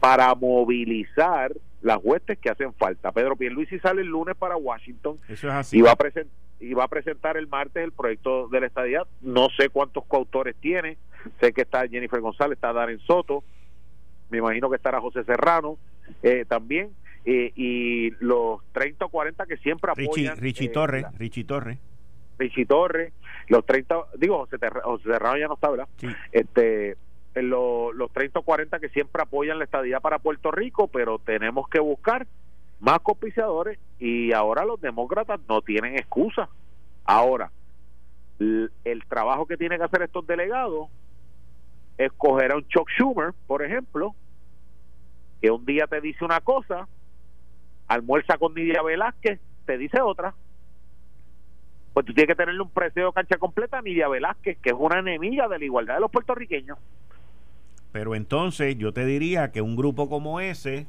para 0.00 0.34
movilizar 0.34 1.52
las 1.80 1.98
huestes 2.02 2.38
que 2.38 2.50
hacen 2.50 2.74
falta. 2.74 3.12
Pedro 3.12 3.36
Pierluisi 3.36 3.78
sale 3.78 4.02
el 4.02 4.08
lunes 4.08 4.36
para 4.36 4.56
Washington 4.56 5.16
y 5.72 5.80
va 5.80 5.92
a 5.92 5.96
presentar 5.96 6.32
y 6.58 6.72
va 6.74 6.84
a 6.84 6.88
presentar 6.88 7.36
el 7.36 7.46
martes 7.48 7.84
el 7.84 7.92
proyecto 7.92 8.48
de 8.48 8.60
la 8.60 8.66
estadía. 8.66 9.02
No 9.20 9.48
sé 9.56 9.68
cuántos 9.68 10.04
coautores 10.06 10.56
tiene. 10.56 10.96
Sé 11.40 11.52
que 11.52 11.62
está 11.62 11.86
Jennifer 11.86 12.20
González, 12.20 12.56
está 12.56 12.72
Darren 12.72 12.98
Soto. 13.00 13.44
Me 14.30 14.38
imagino 14.38 14.68
que 14.70 14.76
estará 14.76 15.00
José 15.00 15.24
Serrano 15.24 15.78
eh, 16.22 16.44
también. 16.48 16.90
Eh, 17.24 17.52
y 17.56 18.10
los 18.24 18.60
30 18.72 19.06
o 19.06 19.08
40 19.08 19.46
que 19.46 19.56
siempre 19.58 19.90
apoyan. 19.90 20.36
Richie, 20.36 20.68
Torre, 20.68 21.06
Richie 21.18 21.44
Torre. 21.44 21.78
Richie 22.38 22.66
Torre. 22.66 23.12
Los 23.48 23.66
30, 23.66 23.96
digo, 24.18 24.38
José, 24.38 24.58
Serrano 25.02 25.36
ya 25.38 25.48
no 25.48 25.54
está, 25.54 25.70
¿verdad? 25.70 25.88
Este, 26.32 26.96
los, 27.34 27.94
los 27.94 28.12
30 28.12 28.38
o 28.38 28.42
40 28.42 28.78
que 28.78 28.88
siempre 28.90 29.22
apoyan 29.22 29.58
la 29.58 29.64
estadía 29.64 30.00
para 30.00 30.18
Puerto 30.18 30.50
Rico, 30.50 30.88
pero 30.88 31.18
tenemos 31.18 31.68
que 31.68 31.80
buscar 31.80 32.26
más 32.80 33.00
copiciadores 33.00 33.78
y 33.98 34.32
ahora 34.32 34.64
los 34.64 34.80
demócratas 34.80 35.40
no 35.48 35.62
tienen 35.62 35.96
excusa. 35.96 36.48
Ahora, 37.04 37.50
el, 38.38 38.70
trabajo 39.08 39.46
que 39.46 39.56
tienen 39.56 39.78
que 39.78 39.84
hacer 39.84 40.02
estos 40.02 40.26
delegados 40.26 40.88
es 41.98 42.12
coger 42.12 42.52
a 42.52 42.56
un 42.56 42.68
Chuck 42.68 42.88
Schumer, 42.90 43.32
por 43.46 43.64
ejemplo, 43.64 44.14
que 45.40 45.50
un 45.50 45.64
día 45.64 45.86
te 45.86 46.00
dice 46.00 46.24
una 46.24 46.40
cosa, 46.40 46.88
almuerza 47.88 48.38
con 48.38 48.54
Nidia 48.54 48.82
Velázquez, 48.82 49.40
te 49.64 49.78
dice 49.78 50.00
otra. 50.00 50.34
Pues 51.94 52.04
tú 52.04 52.12
tienes 52.12 52.28
que 52.28 52.36
tenerle 52.36 52.60
un 52.60 52.70
precio 52.70 53.06
de 53.06 53.12
cancha 53.12 53.38
completa 53.38 53.78
a 53.78 53.82
Nidia 53.82 54.08
Velázquez, 54.08 54.58
que 54.58 54.70
es 54.70 54.76
una 54.78 54.98
enemiga 54.98 55.48
de 55.48 55.58
la 55.58 55.64
igualdad 55.64 55.94
de 55.94 56.00
los 56.00 56.10
puertorriqueños. 56.10 56.78
Pero 57.92 58.14
entonces 58.14 58.76
yo 58.76 58.92
te 58.92 59.06
diría 59.06 59.52
que 59.52 59.62
un 59.62 59.76
grupo 59.76 60.10
como 60.10 60.40
ese, 60.40 60.86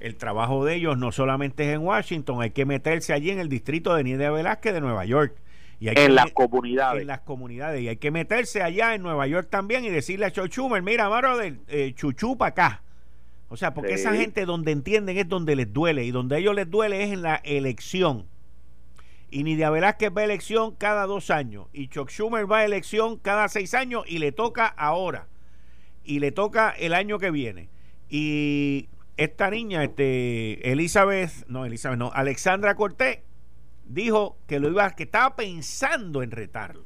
el 0.00 0.16
trabajo 0.16 0.66
de 0.66 0.74
ellos 0.74 0.98
no 0.98 1.10
solamente 1.10 1.64
es 1.64 1.74
en 1.74 1.82
Washington, 1.82 2.42
hay 2.42 2.50
que 2.50 2.66
meterse 2.66 3.14
allí 3.14 3.30
en 3.30 3.38
el 3.38 3.48
distrito 3.48 3.94
de 3.94 4.04
Nidia 4.04 4.30
Velázquez 4.30 4.74
de 4.74 4.82
Nueva 4.82 5.06
York. 5.06 5.34
Y 5.78 5.88
en 5.88 6.14
las 6.14 6.32
comunidades. 6.32 7.02
En 7.02 7.06
las 7.06 7.20
comunidades. 7.20 7.82
Y 7.82 7.88
hay 7.88 7.96
que 7.96 8.10
meterse 8.10 8.62
allá 8.62 8.94
en 8.94 9.02
Nueva 9.02 9.26
York 9.26 9.48
también 9.50 9.84
y 9.84 9.90
decirle 9.90 10.26
a 10.26 10.30
Chuchumer, 10.30 10.82
mira, 10.82 11.08
del 11.36 11.60
eh, 11.68 11.92
chuchu 11.94 12.36
para 12.36 12.48
acá. 12.50 12.82
O 13.48 13.56
sea, 13.56 13.74
porque 13.74 13.94
esa 13.94 14.14
gente 14.14 14.44
donde 14.44 14.72
entienden 14.72 15.16
es 15.16 15.28
donde 15.28 15.54
les 15.54 15.72
duele 15.72 16.04
y 16.04 16.10
donde 16.10 16.36
a 16.36 16.38
ellos 16.38 16.54
les 16.54 16.68
duele 16.68 17.04
es 17.04 17.12
en 17.12 17.22
la 17.22 17.36
elección. 17.44 18.26
Y 19.30 19.44
Nidia 19.44 19.70
Velázquez 19.70 20.10
va 20.16 20.22
a 20.22 20.24
elección 20.24 20.74
cada 20.74 21.06
dos 21.06 21.30
años 21.30 21.66
y 21.72 21.88
Chuck 21.88 22.10
Schumer 22.10 22.50
va 22.50 22.58
a 22.58 22.64
elección 22.64 23.18
cada 23.18 23.48
seis 23.48 23.74
años 23.74 24.04
y 24.06 24.18
le 24.18 24.32
toca 24.32 24.66
ahora 24.66 25.28
y 26.04 26.20
le 26.20 26.32
toca 26.32 26.70
el 26.70 26.94
año 26.94 27.18
que 27.18 27.30
viene. 27.30 27.68
Y 28.08 28.88
esta 29.16 29.50
niña, 29.50 29.84
este, 29.84 30.70
Elizabeth, 30.70 31.46
no, 31.48 31.64
Elizabeth, 31.64 31.98
no, 31.98 32.10
Alexandra 32.14 32.74
Cortés, 32.76 33.18
dijo 33.86 34.36
que 34.46 34.58
lo 34.60 34.68
iba, 34.68 34.90
que 34.92 35.04
estaba 35.04 35.36
pensando 35.36 36.22
en 36.22 36.30
retarlo. 36.30 36.84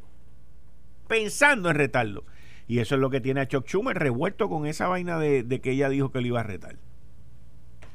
Pensando 1.09 1.71
en 1.71 1.77
retarlo. 1.77 2.25
Y 2.69 2.79
eso 2.79 2.95
es 2.95 3.01
lo 3.01 3.11
que 3.11 3.21
tiene 3.21 3.41
a 3.41 3.49
Chuck 3.49 3.67
Schumer 3.67 3.99
revuelto 3.99 4.49
con 4.49 4.67
esa 4.67 4.87
vaina 4.87 5.19
de, 5.19 5.61
que 5.61 5.73
ella 5.73 5.89
dijo 5.89 6.13
que 6.13 6.21
lo 6.21 6.27
iba 6.29 6.41
a 6.41 6.45
retar. 6.45 6.77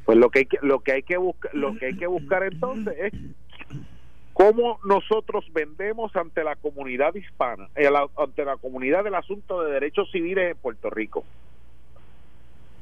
Pues 0.03 0.18
lo 0.18 0.30
que 0.30 0.39
hay 0.39 0.45
que, 0.45 0.58
lo 0.62 0.82
que 0.82 0.91
hay 0.91 1.03
que 1.03 1.18
buscar, 1.18 1.53
lo 1.56 1.76
que 1.78 1.88
hay 1.88 1.97
que 1.97 2.08
buscar 2.08 2.43
entonces 2.43 2.93
es 2.99 3.14
cómo 4.34 4.80
nosotros 4.84 5.45
vendemos 5.53 6.14
ante 6.16 6.43
la 6.43 6.58
comunidad 6.58 7.16
hispana, 7.16 7.70
eh, 7.74 7.89
ante 8.18 8.43
la 8.43 8.58
comunidad 8.58 9.06
del 9.06 9.16
asunto 9.16 9.64
de 9.64 9.72
derechos 9.72 10.12
civiles 10.12 10.51
en 10.51 10.58
Puerto 10.58 10.89
Rico. 10.89 11.24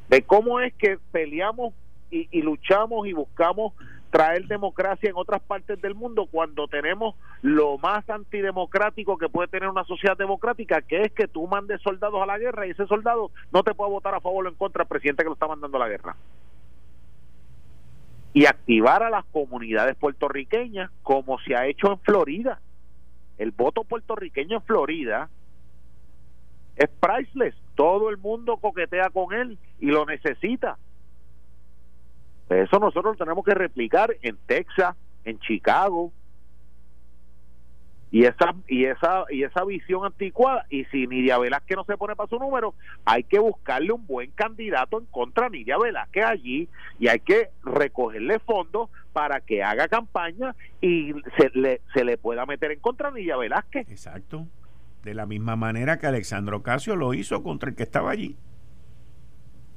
De 0.09 0.23
cómo 0.23 0.59
es 0.59 0.73
que 0.73 0.97
peleamos 1.11 1.75
y, 2.09 2.41
luchamos 2.41 3.07
y 3.07 3.13
buscamos 3.13 3.73
traer 4.13 4.45
democracia 4.45 5.09
en 5.09 5.15
otras 5.15 5.41
partes 5.41 5.81
del 5.81 5.95
mundo 5.95 6.27
cuando 6.29 6.67
tenemos 6.67 7.15
lo 7.41 7.79
más 7.79 8.07
antidemocrático 8.07 9.17
que 9.17 9.27
puede 9.27 9.47
tener 9.47 9.67
una 9.67 9.85
sociedad 9.85 10.15
democrática, 10.15 10.83
que 10.83 11.01
es 11.01 11.11
que 11.13 11.27
tú 11.27 11.47
mandes 11.47 11.81
soldados 11.81 12.21
a 12.21 12.27
la 12.27 12.37
guerra 12.37 12.67
y 12.67 12.69
ese 12.69 12.85
soldado 12.85 13.31
no 13.51 13.63
te 13.63 13.73
puede 13.73 13.89
votar 13.89 14.13
a 14.13 14.21
favor 14.21 14.45
o 14.45 14.49
en 14.49 14.53
contra 14.53 14.83
del 14.83 14.89
presidente 14.89 15.23
que 15.23 15.29
lo 15.29 15.33
está 15.33 15.47
mandando 15.47 15.77
a 15.77 15.79
la 15.79 15.89
guerra 15.89 16.15
y 18.33 18.45
activar 18.45 19.01
a 19.01 19.09
las 19.09 19.25
comunidades 19.25 19.95
puertorriqueñas 19.95 20.91
como 21.01 21.39
se 21.39 21.55
ha 21.55 21.65
hecho 21.65 21.91
en 21.91 21.97
Florida. 22.01 22.61
El 23.39 23.49
voto 23.49 23.83
puertorriqueño 23.83 24.57
en 24.57 24.63
Florida 24.63 25.29
es 26.75 26.89
priceless. 26.99 27.55
Todo 27.73 28.11
el 28.11 28.17
mundo 28.17 28.57
coquetea 28.57 29.09
con 29.09 29.33
él 29.33 29.57
y 29.79 29.87
lo 29.87 30.05
necesita. 30.05 30.77
Eso 32.49 32.79
nosotros 32.79 33.15
lo 33.15 33.25
tenemos 33.25 33.43
que 33.45 33.53
replicar 33.53 34.15
en 34.21 34.37
Texas, 34.45 34.95
en 35.25 35.39
Chicago, 35.39 36.11
y 38.13 38.25
esa 38.25 38.53
y 38.67 38.85
esa 38.85 39.25
y 39.31 39.41
esa 39.41 39.65
visión 39.65 40.05
anticuada 40.05 40.67
y 40.69 40.85
si 40.85 41.07
Nidia 41.07 41.39
Velázquez 41.39 41.75
no 41.75 41.83
se 41.83 41.97
pone 41.97 42.15
para 42.15 42.29
su 42.29 42.37
número 42.37 42.75
hay 43.05 43.23
que 43.23 43.39
buscarle 43.39 43.91
un 43.91 44.05
buen 44.05 44.29
candidato 44.29 44.99
en 44.99 45.07
contra 45.07 45.49
de 45.49 45.57
Nidia 45.57 45.79
Velázquez 45.79 46.23
allí 46.23 46.69
y 46.99 47.07
hay 47.07 47.19
que 47.21 47.49
recogerle 47.63 48.37
fondos 48.37 48.91
para 49.13 49.41
que 49.41 49.63
haga 49.63 49.87
campaña 49.87 50.55
y 50.79 51.13
se 51.39 51.49
le, 51.55 51.81
se 51.95 52.05
le 52.05 52.19
pueda 52.19 52.45
meter 52.45 52.71
en 52.71 52.79
contra 52.81 53.09
de 53.09 53.21
Nidia 53.21 53.35
Velázquez. 53.35 53.89
Exacto. 53.89 54.45
De 55.01 55.15
la 55.15 55.25
misma 55.25 55.55
manera 55.55 55.97
que 55.97 56.05
Alexandro 56.05 56.57
Ocasio 56.57 56.95
lo 56.95 57.15
hizo 57.15 57.41
contra 57.41 57.71
el 57.71 57.75
que 57.75 57.83
estaba 57.83 58.11
allí. 58.11 58.37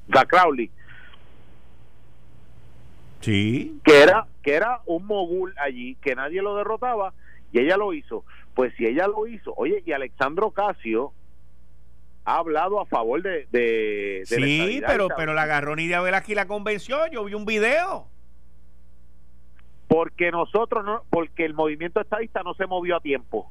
Da 0.07 0.25
Crowley 0.25 0.69
sí 3.21 3.79
que 3.83 4.01
era 4.01 4.27
que 4.41 4.53
era 4.53 4.81
un 4.85 5.05
mogul 5.05 5.53
allí 5.57 5.95
que 6.01 6.15
nadie 6.15 6.41
lo 6.41 6.55
derrotaba 6.55 7.13
y 7.51 7.59
ella 7.59 7.77
lo 7.77 7.93
hizo. 7.93 8.23
Pues 8.53 8.73
si 8.75 8.85
ella 8.85 9.07
lo 9.07 9.27
hizo, 9.27 9.53
oye, 9.55 9.83
y 9.85 9.91
Alexandro 9.91 10.51
Casio 10.51 11.13
ha 12.25 12.37
hablado 12.37 12.81
a 12.81 12.85
favor 12.85 13.21
de... 13.21 13.47
de, 13.51 14.23
sí, 14.25 14.81
pero, 14.85 15.07
pero 15.15 15.33
la 15.33 15.43
agarró 15.43 15.75
Nidia 15.75 16.01
Velázquez 16.01 16.31
y 16.31 16.35
la 16.35 16.47
convenció, 16.47 17.07
yo 17.07 17.23
vi 17.23 17.35
un 17.35 17.45
video. 17.45 18.07
Porque 19.87 20.31
nosotros, 20.31 20.83
no, 20.83 21.03
porque 21.09 21.45
el 21.45 21.53
movimiento 21.53 22.01
estadista 22.01 22.43
no 22.43 22.53
se 22.55 22.65
movió 22.65 22.97
a 22.97 22.99
tiempo 22.99 23.49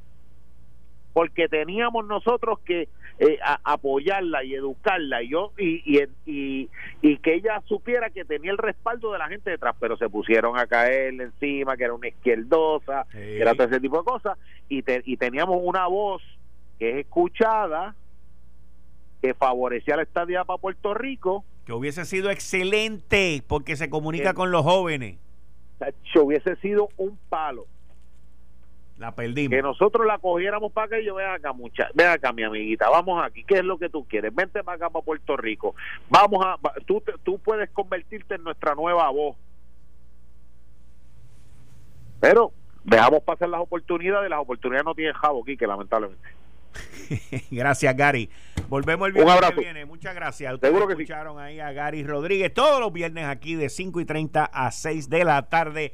porque 1.17 1.49
teníamos 1.49 2.05
nosotros 2.05 2.59
que 2.59 2.89
eh, 3.17 3.39
apoyarla 3.63 4.43
y 4.43 4.53
educarla. 4.53 5.23
Y 5.23 5.29
yo 5.29 5.51
y, 5.57 5.81
y, 6.27 6.69
y, 7.01 7.17
que 7.17 7.33
ella 7.33 7.59
supiera 7.65 8.11
que 8.11 8.23
tenía 8.23 8.51
el 8.51 8.59
respaldo 8.59 9.11
de 9.13 9.17
la 9.17 9.27
gente 9.27 9.49
detrás 9.49 9.75
pero 9.79 9.97
se 9.97 10.09
pusieron 10.09 10.59
a 10.59 10.67
caerle 10.67 11.23
encima 11.23 11.75
que 11.75 11.85
era 11.85 11.95
una 11.95 12.09
izquierdosa 12.09 13.07
que 13.11 13.41
era 13.41 13.55
todo 13.55 13.65
ese 13.65 13.79
tipo 13.79 13.97
de 13.97 14.03
cosas. 14.03 14.37
Y, 14.69 14.83
y 15.11 15.17
teníamos 15.17 15.59
una 15.59 15.87
voz 15.87 16.21
que 16.77 16.91
es 16.91 16.97
escuchada 16.97 17.95
que 19.19 19.33
favorecía 19.33 19.95
la 19.95 20.03
estadía 20.03 20.45
para 20.45 20.59
Puerto 20.59 20.93
Rico. 20.93 21.43
Que 21.65 21.73
hubiese 21.73 22.05
sido 22.05 22.29
excelente 22.29 23.41
porque 23.47 23.75
se 23.75 23.89
comunica 23.89 24.35
con 24.35 24.51
los 24.51 24.61
jóvenes. 24.61 25.17
Que 26.13 26.19
hubiese 26.19 26.57
sido 26.57 26.89
un 26.95 27.17
palo 27.27 27.65
la 28.97 29.13
perdimos. 29.13 29.55
Que 29.55 29.61
nosotros 29.61 30.05
la 30.05 30.17
cogiéramos 30.17 30.71
para 30.71 30.87
que 30.87 31.05
yo 31.05 31.15
vea 31.15 31.35
acá, 31.35 31.53
mucha, 31.53 31.89
ven 31.93 32.07
acá, 32.07 32.31
mi 32.33 32.43
amiguita, 32.43 32.89
vamos 32.89 33.23
aquí, 33.23 33.43
¿qué 33.43 33.59
es 33.59 33.63
lo 33.63 33.77
que 33.77 33.89
tú 33.89 34.05
quieres? 34.05 34.33
Vente 34.33 34.63
para 34.63 34.75
acá, 34.75 34.89
para 34.89 35.05
Puerto 35.05 35.37
Rico. 35.37 35.75
Vamos 36.09 36.45
a, 36.45 36.57
tú, 36.85 37.03
tú 37.23 37.39
puedes 37.39 37.69
convertirte 37.69 38.35
en 38.35 38.43
nuestra 38.43 38.75
nueva 38.75 39.09
voz. 39.09 39.35
Pero 42.19 42.51
dejamos 42.83 43.21
pasar 43.21 43.49
las 43.49 43.61
oportunidades, 43.61 44.29
las 44.29 44.39
oportunidades 44.39 44.85
no 44.85 44.95
tienen 44.95 45.13
jabo 45.13 45.43
aquí, 45.43 45.55
que 45.55 45.67
lamentablemente. 45.67 46.27
gracias, 47.51 47.95
Gary. 47.95 48.29
Volvemos 48.67 49.07
el 49.07 49.13
viernes 49.13 49.51
que 49.51 49.61
viene. 49.61 49.85
Muchas 49.85 50.15
gracias. 50.15 50.53
Ustedes 50.53 50.73
Seguro 50.73 50.87
que 50.87 50.93
escucharon 50.93 51.39
ahí 51.39 51.59
a 51.59 51.71
Gary 51.71 52.03
Rodríguez 52.03 52.53
todos 52.53 52.79
los 52.79 52.91
viernes 52.91 53.25
aquí 53.25 53.55
de 53.55 53.69
5 53.69 54.01
y 54.01 54.05
30 54.05 54.45
a 54.45 54.71
6 54.71 55.09
de 55.09 55.23
la 55.23 55.49
tarde 55.49 55.93